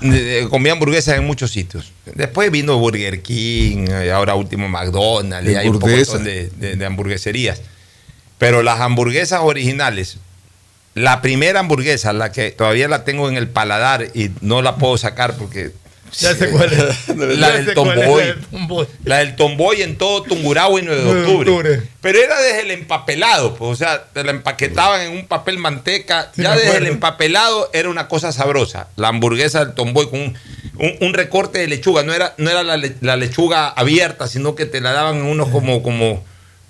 [0.01, 1.91] eh, comí hamburguesas en muchos sitios.
[2.15, 6.85] Después vino Burger King, y ahora último McDonald's, y hay un montón de, de- de
[6.85, 7.61] hamburgueserías.
[8.37, 10.17] Pero las hamburguesas originales,
[10.95, 14.97] la primera hamburguesa, la que todavía la tengo en el paladar y no la puedo
[14.97, 15.71] sacar porque
[16.19, 17.07] Ya sé cuál es.
[17.17, 18.33] La Ya del Tomboy.
[19.03, 19.81] la del Tomboy.
[19.81, 21.81] En todo Tungurahua y 9 de 9 de octubre.
[22.01, 26.31] Pero era desde el empapelado, pues, o sea, te la empaquetaban en un papel manteca.
[26.35, 28.87] Sí, ya desde el empapelado era una cosa sabrosa.
[28.95, 30.37] La hamburguesa del Tomboy con un,
[30.77, 32.03] un- un recorte de lechuga.
[32.03, 35.49] No era, no era la, la lechuga abierta, sino que te la daban en unos
[35.49, 36.23] como, como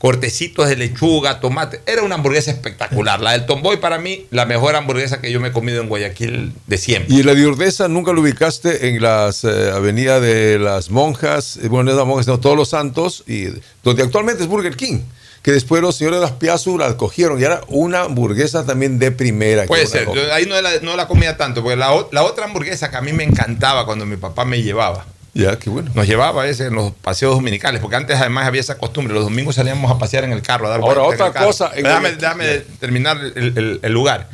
[0.04, 1.80] cortecitos de lechuga, tomate.
[1.86, 3.22] Era una hamburguesa espectacular.
[3.22, 6.52] La del Tomboy para mí, la mejor hamburguesa que yo me he comido en Guayaquil
[6.68, 7.16] de siempre.
[7.16, 11.70] Y la de Urdesa nunca lo ubicaste en las eh, avenidas de las monjas, eh,
[11.70, 13.46] bueno, no es las monjas, sino todos los santos, y
[13.82, 15.00] donde actualmente es Burger King.
[15.42, 19.12] Que después los señores de las Piazzu la cogieron y era una hamburguesa también de
[19.12, 19.66] primera.
[19.68, 22.90] Puede ser, yo ahí no la, no la comía tanto, porque la, la otra hamburguesa
[22.90, 25.06] que a mí me encantaba cuando mi papá me llevaba.
[25.36, 25.90] Ya, qué bueno.
[25.96, 29.24] Nos llevaba a veces en los paseos dominicales, porque antes además había esa costumbre, los
[29.24, 31.84] domingos salíamos a pasear en el carro, a dar Ahora, en otra el cosa, en
[32.80, 34.30] terminar el, el- el lugar.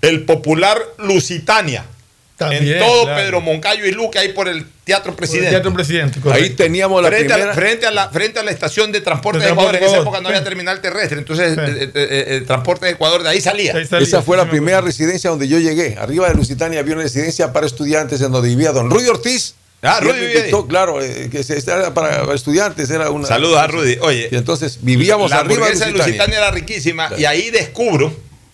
[0.00, 1.84] El popular Lusitania.
[2.40, 3.20] También, en todo claro.
[3.22, 5.50] Pedro Moncayo y Luque, ahí por el Teatro Presidente.
[5.50, 6.20] Teatro Presidente.
[6.32, 7.52] Ahí teníamos la frente, primera.
[7.52, 9.76] a, frente, a la, frente a la estación de transporte De de Ecuador.
[9.76, 11.60] En esa época no había terminal terrestre, entonces Sí.
[11.60, 13.74] eh, eh, eh, el transporte de Ecuador de ahí salía.
[13.76, 14.86] Ahí salía, Esa fue la me primera acuerdo.
[14.96, 15.96] residencia donde yo llegué.
[15.98, 19.54] Arriba de Lusitania había una residencia para estudiantes en donde vivía don Rudy Ortiz.
[19.82, 20.64] Ah, Rudy invitó, ahí.
[20.68, 23.26] Claro, eh, que se, era para estudiantes, era una.
[23.28, 23.96] Saludos a Rudy.
[24.00, 26.04] Oye, Y entonces vivíamos la arriba de Lusitania.
[26.06, 28.12] Lusitania era riquísima y ahí descubro,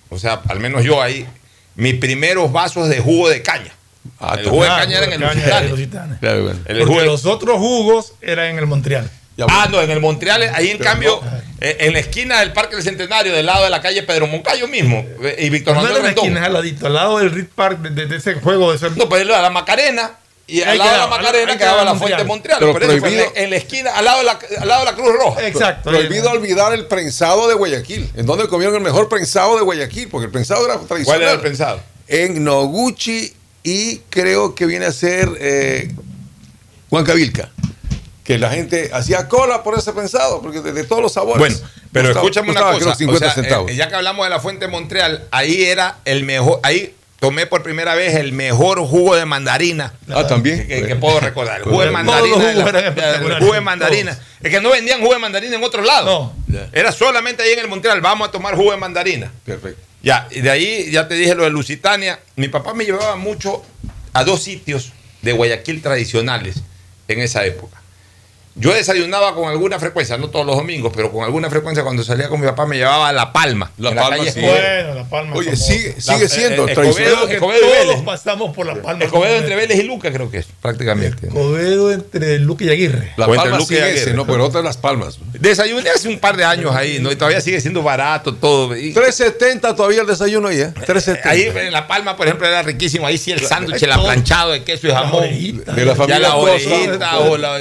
[0.09, 1.27] o sea, al menos yo ahí,
[1.75, 3.76] mis primeros vasos de jugo de caña.
[4.21, 5.43] Ah, el jugo de caña era en el.
[6.21, 6.59] Claro, bueno.
[6.87, 9.11] Porque los otros jugos eran en el Montreal.
[9.49, 11.31] Ah, no, en el Montreal, ahí en Pero cambio, no.
[11.61, 14.67] eh, en la esquina del Parque del Centenario, del lado de la calle Pedro Moncayo
[14.67, 16.25] mismo, eh, y Víctor No era Manuel en la Rendón.
[16.25, 18.79] esquina, es al ladito, al lado del Reed Park, de, de- de ese juego de
[18.79, 18.97] ser.
[18.97, 20.13] No, pues a la Macarena.
[20.49, 22.19] Y al Ahí lado de la Macarena quedaba quedaba la Montreal.
[22.21, 22.59] fuente Montreal.
[22.61, 24.97] Pero Por eso fue en la, esquina, al lado de la, al lado de la
[24.97, 25.47] Cruz Roja.
[25.47, 25.91] Exacto.
[25.91, 30.09] Prohibido ahí- olvidar el prensado de Guayaquil, en donde comieron el mejor prensado de Guayaquil,
[30.09, 31.05] porque el prensado era tradicional.
[31.05, 31.81] ¿Cuál era el pensado?
[32.09, 33.35] En Noguchi
[33.69, 35.91] y creo que viene a ser eh,
[36.91, 37.51] Huancavilca.
[38.25, 41.39] Que la gente hacía cola por ese prensado, porque de, de todos los sabores.
[41.39, 41.57] Bueno,
[41.93, 42.79] Pero Costaba- escúchame una cosa.
[42.79, 43.71] creo, 50 o sea, centavos.
[43.71, 47.47] eh, ya que hablamos de la fuente de Montreal, ahí era el mejor, ahí tomé
[47.47, 49.95] por primera vez el mejor jugo de mandarina.
[50.13, 50.67] Ah, también.
[50.67, 51.59] Que, que puedo recordar.
[51.59, 52.37] El jugo de Todos los mandarina.
[52.37, 53.39] de la- jugos eran el espectaculares.
[53.45, 54.19] jugo de mandarina.
[54.43, 56.31] Es que no vendían jugo de mandarina en otros lados.
[56.73, 58.01] Era solamente ahí en el Montreal.
[58.01, 59.31] Vamos a tomar jugo de mandarina.
[59.45, 59.83] Perfecto.
[60.07, 62.21] Ya, y de ahí ya te dije lo de Lusitania.
[62.37, 63.65] Mi papá me llevaba mucho
[64.13, 66.63] a dos sitios de Guayaquil tradicionales
[67.09, 67.83] en esa época.
[68.59, 72.29] Yo desayunaba con alguna frecuencia, no todos los domingos, pero con alguna frecuencia cuando salía
[72.31, 73.71] con mi papá me llevaba a La Palma.
[73.77, 74.41] La en Palma, calle sí.
[74.41, 75.37] Bueno, la palma.
[75.37, 76.73] Oye, sigue, La- sigue siendo eh.
[76.73, 78.03] Escobedo, que Escobedo y todos Vélez.
[78.05, 79.05] pasamos por la palma.
[79.05, 81.27] Escobedo entre Vélez y Luca creo que es, prácticamente.
[81.27, 83.13] Escobedo entre Luque y Aguirre.
[83.19, 84.01] La O entre Palma Luque y sigue Aguirre.
[84.01, 84.27] ese, ¿no?
[84.27, 85.19] Pero otra Las Palmas.
[85.39, 87.13] Desayuné hace un par de años ahí, ¿no?
[87.13, 88.75] Y todavía sigue siendo barato todo.
[88.75, 90.73] Y- 3.70 todavía el desayuno ahí, ¿eh?
[90.87, 91.21] 3.70.
[91.27, 93.07] Ahí en La Palma, por ejemplo, era riquísimo.
[93.07, 94.01] Ahí sí el sándwich, el todo.
[94.01, 95.23] aplanchado de queso y jamón.
[95.27, 96.53] De la Ya familia la Cosa.
[96.53, 97.59] orejita o la-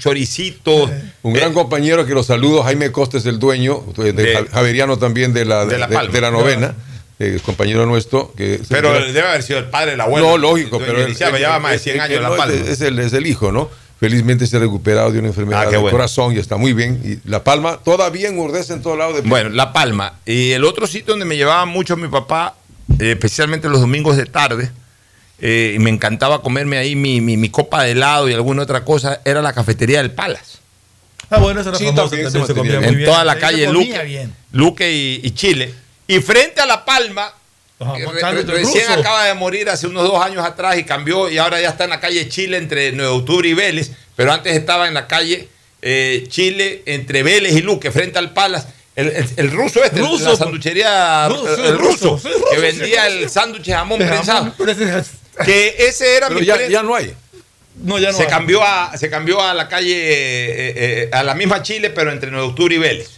[0.00, 0.90] choricito.
[1.22, 5.32] Un gran compañero que lo saludo, Jaime Costes, el dueño, de, De- Ja- Javeriano también
[5.32, 6.12] de la, de La de- Palma.
[6.12, 6.74] de la novena,
[7.20, 8.32] eh, compañero nuestro.
[8.36, 10.30] Que Pero debe haber sido el padre, el abuelo.
[10.30, 12.52] no, lógico, El pero él- lleva más de él- 100 él- años La Palma.
[12.54, 13.70] Es, es el, es el hijo, ¿no?
[14.00, 15.94] Felizmente se ha recuperado de una enfermedad Ah, del bueno.
[15.94, 17.02] corazón y está muy bien.
[17.04, 20.14] Y La Palma todavía engordece en todo lado de Bueno, La Palma.
[20.24, 22.54] Y el otro sitio donde me llevaba mucho mi papá,
[22.98, 24.70] eh, especialmente los domingos de tarde,
[25.40, 28.84] eh, y me encantaba comerme ahí mi, mi- mi copa de helado y alguna otra
[28.84, 30.58] cosa, era la cafetería del Palace.
[31.30, 33.08] Ah, bueno, esa era Sí, famosa, también también se comía muy en bien.
[33.10, 34.34] toda la calle Luque, bien.
[34.52, 35.72] Luque y, y Chile.
[36.08, 37.32] Y frente a La Palma,
[37.78, 39.00] Ajá, que re- recién ruso.
[39.00, 41.90] acaba de morir hace unos dos años atrás y cambió y ahora ya está en
[41.90, 45.48] la calle Chile entre 9 de octubre y Vélez, pero antes estaba en la calle
[45.82, 48.66] eh, Chile entre Vélez y Luque, frente al Palace.
[48.96, 50.38] El, el- el ruso este, Ruso, la pues.
[50.40, 53.16] sanduchería Ruso, el, el ruso, ruso, sí, ruso, que vendía ruso.
[53.18, 54.52] el sándwich de jamón prensado.
[55.44, 57.14] Que ese era Pero mi ya, ya no hay.
[57.82, 58.16] No, ya no.
[58.16, 58.28] se hay.
[58.28, 62.30] cambió a se cambió a la calle eh, eh, a la misma Chile pero entre
[62.30, 63.08] 9 de octubre y Vélez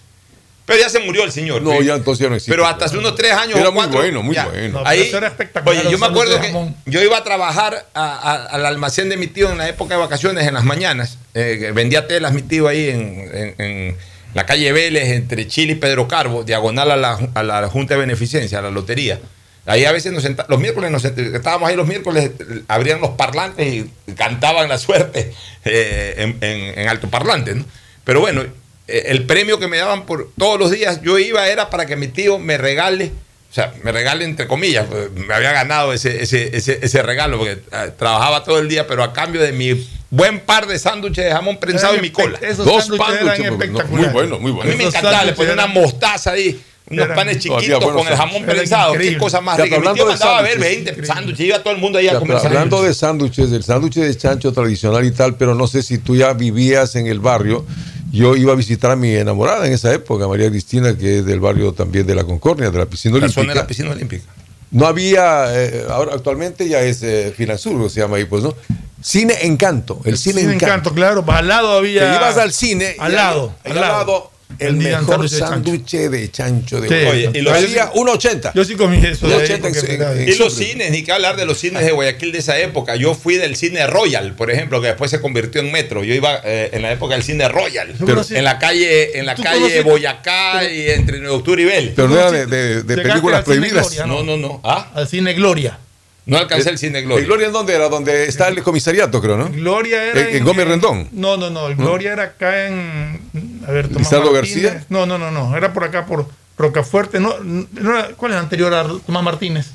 [0.64, 1.86] pero ya se murió el señor No, ¿sí?
[1.86, 2.52] ya entonces ya no existe.
[2.52, 4.46] pero hasta hace unos tres años Era o muy bueno, muy ya.
[4.46, 4.80] bueno.
[4.82, 6.76] No, ahí eso era espectacular, oye yo me acuerdo que jamón.
[6.86, 10.00] yo iba a trabajar a- a- al almacén de mi tío en la época de
[10.00, 13.96] vacaciones en las mañanas eh, vendía telas mi tío ahí en, en- en
[14.34, 18.00] la calle Vélez entre Chile y Pedro Carbo diagonal a la, a la Junta de
[18.00, 19.18] Beneficencia a la lotería
[19.66, 22.32] Ahí a veces nos senta- los miércoles nos estábamos ahí los miércoles,
[22.68, 25.32] abrían los parlantes y cantaban la suerte
[25.64, 27.64] eh, en, en- en altoparlantes, ¿no?
[28.04, 28.42] Pero bueno,
[28.88, 31.94] eh, el premio que me daban por todos los días, yo iba era para que
[31.94, 33.12] mi tío me regale,
[33.50, 37.38] o sea, me regale entre comillas, pues, me había ganado ese, ese, ese, ese regalo,
[37.38, 41.24] porque eh, trabajaba todo el día, pero a cambio de mi buen par de sándwiches
[41.24, 42.36] de jamón prensado y mi cola.
[42.42, 44.70] Esos Dos sándwiches no, muy bueno, muy A bueno.
[44.72, 46.60] mí me encantaba, le ponía una mostaza ahí,
[46.90, 48.54] unos panes chiquitos con el jamón sándwiches.
[48.54, 48.92] prensado.
[48.94, 49.70] Qué cosa más rica.
[49.70, 52.08] Mi hablando tío de mandaba a ver sándwiches, 20 sándwiches, iba todo el mundo ahí
[52.08, 53.00] a comer pero hablando sándwiches.
[53.00, 56.32] de sándwiches, el sándwich de chancho tradicional y tal, pero no sé si tú ya
[56.32, 57.64] vivías en el barrio.
[58.10, 61.40] Yo iba a visitar a mi enamorada en esa época, María Cristina, que es del
[61.40, 63.60] barrio también de la Concordia, de la piscina La zona de olímpica.
[63.62, 64.24] la piscina olímpica.
[64.70, 68.54] No había, eh, ahora actualmente ya es eh, Finansur, se llama ahí, pues, ¿no?
[69.00, 70.66] Cine Encanto, el cine, Cine Encanto.
[70.66, 71.24] Encanto, claro.
[71.26, 72.10] Al lado había.
[72.12, 72.96] Te ibas al cine.
[72.98, 73.54] Al lado.
[73.64, 73.98] ahí Al al lado.
[73.98, 75.48] lado, el mejor sándwiches de chancho.
[75.54, 76.94] sándwich de chancho de Sí.
[77.06, 78.52] Oye, y los- Valía 1.80.
[78.54, 79.26] Yo sí comí eso.
[79.28, 81.44] de ahí 1.80 en- porque en- era- en- Y los cines, ni que hablar de
[81.46, 82.96] los cines de Guayaquil de esa época.
[82.96, 86.04] Yo fui del cine Royal, por ejemplo, que después se convirtió en metro.
[86.04, 89.26] Yo iba eh, en la época del cine Royal, ¿Tú conocí- en la calle, en
[89.26, 91.92] la calle Boyacá y entre 9 de octubre y Vélez.
[91.96, 93.86] Pero no era de, de- de películas prohibidas.
[93.90, 94.60] Gloria, No, no, no.
[94.64, 94.90] ¿Ah?
[94.94, 95.78] Al cine Gloria.
[96.24, 97.20] No alcancé el cine Gloria.
[97.20, 97.88] ¿El Gloria en dónde era?
[97.88, 99.48] Donde está el comisariato, creo, ¿no?
[99.50, 100.28] Gloria era.
[100.28, 101.08] En- en Gómez Rendón.
[101.12, 101.66] No, no, no.
[101.68, 103.20] El Gloria era acá en.
[103.66, 104.62] A ver, Tomás ¿Lizardo Martínez.
[104.62, 104.86] García?
[104.88, 105.56] No, no, no, no.
[105.56, 106.26] Era por acá, por
[106.56, 107.18] Rocafuerte.
[107.18, 107.66] No, no
[107.98, 109.70] era- ¿Cuál es el anterior a Tomás Martínez?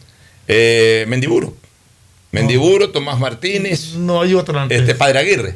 [0.48, 1.54] Eh, Mendiburo.
[2.32, 4.80] Mendiburo, Tomás Martínez, No, hay otro antes.
[4.80, 5.56] este Padre Aguirre.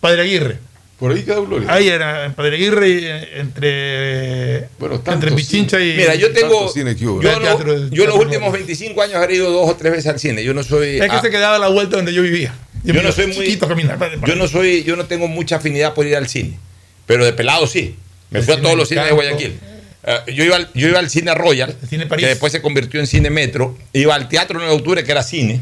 [0.00, 0.58] Padre Aguirre.
[0.98, 1.72] Por ahí queda Gloria.
[1.72, 4.68] Ahí era, en Padre Aguirre, entre.
[4.78, 5.94] Bueno, entre Pichincha y.
[5.96, 6.68] Mira, yo tengo.
[6.68, 7.22] Cine que hubo.
[7.22, 9.92] Yo, El teatro- no- el yo los últimos 25 años he ido dos o tres
[9.92, 10.42] veces al cine.
[10.42, 10.96] Yo no soy.
[10.98, 12.52] Es que ah, se quedaba a la vuelta donde yo vivía.
[12.84, 13.98] Yo no iba soy muy- caminar.
[14.26, 16.58] Yo no soy, yo no tengo mucha afinidad por ir al cine,
[17.06, 17.94] pero de pelado sí.
[18.30, 19.12] Me El fui a todos los cines de.
[19.12, 19.58] Guayaquil.
[20.04, 22.24] Eh, yo, iba al, yo iba al cine Royal, El cine París.
[22.24, 23.76] que después se convirtió en cine Metro.
[23.92, 25.60] Iba al Teatro 9 de Octubre, que era cine.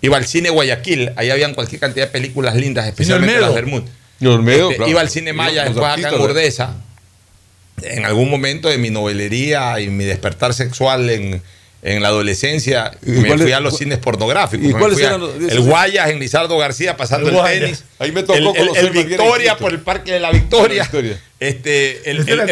[0.00, 3.82] Iba al cine Guayaquil, ahí habían cualquier cantidad de películas lindas, especialmente las Bermud.
[4.20, 4.90] Y Olmedo, Este, claro.
[4.90, 6.74] Iba al cine Maya, Los después acá en Gordesa.
[7.82, 11.40] En algún momento de mi novelería y mi despertar sexual en,
[11.82, 14.66] en la adolescencia, ¿Y me fui a los cines pornográficos.
[14.66, 17.84] y cuáles eran los- el Guayas en Lizardo García pasando El tenis.
[18.00, 20.78] Ahí me tocó el, el- el Victoria por el Parque de la Victoria.
[20.78, 21.20] La Victoria.
[21.40, 22.50] Este, el, el- el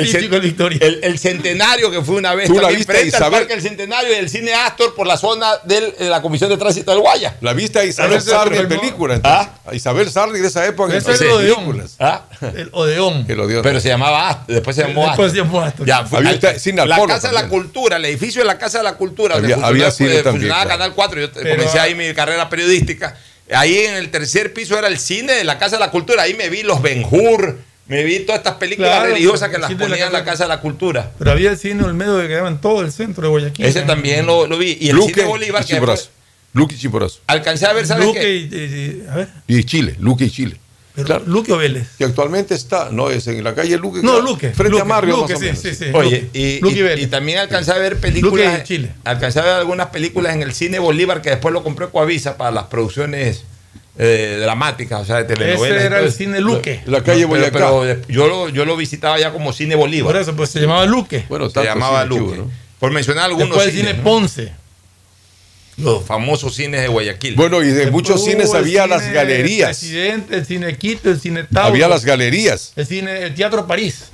[0.81, 3.39] el- el centenario que fue una vez Tú la viste, frente al Isabel.
[3.41, 6.57] Parque del Centenario y el Cine Astor por la zona del- de la Comisión de
[6.57, 7.37] Tránsito del Guaya.
[7.41, 9.15] La viste a Isabel Ese era Sarri en el- película.
[9.17, 9.49] entonces.
[9.67, 10.93] A Isabel Sarri de esa época.
[10.93, 11.97] en es el películas.
[11.99, 12.27] ¿Ah?
[12.55, 13.25] El Odeón.
[13.29, 13.63] El Odeón.
[13.63, 15.31] Pero se llamaba Astor, después se llamó Después Astor.
[15.31, 15.87] se llamó Astor.
[15.87, 17.49] Ya, fue- Había al- cine la Casa de la.
[17.49, 20.33] Cultura, el edificio de la Casa de la Cultura, donde Había- había funcionaba, cine también,
[20.33, 20.79] funcionaba claro.
[20.79, 23.17] Canal 4, yo Pero- comencé ahí mi carrera periodística.
[23.53, 26.23] Ahí en el tercer piso era el cine de la Casa de la Cultura.
[26.23, 27.59] Ahí me vi los Ben Hur,
[27.89, 30.45] me vi todas estas películas Claro, religiosas que las la ponían en la Casa- Casa
[30.45, 31.13] de la Cultura.
[31.19, 33.65] Pero había el cine Olmedo que quedaba en todo el centro de Guayaquil.
[33.67, 34.77] Ese también lo, lo vi.
[34.81, 36.11] Y el Luque cine Bolívar, y que después Chimborazo.
[36.53, 37.21] Luque y Chimborazo.
[37.27, 38.35] alcancé a ver, ¿sabes Luque qué?
[38.35, 40.57] y, y- y- a ver, Y Chile, Luque y Chile.
[40.95, 41.25] pero Claro.
[41.27, 41.89] Luque o Vélez.
[41.99, 44.01] Que actualmente está, no es en la calle Luque.
[44.03, 44.49] No, Luque.
[44.51, 45.61] Frente Luque, a Mario, Luque, más o sí, menos.
[45.61, 45.85] sí, sí.
[45.93, 46.39] Oye, Luque.
[46.39, 47.05] y, Luque y y- Vélez.
[47.05, 48.47] y también alcancé a ver películas.
[48.47, 48.91] Luque y Chile.
[49.05, 52.51] Alcancé a ver algunas películas en el cine Bolívar que después lo compré Coavisa para
[52.51, 53.43] las producciones
[53.99, 55.77] eh, dramáticas, o sea, de telenovelas.
[55.79, 56.83] Ese era el cine Luque.
[56.87, 57.53] La calle pero, Boyacá.
[57.53, 60.13] pero de- yo, lo, yo lo visitaba ya como cine Bolívar.
[60.13, 61.25] Por eso, pues se llamaba Luque.
[61.29, 62.37] Bueno, se llamaba Luque.
[62.37, 62.51] ¿no?
[62.79, 64.03] Por mencionar algunos Después el cine ¿no?
[64.03, 64.53] Ponce.
[65.79, 67.35] los famosos cines de Guayaquil.
[67.37, 69.79] Bueno, y de muchos cines el había cine las galerías.
[69.79, 71.69] Presidente, el cine Quito, el cine Tauro.
[71.69, 72.73] Había las galerías.
[72.77, 74.05] El cine, el Teatro París.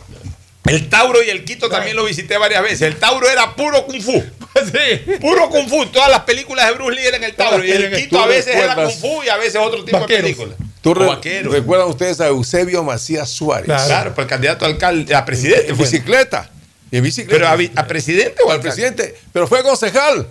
[0.66, 2.82] el Tauro y el Quito también lo visité varias veces.
[2.82, 4.22] El Tauro era puro kung fu.
[4.66, 5.12] sí.
[5.20, 5.86] Puro kung fu.
[5.86, 7.64] Todas las películas de Bruce Lee eran el Tauro.
[7.64, 10.22] Y el Quito a veces era kung fu y a veces otro tipo Vaqueros.
[10.22, 10.56] de películas.
[10.80, 11.52] ¿Tú O re- vaqueros.
[11.52, 13.66] recuerdan ustedes a Eusebio Macías Suárez?
[13.66, 13.86] Claro.
[13.86, 15.68] Claro, pues el candidato a alcalde, a presidente.
[15.70, 15.84] En fue.
[15.84, 16.50] bicicleta.
[16.90, 17.54] En bicicleta.
[17.56, 19.14] Pero a, presidente o al presidente.
[19.32, 20.26] Pero fue concejal.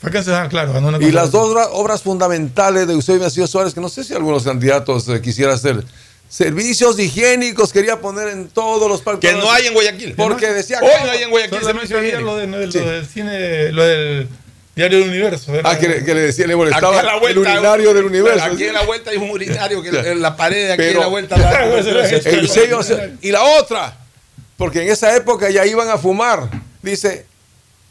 [0.00, 0.72] Fue cancelado, claro.
[0.72, 4.02] ganó una Y las dos obra- obras fundamentales de Eusebio Macías Suárez, que no sé
[4.04, 5.84] si algunos candidatos eh, quisieran hacer.
[6.32, 9.30] Servicios higiénicos quería poner en todos los parques.
[9.30, 10.14] Que no hay en Guayaquil.
[10.14, 12.78] Porque decía Hoy que- no hay en Guayaquil servicio lo, de, lo, del- Sí.
[12.78, 14.28] lo del cine, lo del
[14.74, 15.54] Diario del Universo.
[15.54, 17.92] era- Ah, que, le- que le decía, le Aquí molestaba a la el vuelta, urinario
[17.92, 18.44] del universo.
[18.46, 21.00] Aquí en la vuelta hay un urinario que en la pared de aquí Pero- en
[21.00, 21.36] la vuelta.
[21.36, 23.98] la- Eusebio Macías- y la otra,
[24.56, 26.48] porque en esa época ya iban a fumar,
[26.80, 27.26] dice,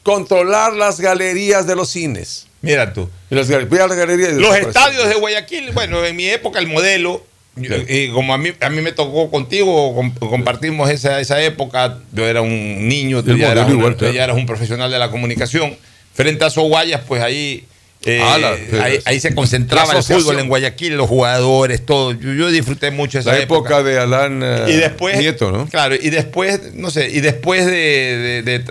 [0.02, 2.48] controlar las galerías de los cines.
[2.64, 3.08] Mira tú.
[3.30, 7.24] Y las, las galerías Los estadios de Guayaquil, bueno, en mi época el modelo,
[7.56, 12.00] yo- y como a mí, a mí me tocó contigo, com- compartimos esa, esa época,
[12.14, 13.82] yo era un niño, tú ya, eras, un-
[14.14, 15.76] ya eras un profesional de la comunicación.
[16.14, 17.66] Frente a Soguayas, pues ahí,
[18.04, 22.14] eh, Ah, la- ahí, ahí se concentraba el fútbol en Guayaquil, los jugadores, todo.
[22.14, 25.68] Yo, yo disfruté mucho esa La época de Alan eh, y después, Nieto, ¿no?
[25.68, 28.64] Claro, y después, no sé, y después de, de- de-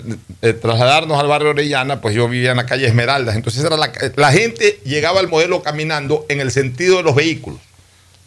[0.42, 3.36] de trasladarnos al barrio Orellana, pues yo vivía en la calle Esmeraldas.
[3.36, 7.60] Entonces era la, la gente llegaba al modelo caminando en el sentido de los vehículos,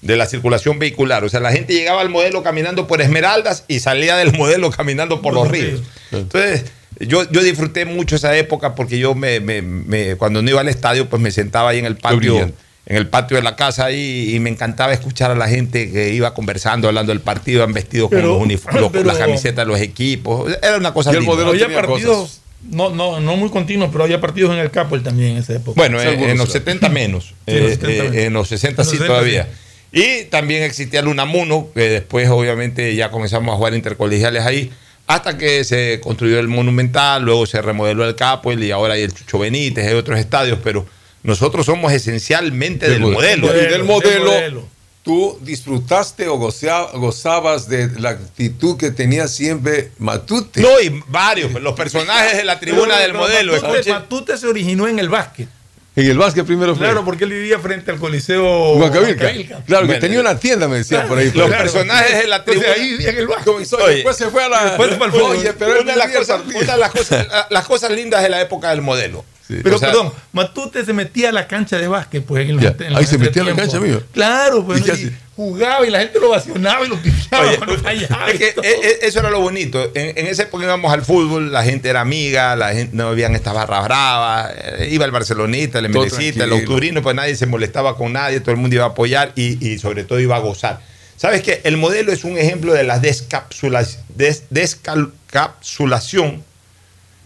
[0.04, 1.24] de la circulación vehicular.
[1.24, 5.22] O sea, la gente llegaba al modelo caminando por Esmeraldas y salía del modelo caminando
[5.22, 5.82] por los ríos.
[6.12, 6.66] Entonces,
[7.00, 10.68] yo, yo disfruté mucho esa época porque yo me, me- me- cuando no iba al
[10.70, 12.52] estadio, pues me sentaba ahí en el patio
[12.86, 16.10] en el patio de la casa ahí y me encantaba escuchar a la gente que
[16.14, 19.72] iba conversando, hablando del partido, iban vestidos con Pero- los uniformes, pero- las camisetas de
[19.72, 20.52] los equipos.
[20.62, 21.34] Era una cosa Y el linda.
[21.34, 22.42] modelo había partidos, cosas.
[22.70, 25.76] no, no, no muy continuos, pero había partidos en el Capol también en esa época.
[25.78, 26.52] Bueno, Sí, en, los claro.
[26.52, 27.24] 70 menos.
[27.28, 28.16] Sí, en los Eh, 70 eh, menos.
[28.18, 29.44] en los 60 En los sí 60 todavía.
[29.46, 29.50] sí.
[29.94, 34.72] Y también existía el Unamuno, que después obviamente ya comenzamos a jugar intercolegiales ahí,
[35.06, 39.14] hasta que se construyó el Monumental, luego se remodeló el Capoel y ahora hay el
[39.14, 40.86] Chucho Benítez, hay otros estadios, pero
[41.22, 43.48] nosotros somos esencialmente del, modelo.
[43.48, 44.68] Y del Del modelo, modelo.
[45.03, 50.60] tú disfrutaste o gozabas de la actitud que tenía siempre Matute.
[50.61, 53.61] No, y varios, los personajes de la tribuna Pero- del pero modelo.
[53.61, 53.90] Matute.
[53.91, 55.48] Matute se originó en el básquet.
[55.95, 56.88] En el básquet primero fue.
[56.88, 58.78] Claro, porque él vivía frente al Coliseo.
[58.78, 59.32] Huancavilca.
[59.68, 61.32] Claro, que tenía una tienda, me decían por ahí.
[61.34, 61.64] Los Claro.
[61.64, 62.99] personajes de la Entonces tribuna.
[62.99, 63.53] ahí en el básquet.
[63.88, 64.64] Después se fue a la.
[64.65, 65.36] después fue al fútbol.
[65.38, 68.30] Oye, pero una de las cosas, una de las cosas, la- las cosas lindas de
[68.30, 69.24] la época del modelo.
[69.48, 72.64] Pero O sea, perdón, Matute se metía a la cancha de básquet, pues en los,
[72.64, 74.02] Ya, en los ahí se metía a la cancha, amigo.
[74.14, 75.11] Claro, pues ¿Y?
[75.36, 78.52] Jugaba y la gente lo vacionaba y lo pifiaba Oye, cuando fallaba es y que
[78.52, 78.64] todo.
[78.66, 79.92] e- e- eso era lo bonito.
[79.96, 83.34] En, en esa época íbamos al fútbol, la gente era amiga, la gente no habían
[83.36, 86.54] estas barras bravas, eh, iba el Barcelonita, el Todo Emerecita, el.
[86.54, 89.80] Octubrino, pues nadie se molestaba con nadie, todo el mundo iba a apoyar y, y
[89.80, 90.80] sobre todo iba a gozar.
[91.18, 91.62] ¿Sabes qué?
[91.64, 96.44] El modelo es un ejemplo de la descapsula- des- descapsulación,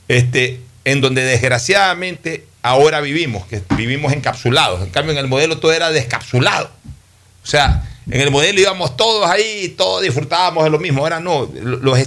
[0.07, 4.81] este, en donde desgraciadamente ahora vivimos, que vivimos encapsulados.
[4.83, 6.69] En cambio, en el modelo todo era descapsulado.
[7.43, 11.01] O sea, en el modelo íbamos todos ahí, todos disfrutábamos de lo mismo.
[11.01, 11.97] Ahora no, los,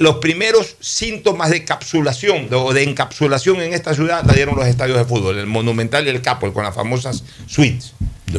[0.00, 4.96] los primeros síntomas de capsulación o de encapsulación en esta ciudad la dieron los estadios
[4.98, 7.92] de fútbol, el Monumental y el Capo, con las famosas suites.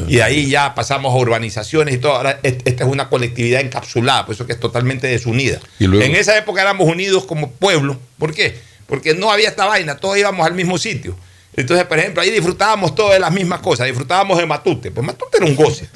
[0.08, 2.14] Y de ahí ya pasamos a urbanizaciones y todo.
[2.16, 5.60] Ahora es- esta es una colectividad encapsulada, por eso que es totalmente desunida.
[5.80, 7.98] Y luego- En esa época éramos unidos como pueblo.
[8.18, 8.60] ¿Por qué?
[8.88, 11.16] Porque no había esta vaina, todos íbamos al mismo sitio.
[11.58, 13.88] Entonces, por ejemplo, ahí disfrutábamos todas las mismas cosas.
[13.88, 14.92] Disfrutábamos de Matute.
[14.92, 15.90] Pues Matute era un goce.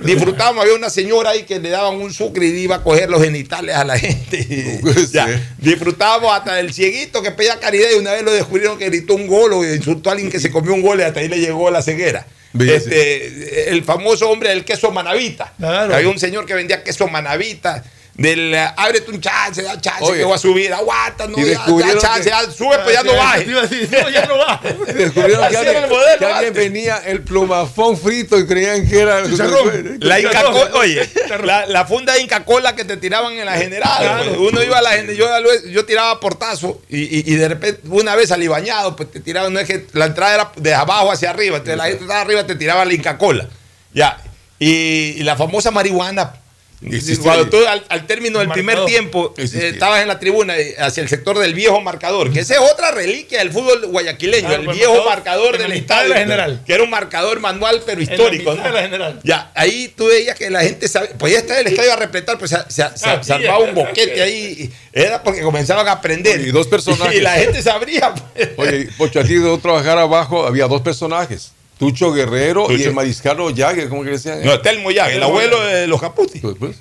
[0.00, 3.22] disfrutábamos, había una señora ahí que le daban un sucre y iba a coger los
[3.22, 4.80] genitales a la gente.
[5.12, 5.28] Ya,
[5.58, 9.28] disfrutábamos hasta el cieguito que pedía caridad y una vez lo descubrieron que gritó un
[9.28, 11.70] gol o insultó a alguien que se comió un gol y hasta ahí le llegó
[11.70, 12.26] la ceguera.
[12.58, 15.54] Este, el famoso hombre del queso manavita.
[15.62, 17.84] Había un señor que vendía queso manavita.
[18.18, 20.20] Del eh, ábrete un chance, da chance Oye.
[20.20, 23.02] que voy a subir, aguanta, no, Y ya, da chance, que- ya, sube, pues ya
[23.02, 23.44] no baje.
[23.46, 24.60] No, ya no va.
[24.86, 29.20] Descubrieron que alguien, el modelo que alguien venía el plumafón frito y creían que era
[30.00, 31.06] La Inca Cola, oye,
[31.44, 34.24] la, la funda de Inca Cola que te tiraban en la general.
[34.24, 35.26] pues, Uno iba a la yo,
[35.70, 39.52] yo tiraba portazo y, y- y de repente una vez salí bañado, pues te tiraban,
[39.52, 42.46] no es que la entrada era de abajo hacia arriba, entonces la gente estaba arriba
[42.46, 43.46] te tiraba la Inca Cola.
[43.92, 44.18] Ya.
[44.58, 44.68] Y,
[45.18, 46.32] y la famosa marihuana.
[47.22, 51.02] Cuando tú al, al término del primer tiempo eh, estabas en la tribuna eh, hacia
[51.02, 54.66] el sector del viejo marcador, que esa es otra reliquia del fútbol guayaquileño, Claro, el
[54.66, 56.62] pues, viejo marcador en del de estadio, general.
[56.66, 58.50] que era un marcador manual pero En la histórico.
[58.50, 58.68] mitad ¿no?
[58.68, 59.20] de la general.
[59.24, 62.50] Ya, ahí tú veías que la gente sabe, podía estar el estadio a repletar, pues
[62.50, 66.40] se, se- se- Ah, se armaba un boquete ahí, y era porque comenzaban a aprender.
[66.40, 67.16] Y dos personajes.
[67.16, 68.12] Y la gente sabría.
[68.14, 68.50] pues.
[68.58, 71.52] Oye, Pocho, a ti de trabajar abajo había dos personajes.
[71.78, 72.88] Tucho Guerrero y Tucho.
[72.88, 74.42] el mariscal Ollague, ¿cómo que le decían?
[74.44, 76.38] No, Telmo ya, el abuelo de los Caputi.
[76.40, 76.76] Pues, pues,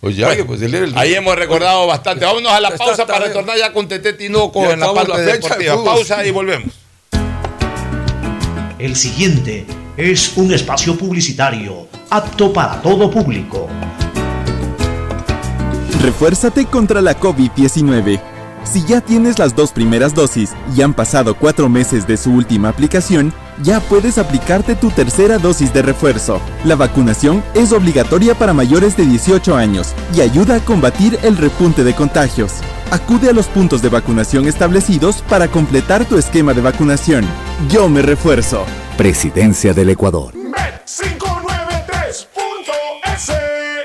[0.00, 0.96] Ollague, pues él era el...
[0.96, 2.24] Ahí hemos recordado bastante.
[2.24, 3.28] Vámonos a la Está- pausa está para bien.
[3.30, 5.84] retornar ya con Tete Tinoco Ya en la parte la deportiva.
[5.84, 6.72] Pausa y volvemos.
[8.78, 9.66] El siguiente
[9.96, 13.68] es un espacio publicitario apto para todo público.
[16.00, 18.20] Refuérzate contra la COVID-19.
[18.70, 22.68] Si ya tienes las dos primeras dosis y han pasado cuatro meses de su última
[22.68, 23.32] aplicación,
[23.62, 26.38] ya puedes aplicarte tu tercera dosis de refuerzo.
[26.64, 31.82] La vacunación es obligatoria para mayores de 18 años y ayuda a combatir el repunte
[31.82, 32.52] de contagios.
[32.90, 37.24] Acude a los puntos de vacunación establecidos para completar tu esquema de vacunación.
[37.70, 38.66] Yo me refuerzo.
[38.98, 40.34] Presidencia del Ecuador.
[40.34, 41.37] Bet593.es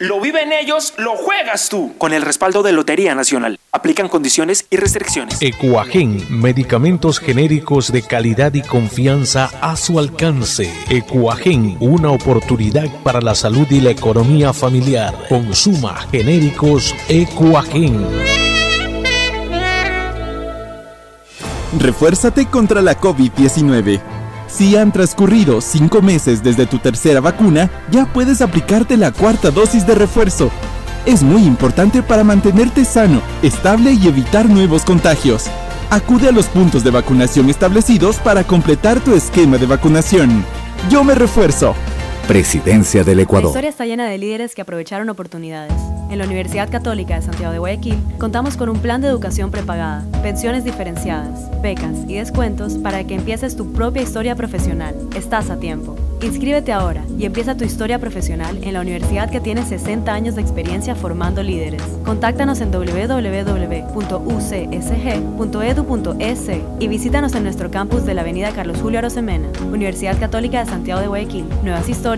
[0.00, 1.92] Lo viven ellos, lo juegas tú.
[1.98, 3.58] Con el respaldo de Lotería Nacional.
[3.72, 5.42] Aplican condiciones y restricciones.
[5.42, 10.72] Ecuagen, medicamentos genéricos de calidad y confianza a su alcance.
[10.88, 15.14] Ecuagen, una oportunidad para la salud y la economía familiar.
[15.28, 18.06] Consuma genéricos Ecuagen.
[21.76, 24.17] Refuérzate contra la COVID-19.
[24.48, 29.86] Si han transcurrido cinco meses desde tu tercera vacuna, ya puedes aplicarte la cuarta dosis
[29.86, 30.50] de refuerzo.
[31.04, 35.44] Es muy importante para mantenerte sano, estable y evitar nuevos contagios.
[35.90, 40.44] Acude a los puntos de vacunación establecidos para completar tu esquema de vacunación.
[40.90, 41.74] Yo me refuerzo.
[42.28, 43.48] Presidencia del La Ecuador.
[43.48, 45.72] historia está llena de líderes que aprovecharon oportunidades.
[46.10, 50.04] En la Universidad Católica de Santiago de Guayaquil contamos con un plan de educación prepagada,
[50.22, 54.94] pensiones diferenciadas, becas y descuentos para que empieces tu propia historia profesional.
[55.16, 55.96] Estás a tiempo.
[56.20, 60.42] Inscríbete ahora y empieza tu historia profesional en la universidad que tiene 60 años de
[60.42, 61.80] experiencia formando líderes.
[62.04, 63.30] Contáctanos en www.ucsg.edu.es
[66.80, 71.00] y visítanos en nuestro campus de la Avenida Carlos Julio Arosemena, Universidad Católica de Santiago
[71.00, 71.44] de Guayaquil.
[71.62, 72.17] Nuevas historias,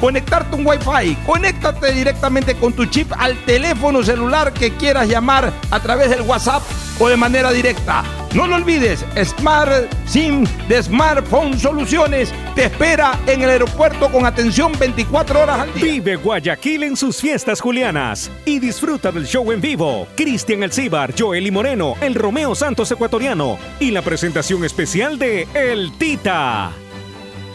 [0.00, 1.16] conectarte un Wi-Fi.
[1.26, 6.62] Conéctate directamente con tu chip al teléfono celular que quieras llamar a través del WhatsApp
[6.98, 8.04] o de manera directa.
[8.34, 14.72] No lo olvides, Smart SIM de Smartphone Soluciones te espera en el aeropuerto con atención
[14.78, 15.84] 24 horas al día.
[15.84, 20.06] Vive Guayaquil en sus fiestas julianas y disfruta del show en vivo.
[20.16, 25.92] Cristian Elcíbar, Joel y Moreno, el Romeo Santos ecuatoriano y la presentación especial de El
[25.96, 26.72] Tita.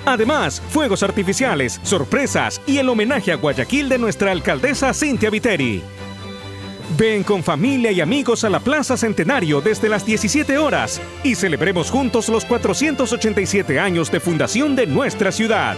[0.05, 5.83] Además, fuegos artificiales, sorpresas y el homenaje a Guayaquil de nuestra alcaldesa Cintia Viteri.
[6.97, 11.89] Ven con familia y amigos a la Plaza Centenario desde las 17 horas y celebremos
[11.89, 15.77] juntos los 487 años de fundación de nuestra ciudad.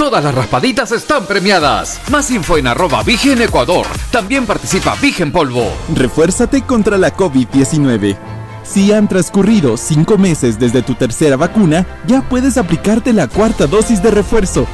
[0.00, 2.00] Todas las raspaditas están premiadas.
[2.10, 3.84] Más info en arroba Vigen Ecuador.
[4.10, 5.70] También participa Vigen Polvo.
[5.94, 8.16] Refuérzate contra la COVID-19.
[8.64, 14.02] Si han transcurrido cinco meses desde tu tercera vacuna, ya puedes aplicarte la cuarta dosis
[14.02, 14.66] de refuerzo.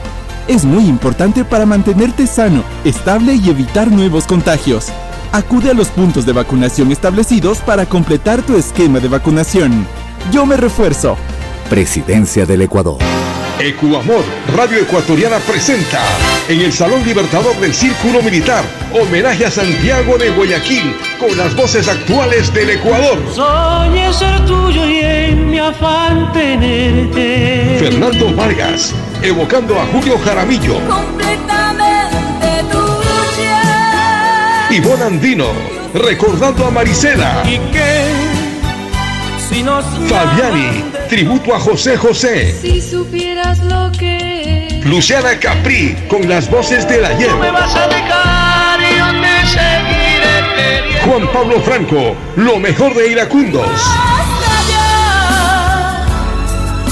[0.47, 4.91] Es muy importante para mantenerte sano, estable y evitar nuevos contagios.
[5.33, 9.89] Acude a los puntos de vacunación establecidos para completar tu esquema de vacunación.
[10.31, 11.17] Yo me refuerzo.
[11.69, 12.99] Presidencia del Ecuador.
[13.59, 14.23] Ecuamor,
[14.55, 16.03] Radio Ecuatoriana presenta
[16.47, 18.63] en el Salón Libertador del Círculo Militar,
[18.93, 23.19] homenaje a Santiago de Guayaquil, con las voces actuales del Ecuador.
[23.35, 27.77] Soñé ser tuyo y en mi afán tenerte.
[27.79, 30.75] Fernando Vargas, evocando a Julio Jaramillo.
[30.87, 34.69] Completamente tuya.
[34.71, 35.47] Ivonne Andino,
[35.95, 37.43] recordando a Marisela.
[37.47, 38.16] ¿Y qué?
[39.49, 42.53] Si nos Fabiani, tributo a José José.
[42.61, 47.33] Si supieras lo que Luciana Capri, con las voces del ayer.
[47.37, 51.13] me vas a dejar y yo te seguiré queriendo.
[51.13, 53.71] Juan Pablo Franco, lo mejor de Iracundos.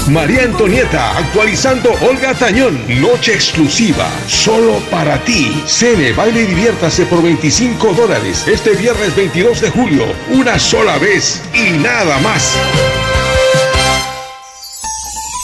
[0.09, 2.79] María Antonieta, actualizando Olga Tañón.
[3.01, 5.63] Noche exclusiva, solo para ti.
[5.65, 8.47] Cene, baile y diviértase por 25 dólares.
[8.47, 12.55] Este viernes 22 de julio, una sola vez y nada más.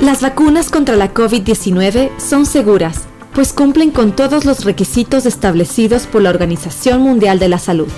[0.00, 3.00] Las vacunas contra la COVID-19 son seguras,
[3.34, 7.88] pues cumplen con todos los requisitos establecidos por la Organización Mundial de la Salud.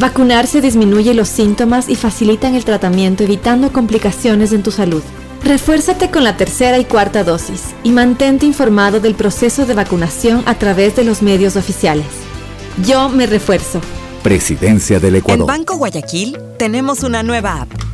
[0.00, 5.02] Vacunarse disminuye los síntomas y facilitan el tratamiento evitando complicaciones en tu salud.
[5.44, 10.56] Refuérzate con la tercera y cuarta dosis y mantente informado del proceso de vacunación a
[10.56, 12.06] través de los medios oficiales.
[12.84, 13.80] Yo me refuerzo.
[14.24, 15.46] Presidencia del En Ecuador.
[15.46, 17.93] Banco Guayaquil tenemos una nueva app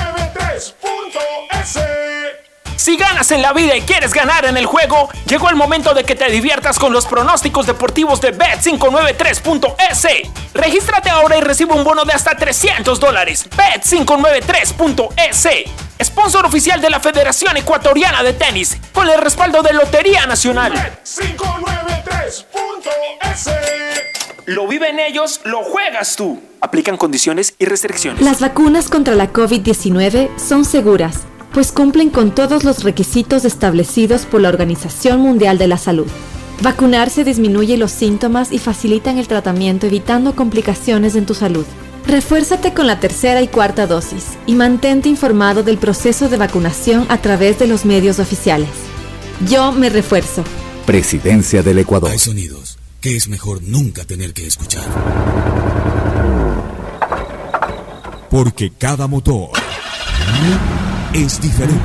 [2.81, 6.03] Si ganas en la vida y quieres ganar en el juego, llegó el momento de
[6.03, 10.31] que te diviertas con los pronósticos deportivos de Bet593.es.
[10.55, 13.47] Regístrate ahora y recibe un bono de hasta 300 dólares.
[13.51, 15.47] Bet593.es.
[16.03, 20.73] Sponsor oficial de la Federación Ecuatoriana de Tenis, con el respaldo de Lotería Nacional.
[20.73, 22.47] Bet593.es.
[24.47, 26.41] Lo viven ellos, lo juegas tú.
[26.61, 28.23] Aplican condiciones y restricciones.
[28.23, 34.41] Las vacunas contra la COVID-19 son seguras, pues cumplen con todos los requisitos establecidos por
[34.41, 36.07] la Organización Mundial de la Salud.
[36.61, 41.65] Vacunarse disminuye los síntomas y facilitan el tratamiento evitando complicaciones en tu salud.
[42.07, 47.19] Refuérzate con la tercera y cuarta dosis y mantente informado del proceso de vacunación a
[47.19, 48.69] través de los medios oficiales.
[49.49, 50.43] Yo me refuerzo.
[50.85, 52.11] Presidencia del Ecuador.
[52.11, 54.85] Hay sonidos que es mejor nunca tener que escuchar.
[58.29, 59.49] Porque cada motor
[61.13, 61.81] es diferente.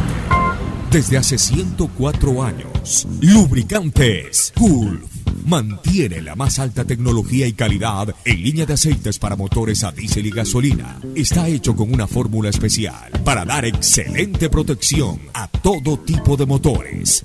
[0.90, 8.66] Desde hace 104 años, Lubricantes Gulf mantiene la más alta tecnología y calidad en línea
[8.66, 10.98] de aceites para motores a diésel y gasolina.
[11.14, 17.24] Está hecho con una fórmula especial para dar excelente protección a todo tipo de motores,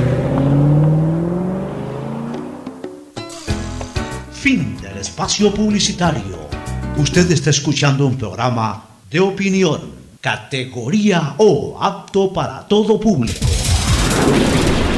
[4.41, 6.49] Fin del espacio publicitario.
[6.97, 13.45] Usted está escuchando un programa de opinión, categoría O, apto para todo público.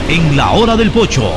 [0.08, 1.30] En la hora del pocho,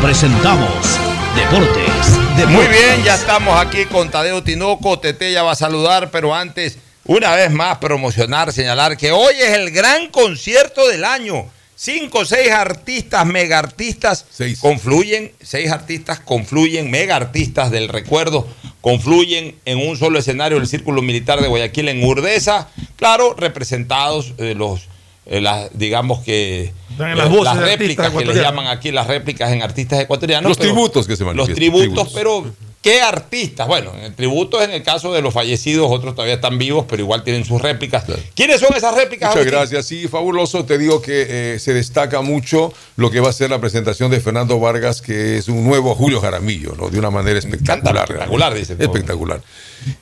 [0.00, 0.98] presentamos
[1.36, 2.36] Deportes.
[2.38, 2.48] Deportes.
[2.48, 4.98] Muy bien, ya estamos aquí con Tadeo Tinoco.
[4.98, 9.58] Tete ya va a saludar, pero antes, una vez más, promocionar, señalar que hoy es
[9.58, 11.44] el gran concierto del año.
[11.82, 14.26] Cinco o seis artistas, mega artistas
[14.60, 18.46] confluyen, seis artistas confluyen, mega artistas del recuerdo,
[18.82, 24.54] confluyen en un solo escenario del Círculo Militar de Guayaquil en Urdesa, claro, representados eh,
[24.54, 24.88] los,
[25.24, 30.00] eh, las, digamos que en las réplicas que les llaman aquí las réplicas en artistas
[30.00, 30.50] ecuatorianos.
[30.50, 31.54] Los pero- tributos que se Los manifiestan.
[31.56, 32.44] tributos, pero
[32.82, 33.66] ¿qué artistas?
[33.66, 37.02] Bueno, en el tributo en el caso de los fallecidos, otros todavía están vivos, pero
[37.02, 38.04] igual tienen sus réplicas.
[38.34, 39.30] ¿Quiénes son esas réplicas?
[39.30, 39.58] Muchas Agustín?
[39.58, 39.86] gracias.
[39.86, 40.64] Sí, fabuloso.
[40.64, 44.20] Te digo que eh, se destaca mucho lo que va a ser la presentación de
[44.20, 46.88] Fernando Vargas, que es un nuevo Julio Jaramillo, ¿no?
[46.88, 48.04] De una manera espectacular.
[48.04, 48.76] espectacular, dice.
[48.78, 49.42] Espectacular.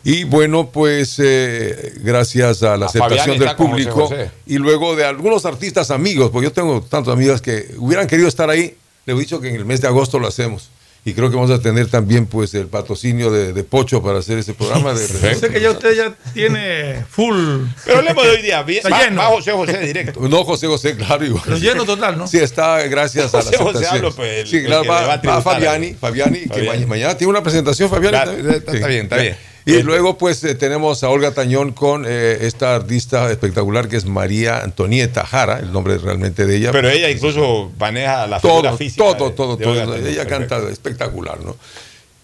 [0.04, 4.30] Y bueno, pues eh, gracias a la A aceptación del público José José.
[4.46, 8.50] y luego de algunos artistas amigos, porque yo tengo tantos amigos que hubieran querido estar
[8.50, 8.76] ahí,
[9.06, 10.70] les he dicho que en el mes de agosto lo hacemos.
[11.04, 14.36] Y creo que vamos a tener también pues el patrocinio de, de Pocho para hacer
[14.38, 14.92] ese programa.
[14.92, 17.62] De, Yo sé que ya usted ya tiene full.
[17.86, 18.62] Pero hablemos de hoy día.
[18.62, 19.20] Bien, Está va- lleno.
[19.22, 20.20] va José José directo.
[20.28, 21.24] No, José José, claro.
[21.24, 21.42] Igual.
[21.46, 22.26] Pero lleno total, ¿no?
[22.26, 23.96] Sí, está gracias a la José José aceptación.
[23.96, 27.16] hablo, pues, el- sí, el claro, que va, a va Fabiani, a- Fabiani, que mañana
[27.16, 28.10] tiene una presentación, Fabiani.
[28.10, 28.54] Claro, también.
[28.56, 29.36] está- está bien, está bien.
[29.70, 34.06] Y luego, pues, eh, tenemos a Olga Tañón con eh, esta artista espectacular que es
[34.06, 36.72] María Antonieta Jara, el nombre realmente de ella.
[36.72, 39.04] Pero ella incluso maneja la figura todo, física.
[39.04, 39.74] todo, de- todo, de todo.
[39.74, 40.06] Tañón.
[40.06, 40.48] Ella Perfecto.
[40.56, 41.56] canta espectacular, ¿no?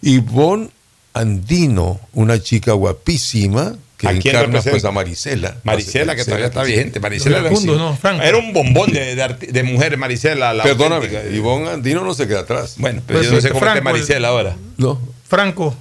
[0.02, 0.70] Ivonne
[1.12, 4.70] Andino, una chica guapísima que ¿A quién encarna representa?
[4.72, 5.56] pues a Marisela.
[5.62, 6.98] Marisela, que todavía está vigente.
[6.98, 7.96] Marisela ¿no?
[7.96, 8.22] Franco.
[8.24, 10.52] era un bombón de, de, de mujer, Marisela.
[10.52, 11.34] La Perdóname, auténtica.
[11.36, 12.74] Ivonne Andino no se queda atrás.
[12.78, 14.56] Bueno, pero Pues yo no sé cómo está Marisela ahora.
[14.76, 14.98] No.
[15.28, 15.74] Franco.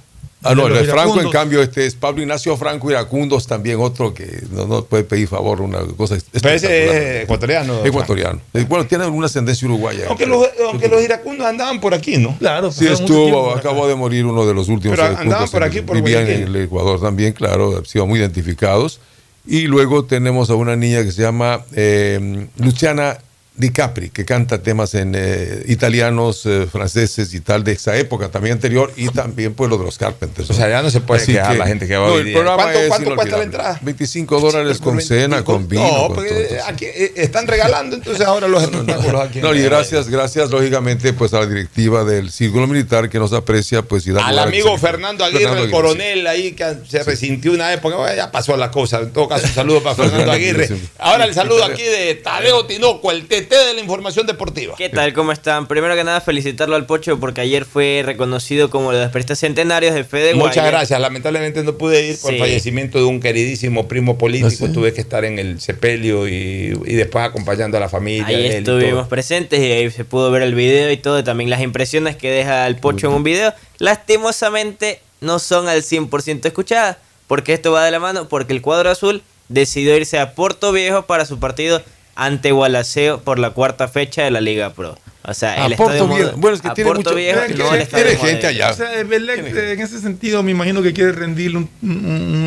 [0.44, 4.42] Ah, no, el Franco, en cambio, este es Pablo Ignacio Franco Iracundos, también otro que
[4.50, 7.84] no nos puede pedir favor, una cosa Pero ese es ecuatoriano.
[7.84, 8.40] Ecuatoriano.
[8.52, 10.04] Eh, Bueno, tiene una ascendencia uruguaya.
[10.08, 12.36] Aunque los, aunque los iracundos andaban por aquí, ¿no?
[12.38, 15.80] Claro, Sí, estuvo, acabó de morir uno de los últimos Pero iracundos andaban por aquí,
[15.80, 19.00] por Vivían en el Ecuador también, claro, han sido muy identificados.
[19.46, 23.18] Y luego tenemos a una niña que se llama eh, Luciana
[23.56, 28.28] Di Capri, que canta temas en eh, italianos, eh, franceses y tal de esa época,
[28.28, 30.50] también anterior, y también pues lo de los Carpenters.
[30.50, 32.34] O sea, ya no se puede quejar la gente que va no, hoy el día.
[32.34, 33.78] programa ¿Cuánto- es cuánto cuesta la entrada?
[33.82, 35.86] 25 dólares con cena, con vino.
[35.86, 39.40] No, con porque aquí eh, están regalando entonces ahora los espectáculos aquí.
[39.40, 43.82] No, y gracias, gracias lógicamente pues a la directiva del Círculo Militar que nos aprecia
[43.82, 47.52] pues y da Al que amigo Fernando Aguirre, Fernando el coronel ahí que se resintió
[47.52, 48.98] una época, bueno, ya pasó la cosa.
[48.98, 50.68] En todo caso, un saludo para Fernando Aguirre.
[50.98, 54.74] Ahora el saludo aquí de Tadeo Tinoco, el TT de la información deportiva.
[54.76, 55.12] ¿Qué tal?
[55.12, 55.66] ¿Cómo están?
[55.66, 60.04] Primero que nada, felicitarlo al Pocho porque ayer fue reconocido como los deportistas centenarios de
[60.04, 60.70] Fede Muchas Guaya.
[60.70, 61.00] gracias.
[61.00, 64.68] Lamentablemente no pude ir por el fallecimiento de un queridísimo primo político.
[64.70, 68.26] Tuve que estar en el sepelio y, y después acompañando a la familia.
[68.26, 69.08] Ahí él estuvimos todo.
[69.08, 72.30] presentes y ahí se pudo ver el video y todo, y también las impresiones que
[72.30, 73.52] deja el Pocho en un video.
[73.78, 78.90] Lastimosamente no son al 100% escuchadas, porque esto va de la mano, porque el cuadro
[78.90, 81.82] azul decidió irse a Puerto Viejo para su partido
[82.16, 84.96] ante Gualaceo por la cuarta fecha de la Liga Pro.
[85.26, 86.36] O sea, A el Puerto estadio Viejo.
[86.36, 88.70] Bueno, es que a tiene mucho- Viejo y no tiene gente allá.
[88.70, 91.68] O sea, Emelec, eh, en ese sentido, me imagino que quiere rendirle un,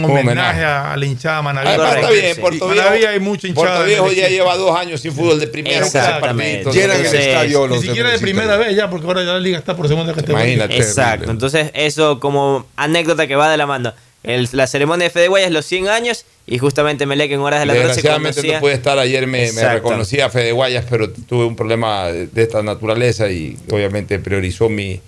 [0.06, 0.64] homenaje homenaje.
[0.64, 1.68] a la hinchada Manaví.
[1.70, 2.42] Además, está bien, Sí.
[2.42, 3.84] Puerto Manaví Viejo, hay mucha hinchada.
[3.84, 5.78] Viejo ya lleva dos años sin fútbol de primera.
[5.88, 6.72] Exactamente.
[6.72, 9.88] Llenan el Ni siquiera de primera vez ya, porque ahora ya la liga está por
[9.88, 10.46] segunda categoría.
[10.54, 10.78] Imagínate.
[10.78, 13.92] Exacto, entonces eso como anécdota que va de la mano.
[14.24, 17.66] El- la ceremonia de Fede Guayas, los 100 años, y justamente Melec en horas de
[17.68, 21.46] la noche Desgraciadamente no pude estar ayer, me, me reconocía a Fede Guayas, pero tuve
[21.46, 25.02] un problema de de esta naturaleza y obviamente priorizó mi,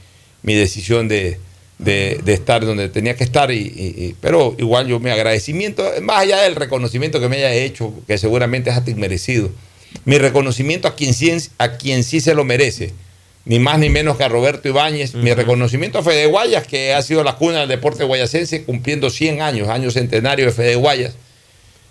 [0.44, 1.38] mi decisión de,
[1.80, 3.52] de- de estar donde tenía que estar.
[3.52, 7.94] Y, y- pero igual yo mi agradecimiento, más allá del reconocimiento que me haya hecho,
[8.07, 9.49] que seguramente es hasta inmerecido,
[10.06, 11.14] mi reconocimiento a quien,
[11.57, 12.94] a quien sí se lo merece.
[13.50, 15.16] Ni más ni menos que a Roberto Ibáñez.
[15.16, 19.42] Mi reconocimiento a Fede Guayas, que ha sido la cuna del deporte guayacense, cumpliendo 100
[19.42, 21.16] años, año centenario de Fede Guayas.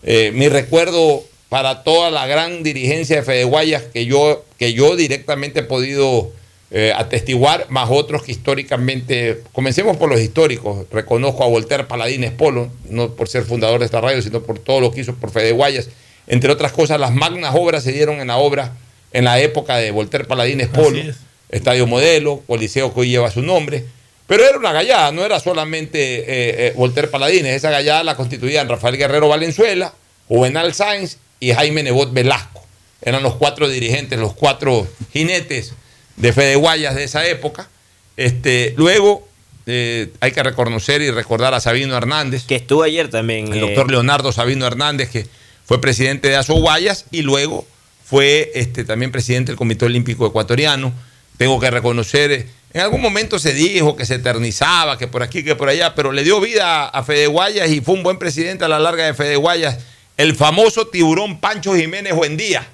[0.05, 4.95] Eh, mi recuerdo para toda la gran dirigencia de Fede Guayas que yo, que yo
[4.95, 6.31] directamente he podido
[6.71, 12.71] eh, atestiguar, más otros que históricamente, comencemos por los históricos, reconozco a Voltaire Paladines Polo,
[12.89, 15.51] no por ser fundador de esta radio, sino por todo lo que hizo por Fede
[15.51, 15.89] Guayas.
[16.29, 18.75] Entre otras cosas, las magnas obras se dieron en la obra,
[19.13, 21.28] en la época de Voltaire Paladines Polo, Así es.
[21.49, 23.85] Estadio Modelo, Coliseo que hoy lleva su nombre.
[24.27, 26.25] Pero era una gallada, no era solamente eh,
[26.67, 27.57] eh, Voltaire Paladines.
[27.57, 29.95] Esa gallada la constituían Rafael Guerrero Valenzuela,
[30.29, 32.63] Juvenal Sáenz y Jaime Nebot Velasco.
[33.01, 35.73] Eran los cuatro dirigentes, los cuatro jinetes
[36.17, 37.69] de Fede Guayas de esa época.
[38.17, 39.27] Este, luego
[39.67, 42.45] eh, hay que reconocer y recordar a Sabino Hernández.
[42.47, 43.53] Que estuvo ayer también.
[43.53, 45.27] El eh, doctor Leonardo Sabino Hernández, que
[45.65, 47.67] fue presidente de Aso Guayas y luego
[48.05, 50.93] fue este, también presidente del Comité Olímpico Ecuatoriano.
[51.39, 55.57] Tengo que reconocer, en algún momento se dijo que se eternizaba, que por aquí, que
[55.57, 58.69] por allá, pero le dio vida a Fede Guayas y fue un buen presidente a
[58.69, 59.79] la larga de Fede Guayas,
[60.17, 62.67] el famoso tiburón Pancho Jiménez Buendía,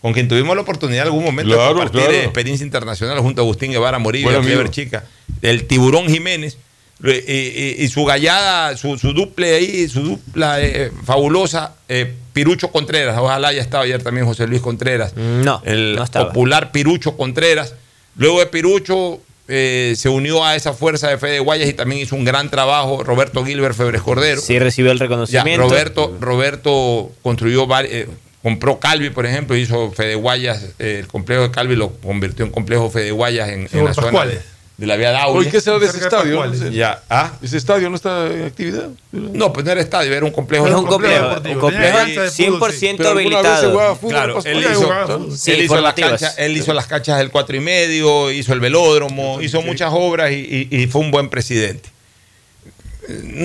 [0.00, 2.14] con quien tuvimos la oportunidad en algún momento Claro, de compartir claro.
[2.14, 4.54] eh, experiencia internacional junto a Agustín Guevara Morillo Buen y a amigo.
[4.54, 5.04] Clever Chica,
[5.42, 6.56] el tiburón Jiménez.
[7.04, 12.70] eh, eh, y su gallada, su, su duple ahí, su dupla eh, fabulosa, eh, Pirucho
[12.70, 13.16] Contreras.
[13.18, 15.16] Ojalá haya estado ayer también José Luis Contreras.
[15.16, 17.74] No, el no popular Pirucho Contreras.
[18.16, 22.16] Luego de Pirucho eh, se unió a esa fuerza de Fede Guayas y también hizo
[22.16, 24.40] un gran trabajo Roberto Gilbert Febres Cordero.
[24.40, 25.62] Sí recibió el Ya, reconocimiento.
[25.68, 28.08] Roberto, Roberto construyó vari- eh,
[28.42, 32.50] compró Calvi, por ejemplo, hizo Fede Guayas, eh, el complejo de Calvi lo convirtió en
[32.50, 34.40] complejo Fede Guayas en, en la zona de,
[34.78, 35.40] de la vía Daule.
[35.40, 36.52] Oye, ¿qué será de ese de estadio?
[36.70, 37.32] Ya, ¿ah?
[37.42, 38.88] ¿Ese estadio no está en actividad?
[39.12, 40.66] No, pues no era estadio, era un complejo.
[40.66, 42.86] De un complejo, un complejo Tenía cancha de fútbol, sí.
[42.86, 43.96] 100% Pero alguna vez se habilitado.
[43.96, 45.36] fútbol Claro, él hizo, jugaba fútbol.
[45.36, 48.60] Sí, él, hizo las canchas, él hizo las canchas del cuatro y medio, hizo el
[48.60, 51.88] velódromo, hizo muchas obras y, y- y fue un buen presidente.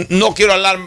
[0.10, 0.78] No quiero hablar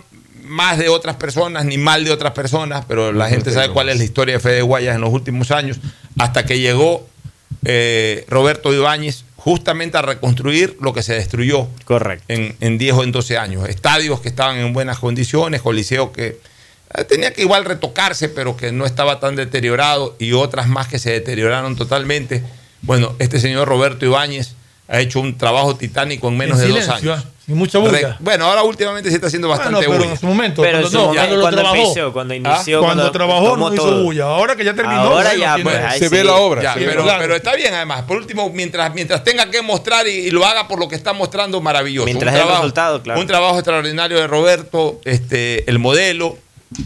[0.44, 3.98] más de otras personas ni mal de otras personas, pero la gente sabe cuál es
[3.98, 5.78] la historia de Fede Guayas en los últimos años,
[6.18, 7.05] hasta que llegó
[7.64, 12.24] eh, Roberto Ibáñez justamente a reconstruir lo que se destruyó Correcto.
[12.27, 13.68] en, en 10 o en 12 años.
[13.68, 16.40] Estadios que estaban en buenas condiciones, coliseos que
[16.93, 20.98] eh, tenía que igual retocarse, pero que no estaba tan deteriorado, y otras más que
[20.98, 22.43] se deterioraron totalmente.
[22.82, 24.56] Bueno, este señor Roberto Ibáñez
[24.89, 27.19] ha hecho un trabajo titánico en menos En de dos años.
[27.19, 27.93] ah, sin mucha bulla.
[27.93, 30.11] Re- bueno, ahora últimamente se está haciendo Bueno, bastante pero bulla.
[30.13, 31.77] en su momento, Pero cuando, su no, momento, cuando lo cuando trabajó.
[31.85, 34.03] inició, cuando inició, cuando, cuando trabajó no hizo todo.
[34.05, 34.25] bulla.
[34.25, 36.63] Ahora que ya terminó, Ahora bueno, ya, tiene- pues, Se ve la obra.
[36.63, 37.21] Ya, sí, pero, claro.
[37.21, 38.03] pero está bien además.
[38.03, 41.13] Por último, mientras, mientras tenga que mostrar y, y lo haga por lo que está
[41.13, 42.07] mostrando, maravilloso.
[42.07, 43.21] Mientras un trabajo, resultado, claro.
[43.21, 46.39] Un trabajo extraordinario de Roberto, este, el modelo,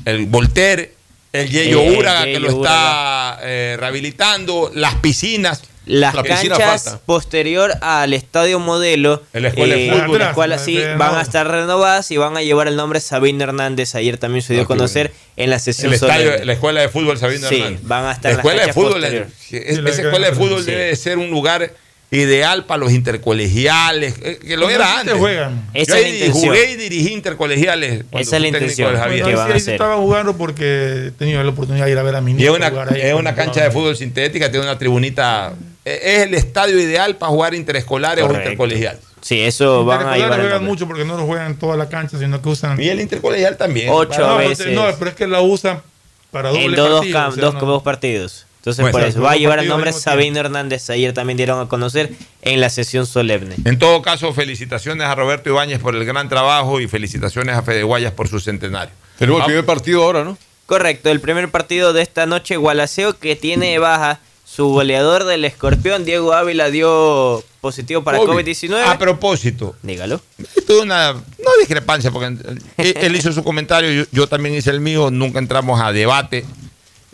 [0.04, 0.94] el Voltaire,
[1.32, 5.62] el Yeyo Eh, Uraga, que lo está eh, rehabilitando, las piscinas.
[5.86, 7.00] Las La canchas falta.
[7.06, 10.18] posterior al estadio modelo, En la escuela de fútbol.
[10.18, 13.42] la escuela Atrás, sí, van a estar renovadas y van a llevar el nombre Sabino
[13.44, 13.94] Hernández.
[13.94, 16.44] Ayer también se dio a conocer en la sesión El estadio, solemne.
[16.44, 17.80] la escuela de fútbol Sabino Sí, Hernández.
[17.84, 20.70] van a estar la las escuela de fútbol, es- esa escuela de fútbol sí.
[20.70, 21.72] debe de ser un lugar
[22.12, 25.14] ideal para los intercolegiales, eh, que lo era antes.
[25.14, 25.68] juegan.
[25.74, 28.04] Esa Yo es la jugué y dirigí intercolegiales.
[28.12, 28.96] Esa es la intención.
[28.96, 29.24] Javier.
[29.24, 32.20] ¿Qué Bueno, sí, estaba jugando porque he tenido la oportunidad de ir a ver a
[32.20, 34.76] mi Y es niño una, jugar ahí es una cancha de fútbol sintética, tiene una
[34.78, 35.52] tribunita.
[35.94, 39.00] Eh, Es el estadio ideal para jugar interescolares o intercolegiales.
[39.20, 42.18] Sí, eso van a llevar juegan mucho porque no lo juegan en toda la cancha,
[42.18, 42.80] sino que usan.
[42.80, 43.88] Y el intercolegial también.
[43.90, 44.66] Ocho no, a pero- veces.
[44.74, 45.82] no, pero es que la usan
[46.30, 48.46] para doble en dos, partido, cam- o sea, dos, no- dos partidos.
[48.60, 50.90] Entonces, por eso va a llevar el nombre Sabino Hernández.
[50.90, 52.10] Ayer también dieron a conocer
[52.42, 53.54] en la sesión solemne.
[53.64, 57.82] En todo caso, felicitaciones a Roberto Ibáñez por el gran trabajo y felicitaciones a Fede
[57.84, 58.92] Guayas por su centenario.
[59.18, 60.36] Tenemos el primer partido ahora, ¿no?
[60.66, 64.20] Correcto, el primer partido de esta noche, Gualaceo, que tiene baja
[64.60, 68.46] su goleador del escorpión, Diego Ávila, dio positivo para COVID.
[68.46, 68.82] COVID-19.
[68.84, 70.20] A propósito, Dígalo.
[70.66, 74.80] tuve una no discrepancia, porque él, él hizo su comentario, yo, yo también hice el
[74.80, 76.44] mío, nunca entramos a debate,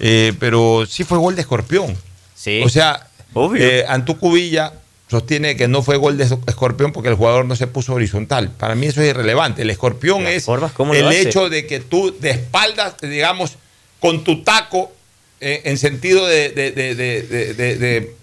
[0.00, 1.96] eh, pero sí fue gol de escorpión.
[2.34, 2.62] Sí.
[2.64, 3.64] O sea, Obvio.
[3.64, 4.72] eh, Antuco Villa
[5.08, 8.50] sostiene que no fue gol de escorpión porque el jugador no se puso horizontal.
[8.50, 9.62] Para mí eso es irrelevante.
[9.62, 13.52] El escorpión Las es formas, ¿cómo lo el hecho de que tú de espaldas, digamos,
[14.00, 14.95] con tu taco,
[15.40, 18.14] eh, en sentido de, de- de- de- de- de- de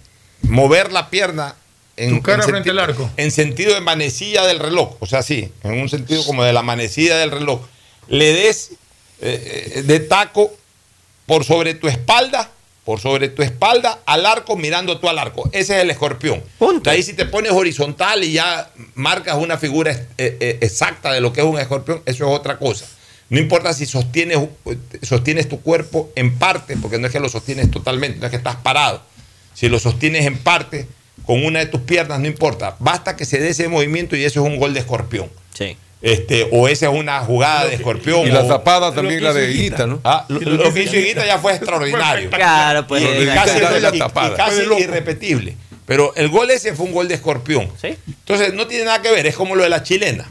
[0.43, 1.55] mover la pierna.
[1.95, 3.09] En, Tu cara en frente al arco.
[3.17, 4.95] En sentido de manecilla del reloj.
[4.99, 7.61] O sea, sí, en un sentido como de la manecilla del reloj.
[8.07, 8.71] Le des
[9.21, 10.51] eh, eh, de taco
[11.27, 12.49] por sobre tu espalda,
[12.83, 15.47] por sobre tu espalda al arco, mirando tú al arco.
[15.53, 16.43] Ese es el escorpión.
[16.57, 16.89] Punto.
[16.89, 20.07] Ahí si te pones horizontal y ya marcas una figura eh,
[20.39, 22.85] eh, exacta de lo que es un escorpión, eso es otra cosa.
[23.29, 24.37] No importa si sostienes,
[25.01, 28.37] sostienes tu cuerpo en parte, porque no es que lo sostienes totalmente, no es que
[28.37, 29.01] estás parado.
[29.53, 30.87] Si lo sostienes en parte
[31.25, 32.75] con una de tus piernas, no importa.
[32.79, 35.29] Basta que se dé ese movimiento y eso es un gol de escorpión.
[35.53, 35.77] Sí.
[36.01, 38.27] Este, o esa es una jugada de escorpión.
[38.27, 39.87] Y la o- tapada también la de Higuita.
[39.87, 40.01] ¿no?
[40.03, 42.29] Ah, lo, lo lo que hizo Higuita ya fue extraordinario.
[42.29, 43.03] Claro, pues.
[43.03, 45.55] Y, y casi, y- casi irrepetible.
[45.85, 47.69] Pero el gol ese fue un gol de escorpión.
[47.81, 47.95] Sí.
[48.07, 50.25] Entonces no tiene nada que ver, es como lo de la chilena.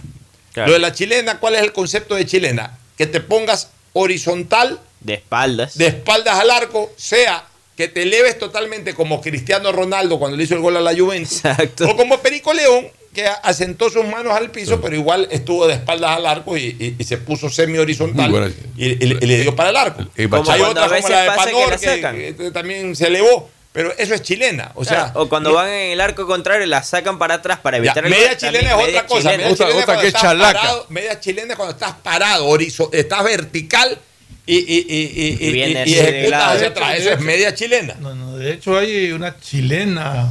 [0.52, 0.68] Claro.
[0.68, 2.78] Lo de la chilena, ¿cuál es el concepto de chilena?
[3.02, 5.76] Que te pongas horizontal, De espaldas.
[5.76, 7.44] de espaldas al arco, sea
[7.76, 11.38] que te eleves totalmente como Cristiano Ronaldo cuando le hizo el gol a la Juventus,
[11.44, 11.88] Exacto.
[11.90, 16.12] o como Perico León, que asentó sus manos al piso, pero igual estuvo de espaldas
[16.16, 19.70] al arco y, y- y se puso semi horizontal y, y- y le dio para
[19.70, 20.02] el arco.
[20.16, 22.94] Eh, Como hay Cuando otra a veces como la de que Panor que, que también
[22.94, 24.70] se elevó, pero eso es chilena.
[24.74, 27.78] O sea, Claro, o cuando van en el arco contrario la sacan para atrás para
[27.78, 29.20] ya, evitar el media gol, chilena también es media otra cosa.
[29.30, 29.36] chilena.
[29.38, 30.60] Media Otra- chilena es otra cuando que es estás chalaca.
[30.60, 33.98] parado, media chilena es cuando estás parado, horizo- estás vertical
[34.44, 36.98] y, y, y, y, Y viene ejecutas hacia atrás.
[36.98, 37.94] Eso es media chilena.
[38.00, 40.28] No, no, de hecho hay una chilena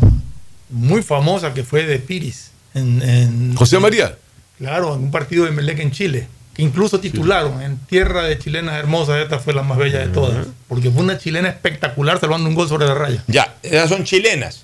[0.70, 2.52] muy famosa que fue de Piris.
[2.74, 4.18] En, en- José María.
[4.58, 6.28] Claro, en un partido de Melec en Chile.
[6.62, 9.20] Incluso titularon en tierra de chilenas hermosas.
[9.20, 10.46] Esta fue la más bella de todas.
[10.68, 13.24] Porque fue una chilena espectacular salvando un gol sobre la raya.
[13.28, 14.64] Ya, esas son chilenas.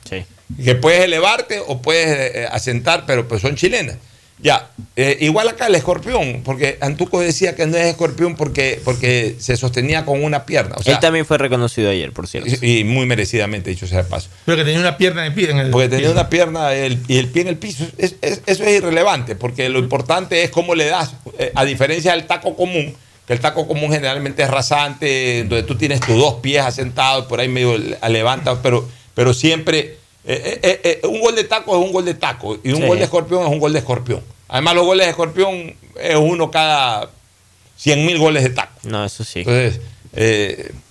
[0.64, 3.98] Que puedes elevarte o puedes eh, asentar, pero pues son chilenas.
[4.40, 9.36] Ya, eh, igual acá el escorpión, porque Antuco decía que no es escorpión porque, porque
[9.40, 10.76] se sostenía con una pierna.
[10.78, 12.50] O sea, Él también fue reconocido ayer, por cierto.
[12.62, 14.30] y, y muy merecidamente, dicho sea de paso.
[14.46, 15.50] Pero que tenía una pierna en el pie.
[15.50, 17.84] En el Porque tenía una pierna el- y el pie en el piso.
[17.98, 22.12] Es- es- eso es irrelevante, porque lo importante es cómo le das, eh, a diferencia
[22.12, 22.96] del taco común,
[23.26, 27.40] que el taco común generalmente es rasante, donde tú tienes tus dos pies asentados, por
[27.40, 29.98] ahí medio le- levantas, pero, pero siempre
[30.28, 32.88] eh, eh, eh, un gol de taco es un gol de taco y un Sí.
[32.88, 34.22] gol de escorpión es un gol de escorpión.
[34.50, 37.10] Además, los goles de escorpión es uno cada
[37.78, 38.74] 100 mil goles de taco.
[38.84, 39.40] No, eso sí.
[39.40, 39.80] Entonces,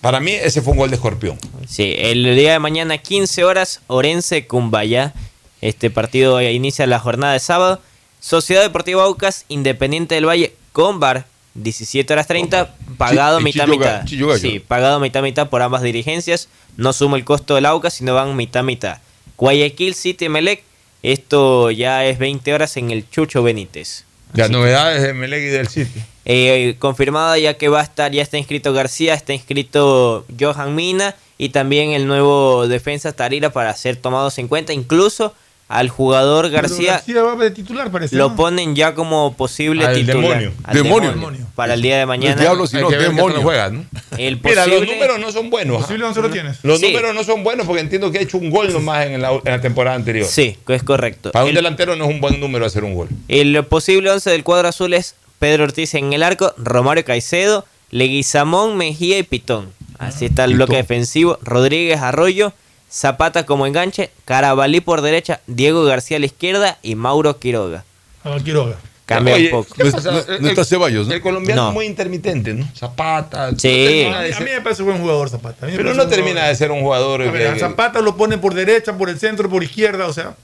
[0.01, 1.37] para mí ese fue un gol de escorpión.
[1.67, 5.13] Sí, el día de mañana, 15 horas, Orense Cumbaya.
[5.61, 7.81] Este partido inicia la jornada de sábado.
[8.19, 14.05] Sociedad Deportiva Aucas, Independiente del Valle, con bar, 17 horas 30, pagado mitad mitad.
[14.39, 16.47] Sí, pagado mitad mitad por ambas dirigencias.
[16.77, 18.99] No suma el costo del Aucas, sino van mitad mitad.
[19.37, 20.63] Guayaquil City Melec,
[21.03, 24.03] esto ya es 20 horas en el Chucho Benítez.
[24.33, 26.01] Las novedades de Melegui del City.
[26.25, 31.15] Eh, confirmada ya que va a estar, ya está inscrito García, está inscrito Johan Mina
[31.37, 34.73] y también el nuevo defensa Tarira para ser tomados en cuenta.
[34.73, 35.33] Incluso
[35.69, 38.15] al jugador Pero García García va de titular, parece.
[38.15, 38.35] lo ¿no?
[38.37, 40.15] ponen ya como posible Al titular.
[40.39, 40.53] demonio.
[40.63, 40.75] Al
[41.13, 41.47] Demonio.
[41.55, 42.35] Para el día de mañana.
[42.35, 43.41] El diablo, si no, demonio.
[43.41, 43.83] juega, ¿no?
[44.17, 45.81] El Mira, los posible- números no son buenos.
[45.81, 46.59] Posible once lo tienes.
[46.63, 46.87] Los Sí.
[46.87, 49.41] números no son buenos porque entiendo que ha hecho un gol nomás en la, en
[49.43, 50.25] la temporada anterior.
[50.25, 51.31] Sí, es correcto.
[51.31, 53.09] Para un El- delantero no es un buen número hacer un gol.
[53.27, 58.77] El posible 11 del cuadro azul es Pedro Ortiz en el arco, Romario Caicedo, Leguizamón,
[58.77, 59.69] Mejía y Pitón.
[59.99, 61.39] Así está el bloque defensivo.
[61.41, 62.53] Rodríguez Arroyo,
[62.91, 67.83] Zapata como enganche, Carabalí por derecha, Diego García a la izquierda y Mauro Quiroga.
[68.23, 68.75] A Quiroga.
[69.05, 69.73] Cambia Oye, un poco.
[69.73, 70.17] ¿qué No pasa?
[70.19, 71.13] está- no El- está Ceballos, ¿no?
[71.13, 71.67] El colombiano No.
[71.69, 72.67] es muy intermitente, ¿no?
[72.75, 73.51] Zapata.
[73.57, 74.03] Sí.
[74.13, 75.65] A de mí, a mí me parece buen jugador Zapata.
[75.65, 76.49] A mí me pero no termina jugador.
[76.49, 77.21] de ser un jugador.
[77.21, 80.35] A ver, a Zapata lo pone por derecha, por el centro, por izquierda, o sea,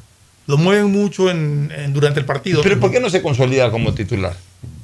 [0.47, 2.61] lo mueven mucho en, en- durante el partido.
[2.63, 4.33] pero ¿por qué no se consolida como titular?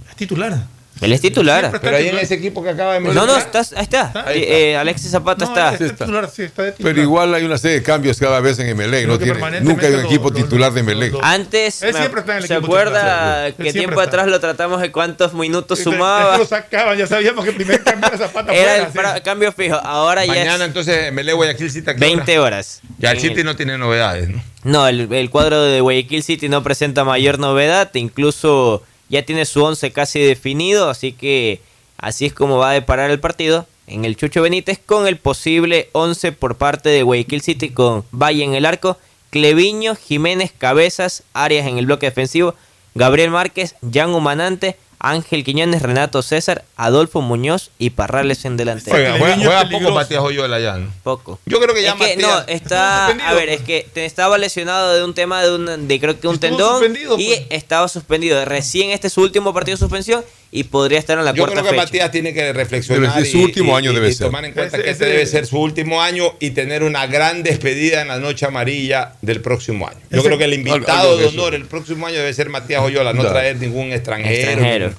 [0.10, 0.66] Es titular.
[1.02, 1.80] Él es titular.
[1.82, 4.12] Pero ahí en ese equipo que acaba de No, no, mencionar- estás- ahí está.
[4.26, 4.56] Ahí está.
[4.58, 5.74] Eh, Alexis Zapata No, está.
[5.74, 6.94] es titular, sí, está de titular.
[6.94, 9.08] Pero igual hay una serie de cambios cada vez en Emelec.
[9.08, 11.14] No tiene, nunca hay un equipo lo- titular de lo- Emelec.
[11.22, 13.54] Antes, Él me- siempre está en el ¿se equipo acuerda titular.
[13.54, 14.04] Que tiempo está.
[14.04, 16.34] atrás lo tratamos de cuántos minutos sumaba?
[16.34, 18.98] que lo sacaban, ya sabíamos que primero cambió Zapata Era fuera, el sí.
[19.20, 19.76] pra- cambio fijo.
[19.76, 21.90] Ahora ya Mañana es entonces Melé Guayaquil City.
[21.90, 22.16] ¿a qué hora?
[22.16, 22.82] 20 horas.
[22.98, 24.44] Ya el City el- no tiene novedades, ¿no?
[24.64, 29.64] No, el, el cuadro de Guayaquil City no presenta mayor novedad, incluso ya tiene su
[29.64, 31.62] 11 casi definido, así que
[31.98, 35.90] así es como va a deparar el partido en el Chucho Benítez con el posible
[35.94, 38.98] 11 por parte de Guayaquil City con Valle en el arco,
[39.32, 42.56] Cleviño, Jiménez, Cabezas, Arias en el bloque defensivo,
[42.96, 48.96] Gabriel Márquez, Jan Humanante, Ángel Quiñones, Renato César, Adolfo Muñoz y Parrales en delantero.
[49.18, 49.92] Juega, juega- poco.
[49.92, 50.92] Matías Oyola ya, ¿no?
[51.04, 51.40] Poco.
[51.46, 54.38] Yo creo que ya Es que, Matías- no, está, a ver, es que te estaba
[54.38, 57.42] lesionado de un tema de un, de creo que un Estuvo tendón suspendido, y pues.
[57.50, 58.44] estaba suspendido.
[58.46, 61.62] Recién este es su último partido de suspensión y podría estar en la Yo cuarta
[61.62, 61.84] creo que fecha.
[61.84, 63.22] Matías tiene que reflexionar.
[63.22, 64.28] Es su y- último y- año y- debe y ser.
[64.28, 67.06] tomar en cuenta Ese- que este ese- debe ser su último año y tener una
[67.08, 70.00] gran despedida en la noche amarilla del próximo año.
[70.10, 73.14] Yo Ese- creo que el invitado de honor el próximo año debe ser Matías Oyola,
[73.14, 74.34] no traer ningún extranjero.
[74.52, 74.94] Extranjero.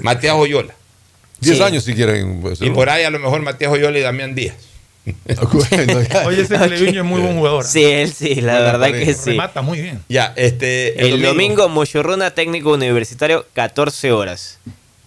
[0.00, 0.74] Matías Oyola.
[1.40, 1.62] Diez Sí.
[1.64, 2.40] años si quieren.
[2.40, 4.54] pues, Y por ahí a lo mejor Matías Oyola y Damián Díaz.
[6.26, 7.64] Oye, ese Cleviño es muy buen jugador.
[7.64, 9.30] Sí, él sí, la verdad que sí.
[9.30, 10.00] Remata muy bien.
[10.08, 11.04] Ya, este.
[11.08, 14.60] El, domingo, Mochurruna Técnico Universitario, 14 horas.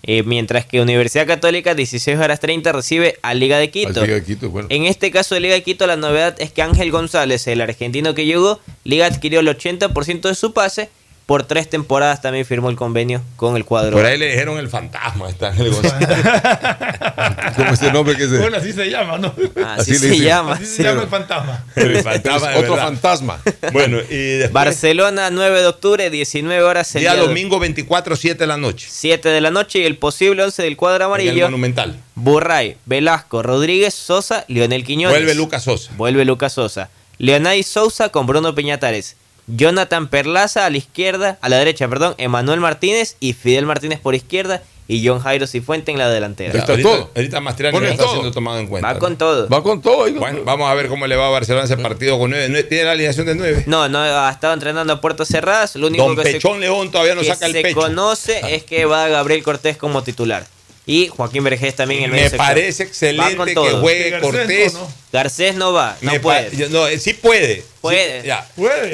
[0.07, 4.01] Eh, mientras que Universidad Católica, 16 horas 30, recibe a Liga de Quito.
[4.01, 4.67] Al Liga de Quito, bueno.
[4.69, 8.13] En este caso de Liga de Quito, la novedad es que Ángel González, el argentino
[8.13, 10.89] que llegó, Liga adquirió el 80% de su pase.
[11.25, 13.97] Por tres temporadas también firmó el convenio con el cuadro.
[13.97, 15.27] Por ahí le dijeron el fantasma.
[15.27, 16.07] Está en el González.
[17.55, 18.37] ¿Cómo es el nombre que se.?
[18.37, 19.33] Bueno, así se llama, ¿no?
[19.65, 20.53] Así, así le se llama.
[20.53, 20.83] Así se sí.
[20.83, 21.65] llama el fantasma.
[21.75, 22.85] el fantasma Otro verdad.
[22.85, 23.39] fantasma.
[23.73, 24.53] Bueno, y después.
[24.53, 26.93] Barcelona, 9 de octubre, 19 horas.
[26.95, 28.87] el Día día domingo 24, 7 de la noche.
[28.89, 31.45] 7 de la noche y el posible 11 del cuadro En el amarillo.
[31.45, 31.99] Monumental.
[32.13, 35.17] Burray, Velasco, Rodríguez, Sosa, Lionel Quiñones.
[35.17, 35.91] Vuelve Lucas Sosa.
[35.97, 36.89] Vuelve Lucas Sosa.
[37.17, 39.15] Leonay Sousa con Bruno Peñatares.
[39.47, 44.15] Jonathan Perlaza a la izquierda, a la derecha, perdón, Emanuel Martínez y Fidel Martínez por
[44.15, 46.53] izquierda y John Jairo Cifuente en la delantera.
[46.53, 48.13] Ya, ahorita, Ahorita Mastriani no está todo.
[48.13, 48.93] siendo tomado en cuenta.
[48.93, 49.49] Va con todo.
[49.49, 50.11] Va con todo.
[50.13, 52.63] Bueno, vamos a ver cómo le va a Barcelona ese partido con nueve.
[52.63, 53.63] ¿Tiene la alineación de nueve?
[53.65, 55.75] No, no ha estado entrenando a puertas cerradas.
[55.75, 57.79] Lo único Don que Pechón se, León todavía no que saca el se pecho.
[57.81, 57.87] Ah.
[57.87, 60.45] conoce es que va Gabriel Cortés como titular.
[60.87, 62.45] Y Joaquín Vergés también en el Me medio sector.
[62.45, 64.73] parece excelente con que juegue Cortés.
[65.11, 66.69] Garcés no va, no Me puede.
[66.69, 67.63] no, eh, sí puede.
[67.81, 68.21] Puede.
[68.21, 68.47] Sí, ya.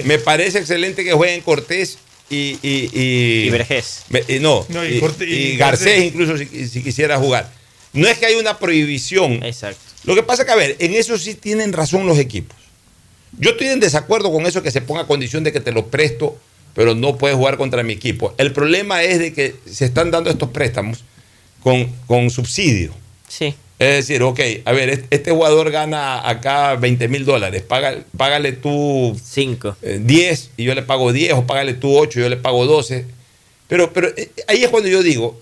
[0.06, 1.98] Me parece excelente que jueguen Cortés
[2.30, 2.58] y.
[2.64, 4.04] Y, y, Y Vergés.
[4.10, 7.52] Me- y no, No, y y, Garcés incluso si, si quisiera jugar.
[7.94, 9.44] No es que haya una prohibición.
[9.44, 9.82] Exacto.
[10.06, 12.56] Lo que pasa que, a ver, en eso sí tienen razón los equipos.
[13.38, 16.38] Yo estoy en desacuerdo con eso que se ponga condición de que te lo presto,
[16.74, 18.34] pero no puedes jugar contra mi equipo.
[18.38, 21.04] El problema es de que se están dando estos préstamos
[21.64, 22.92] con, con subsidio.
[23.28, 23.56] Sí.
[23.80, 29.18] Es decir, ok, a ver, este- jugador gana acá 20 mil dólares, paga- págale tú
[29.24, 29.76] 5.
[29.82, 33.06] 10 y yo le pago 10, o págale tú 8 y yo le pago 12.
[33.68, 35.40] Pero, pero eh, ahí es cuando yo digo,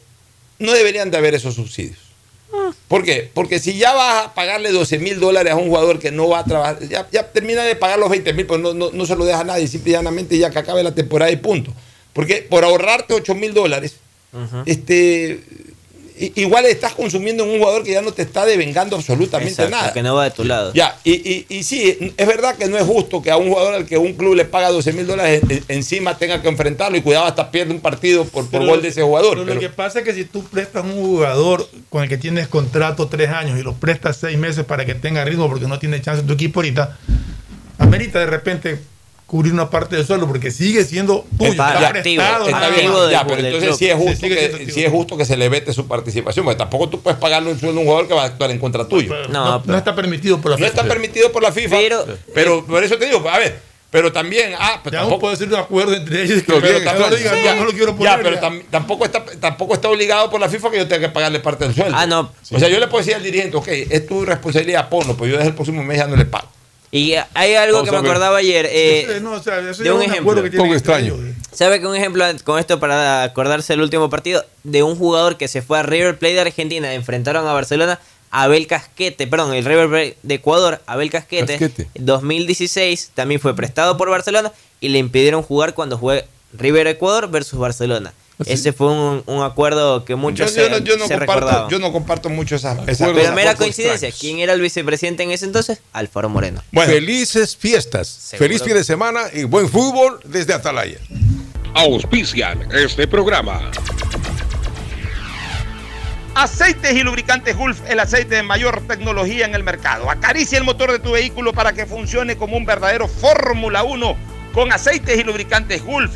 [0.59, 1.97] no deberían de haber esos subsidios.
[2.87, 3.29] ¿Por qué?
[3.33, 6.39] Porque si ya vas a pagarle 12 mil dólares a un jugador que no va
[6.39, 9.15] a trabajar, ya, ya termina de pagar los 20 mil, pues no, no, no se
[9.15, 11.73] lo deja a nadie, simple y llanamente ya que acabe la temporada y punto.
[12.13, 13.97] Porque por ahorrarte 8 mil dólares,
[14.65, 15.41] este,
[16.35, 19.93] igual estás consumiendo en un jugador que ya no te está devengando absolutamente Exacto, nada.
[19.93, 20.73] que no va de tu lado.
[20.73, 23.73] Ya, y, y, y sí, es verdad que no es justo que a un jugador
[23.73, 27.01] al que un club le paga 12 mil dólares en- encima tenga que enfrentarlo y
[27.01, 29.31] cuidado hasta pierde un partido por, por Pero- gol de ese jugador.
[29.35, 32.17] pero pero- lo que pasa es que si tú prestas un jugador con el que
[32.17, 35.79] tienes contrato tres años y lo prestas seis meses para que tenga ritmo porque no
[35.79, 36.97] tiene chance en tu equipo ahorita,
[37.77, 38.79] amerita de repente
[39.29, 41.51] cubrir una parte del suelo porque sigue siendo tuyo.
[41.51, 43.11] Está, está ya, prestado, está más.
[43.11, 44.71] ya, pero entonces sí es, justo que, activo.
[44.73, 47.59] sí es justo que se le vete su participación, porque tampoco tú puedes pagarle un
[47.59, 49.13] sueldo a un jugador que va a actuar en contra tuyo.
[49.29, 50.69] No, no está permitido por la No FIFA.
[50.79, 51.77] está permitido por la FIFA.
[52.33, 53.59] Pero, por eso te digo, a ver,
[53.91, 56.83] pero también, ah, pero Ya tampoco puede ser un acuerdo entre ellos que Pero pero
[56.83, 58.11] tampoco digan, no, no lo quiero poner.
[58.17, 58.41] Ya, pero ya.
[58.41, 61.65] tam- tampoco, está, tampoco está obligado por la FIFA que yo tenga que pagarle parte
[61.65, 61.95] del sueldo.
[61.95, 62.31] Ah, no.
[62.51, 65.37] O sea, yo le puedo decir al dirigente, ok, es tu responsabilidad, ponlo, pero yo
[65.37, 66.47] desde el próximo mes ya no le pago.
[66.91, 68.67] Y hay algo que me acordaba ayer.
[68.71, 70.41] eh, no, o sea, eso de un un ejemplo.
[70.41, 71.19] que tienen entre ellos.
[71.51, 74.43] ¿Sabe que un ejemplo con esto para acordarse del último partido?
[74.63, 77.99] De un jugador que se fue a River Plate de Argentina, enfrentaron a Barcelona,
[78.31, 81.89] Abel Casquete, perdón, el River Plate de Ecuador, Abel Casquete, Casquete.
[81.95, 87.59] 2016, también fue prestado por Barcelona y le impidieron jugar cuando juegue River Ecuador versus
[87.59, 88.13] Barcelona.
[88.45, 91.33] Ese fue un, un acuerdo que Yo, muchos yo se, no, yo no se comparto,
[91.41, 91.69] recordaban.
[91.69, 94.11] yo no comparto mucho esas, esas Pero mera coincidencia.
[94.17, 95.81] ¿quién era el vicepresidente en ese entonces?
[95.91, 96.63] Alfaro Moreno.
[96.73, 98.07] Felices fiestas.
[98.07, 98.47] Seguro.
[98.47, 100.99] Feliz fin de semana y buen fútbol desde Atalaya.
[101.73, 103.71] Auspician este programa.
[106.35, 110.09] Aceites y lubricantes Gulf, el aceite de mayor tecnología en el mercado.
[110.09, 114.15] Acaricia el motor de tu vehículo para que funcione como un verdadero Fórmula 1
[114.53, 116.11] con aceites y lubricantes Gulf.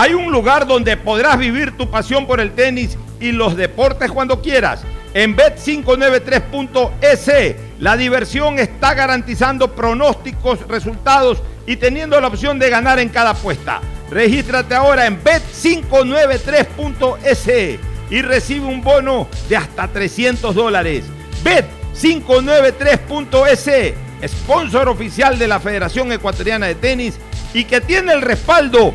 [0.00, 4.40] Hay un lugar donde podrás vivir tu pasión por el tenis y los deportes cuando
[4.40, 4.84] quieras.
[5.12, 13.08] En Bet593.es, la diversión está garantizando pronósticos, resultados y teniendo la opción de ganar en
[13.08, 13.80] cada apuesta.
[14.08, 21.06] Regístrate ahora en Bet593.es y recibe un bono de hasta 300 dólares.
[21.42, 23.94] Bet593.es,
[24.28, 27.18] sponsor oficial de la Federación Ecuatoriana de Tenis
[27.52, 28.94] y que tiene el respaldo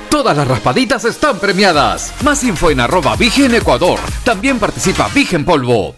[0.11, 2.13] Todas las raspaditas están premiadas.
[2.21, 3.97] Más info en arroba Vigen Ecuador.
[4.25, 5.95] También participa Vigen Polvo.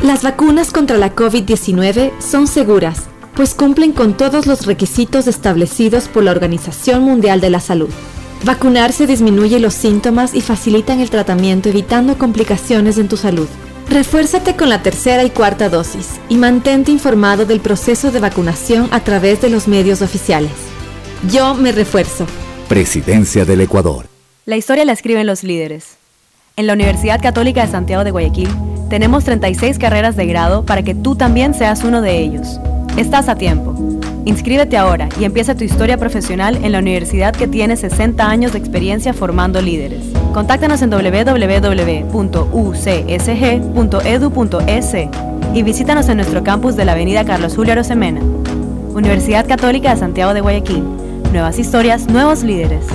[0.00, 6.22] Las vacunas contra la COVID-19 son seguras, pues cumplen con todos los requisitos establecidos por
[6.22, 7.90] la Organización Mundial de la Salud.
[8.44, 13.48] Vacunarse disminuye los síntomas y facilitan el tratamiento evitando complicaciones en tu salud.
[13.90, 19.00] Refuérzate con la tercera y cuarta dosis y mantente informado del proceso de vacunación a
[19.00, 20.52] través de los medios oficiales.
[21.28, 22.24] Yo me refuerzo.
[22.68, 24.06] Presidencia del Ecuador.
[24.44, 25.98] La historia la escriben los líderes.
[26.56, 28.48] En la Universidad Católica de Santiago de Guayaquil
[28.90, 32.58] tenemos 36 carreras de grado para que tú también seas uno de ellos.
[32.96, 33.72] Estás a tiempo.
[34.24, 38.58] Inscríbete ahora y empieza tu historia profesional en la universidad que tiene 60 años de
[38.58, 40.02] experiencia formando líderes.
[40.34, 41.74] Contáctanos en www.ucsg.edu.es
[45.54, 48.22] y visítanos en nuestro campus de la Avenida Carlos Julio Arosemena.
[48.92, 51.05] Universidad Católica de Santiago de Guayaquil.
[51.32, 52.86] Nuevas historias, nuevos líderes.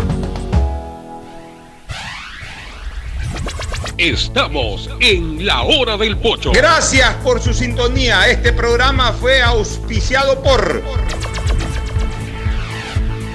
[3.98, 6.52] Estamos en la hora del pocho.
[6.54, 8.28] Gracias por su sintonía.
[8.30, 10.82] Este programa fue auspiciado por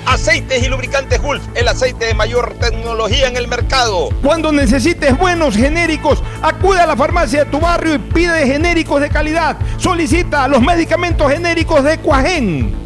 [0.07, 4.09] Aceites y lubricantes Gulf, el aceite de mayor tecnología en el mercado.
[4.23, 9.09] Cuando necesites buenos genéricos, acude a la farmacia de tu barrio y pide genéricos de
[9.09, 9.57] calidad.
[9.79, 12.86] Solicita los medicamentos genéricos de Cuajén.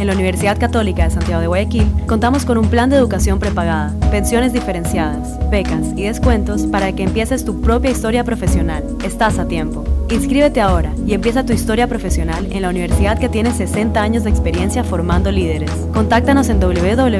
[0.00, 3.92] En la Universidad Católica de Santiago de Guayaquil contamos con un plan de educación prepagada,
[4.10, 8.82] pensiones diferenciadas, becas y descuentos para que empieces tu propia historia profesional.
[9.04, 9.84] Estás a tiempo.
[10.08, 14.30] Inscríbete ahora y empieza tu historia profesional en la universidad que tiene 60 años de
[14.30, 15.70] experiencia formando líderes.
[15.92, 17.18] Contáctanos en www.ucsg.edu.es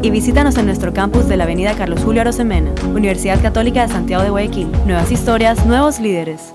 [0.00, 4.22] y visítanos en nuestro campus de la Avenida Carlos Julio Arosemena, Universidad Católica de Santiago
[4.22, 4.70] de Guayaquil.
[4.86, 6.54] Nuevas historias, nuevos líderes.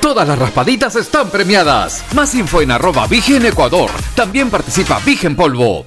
[0.00, 2.04] Todas las raspaditas están premiadas.
[2.14, 3.90] Más info en arroba Vigen Ecuador.
[4.14, 5.86] También participa Vigen Polvo.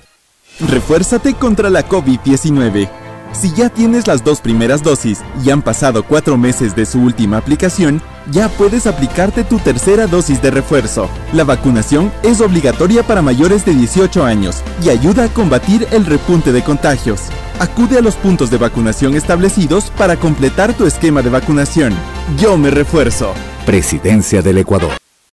[0.60, 3.09] Refuérzate contra la COVID-19.
[3.31, 7.38] Si ya tienes las dos primeras dosis y han pasado cuatro meses de su última
[7.38, 8.01] aplicación,
[8.31, 11.10] ya puedes aplicarte tu tercera dosis de refuerzo.
[11.34, 16.51] La vacunación es obligatoria para mayores de 18 años y ayuda a combatir el repunte
[16.51, 17.22] de contagios.
[17.60, 21.93] Acude a los puntos de vacunación establecidos para completar tu esquema de vacunación.
[22.38, 23.34] Yo me refuerzo.
[23.65, 25.09] Presidencia del Ecuador.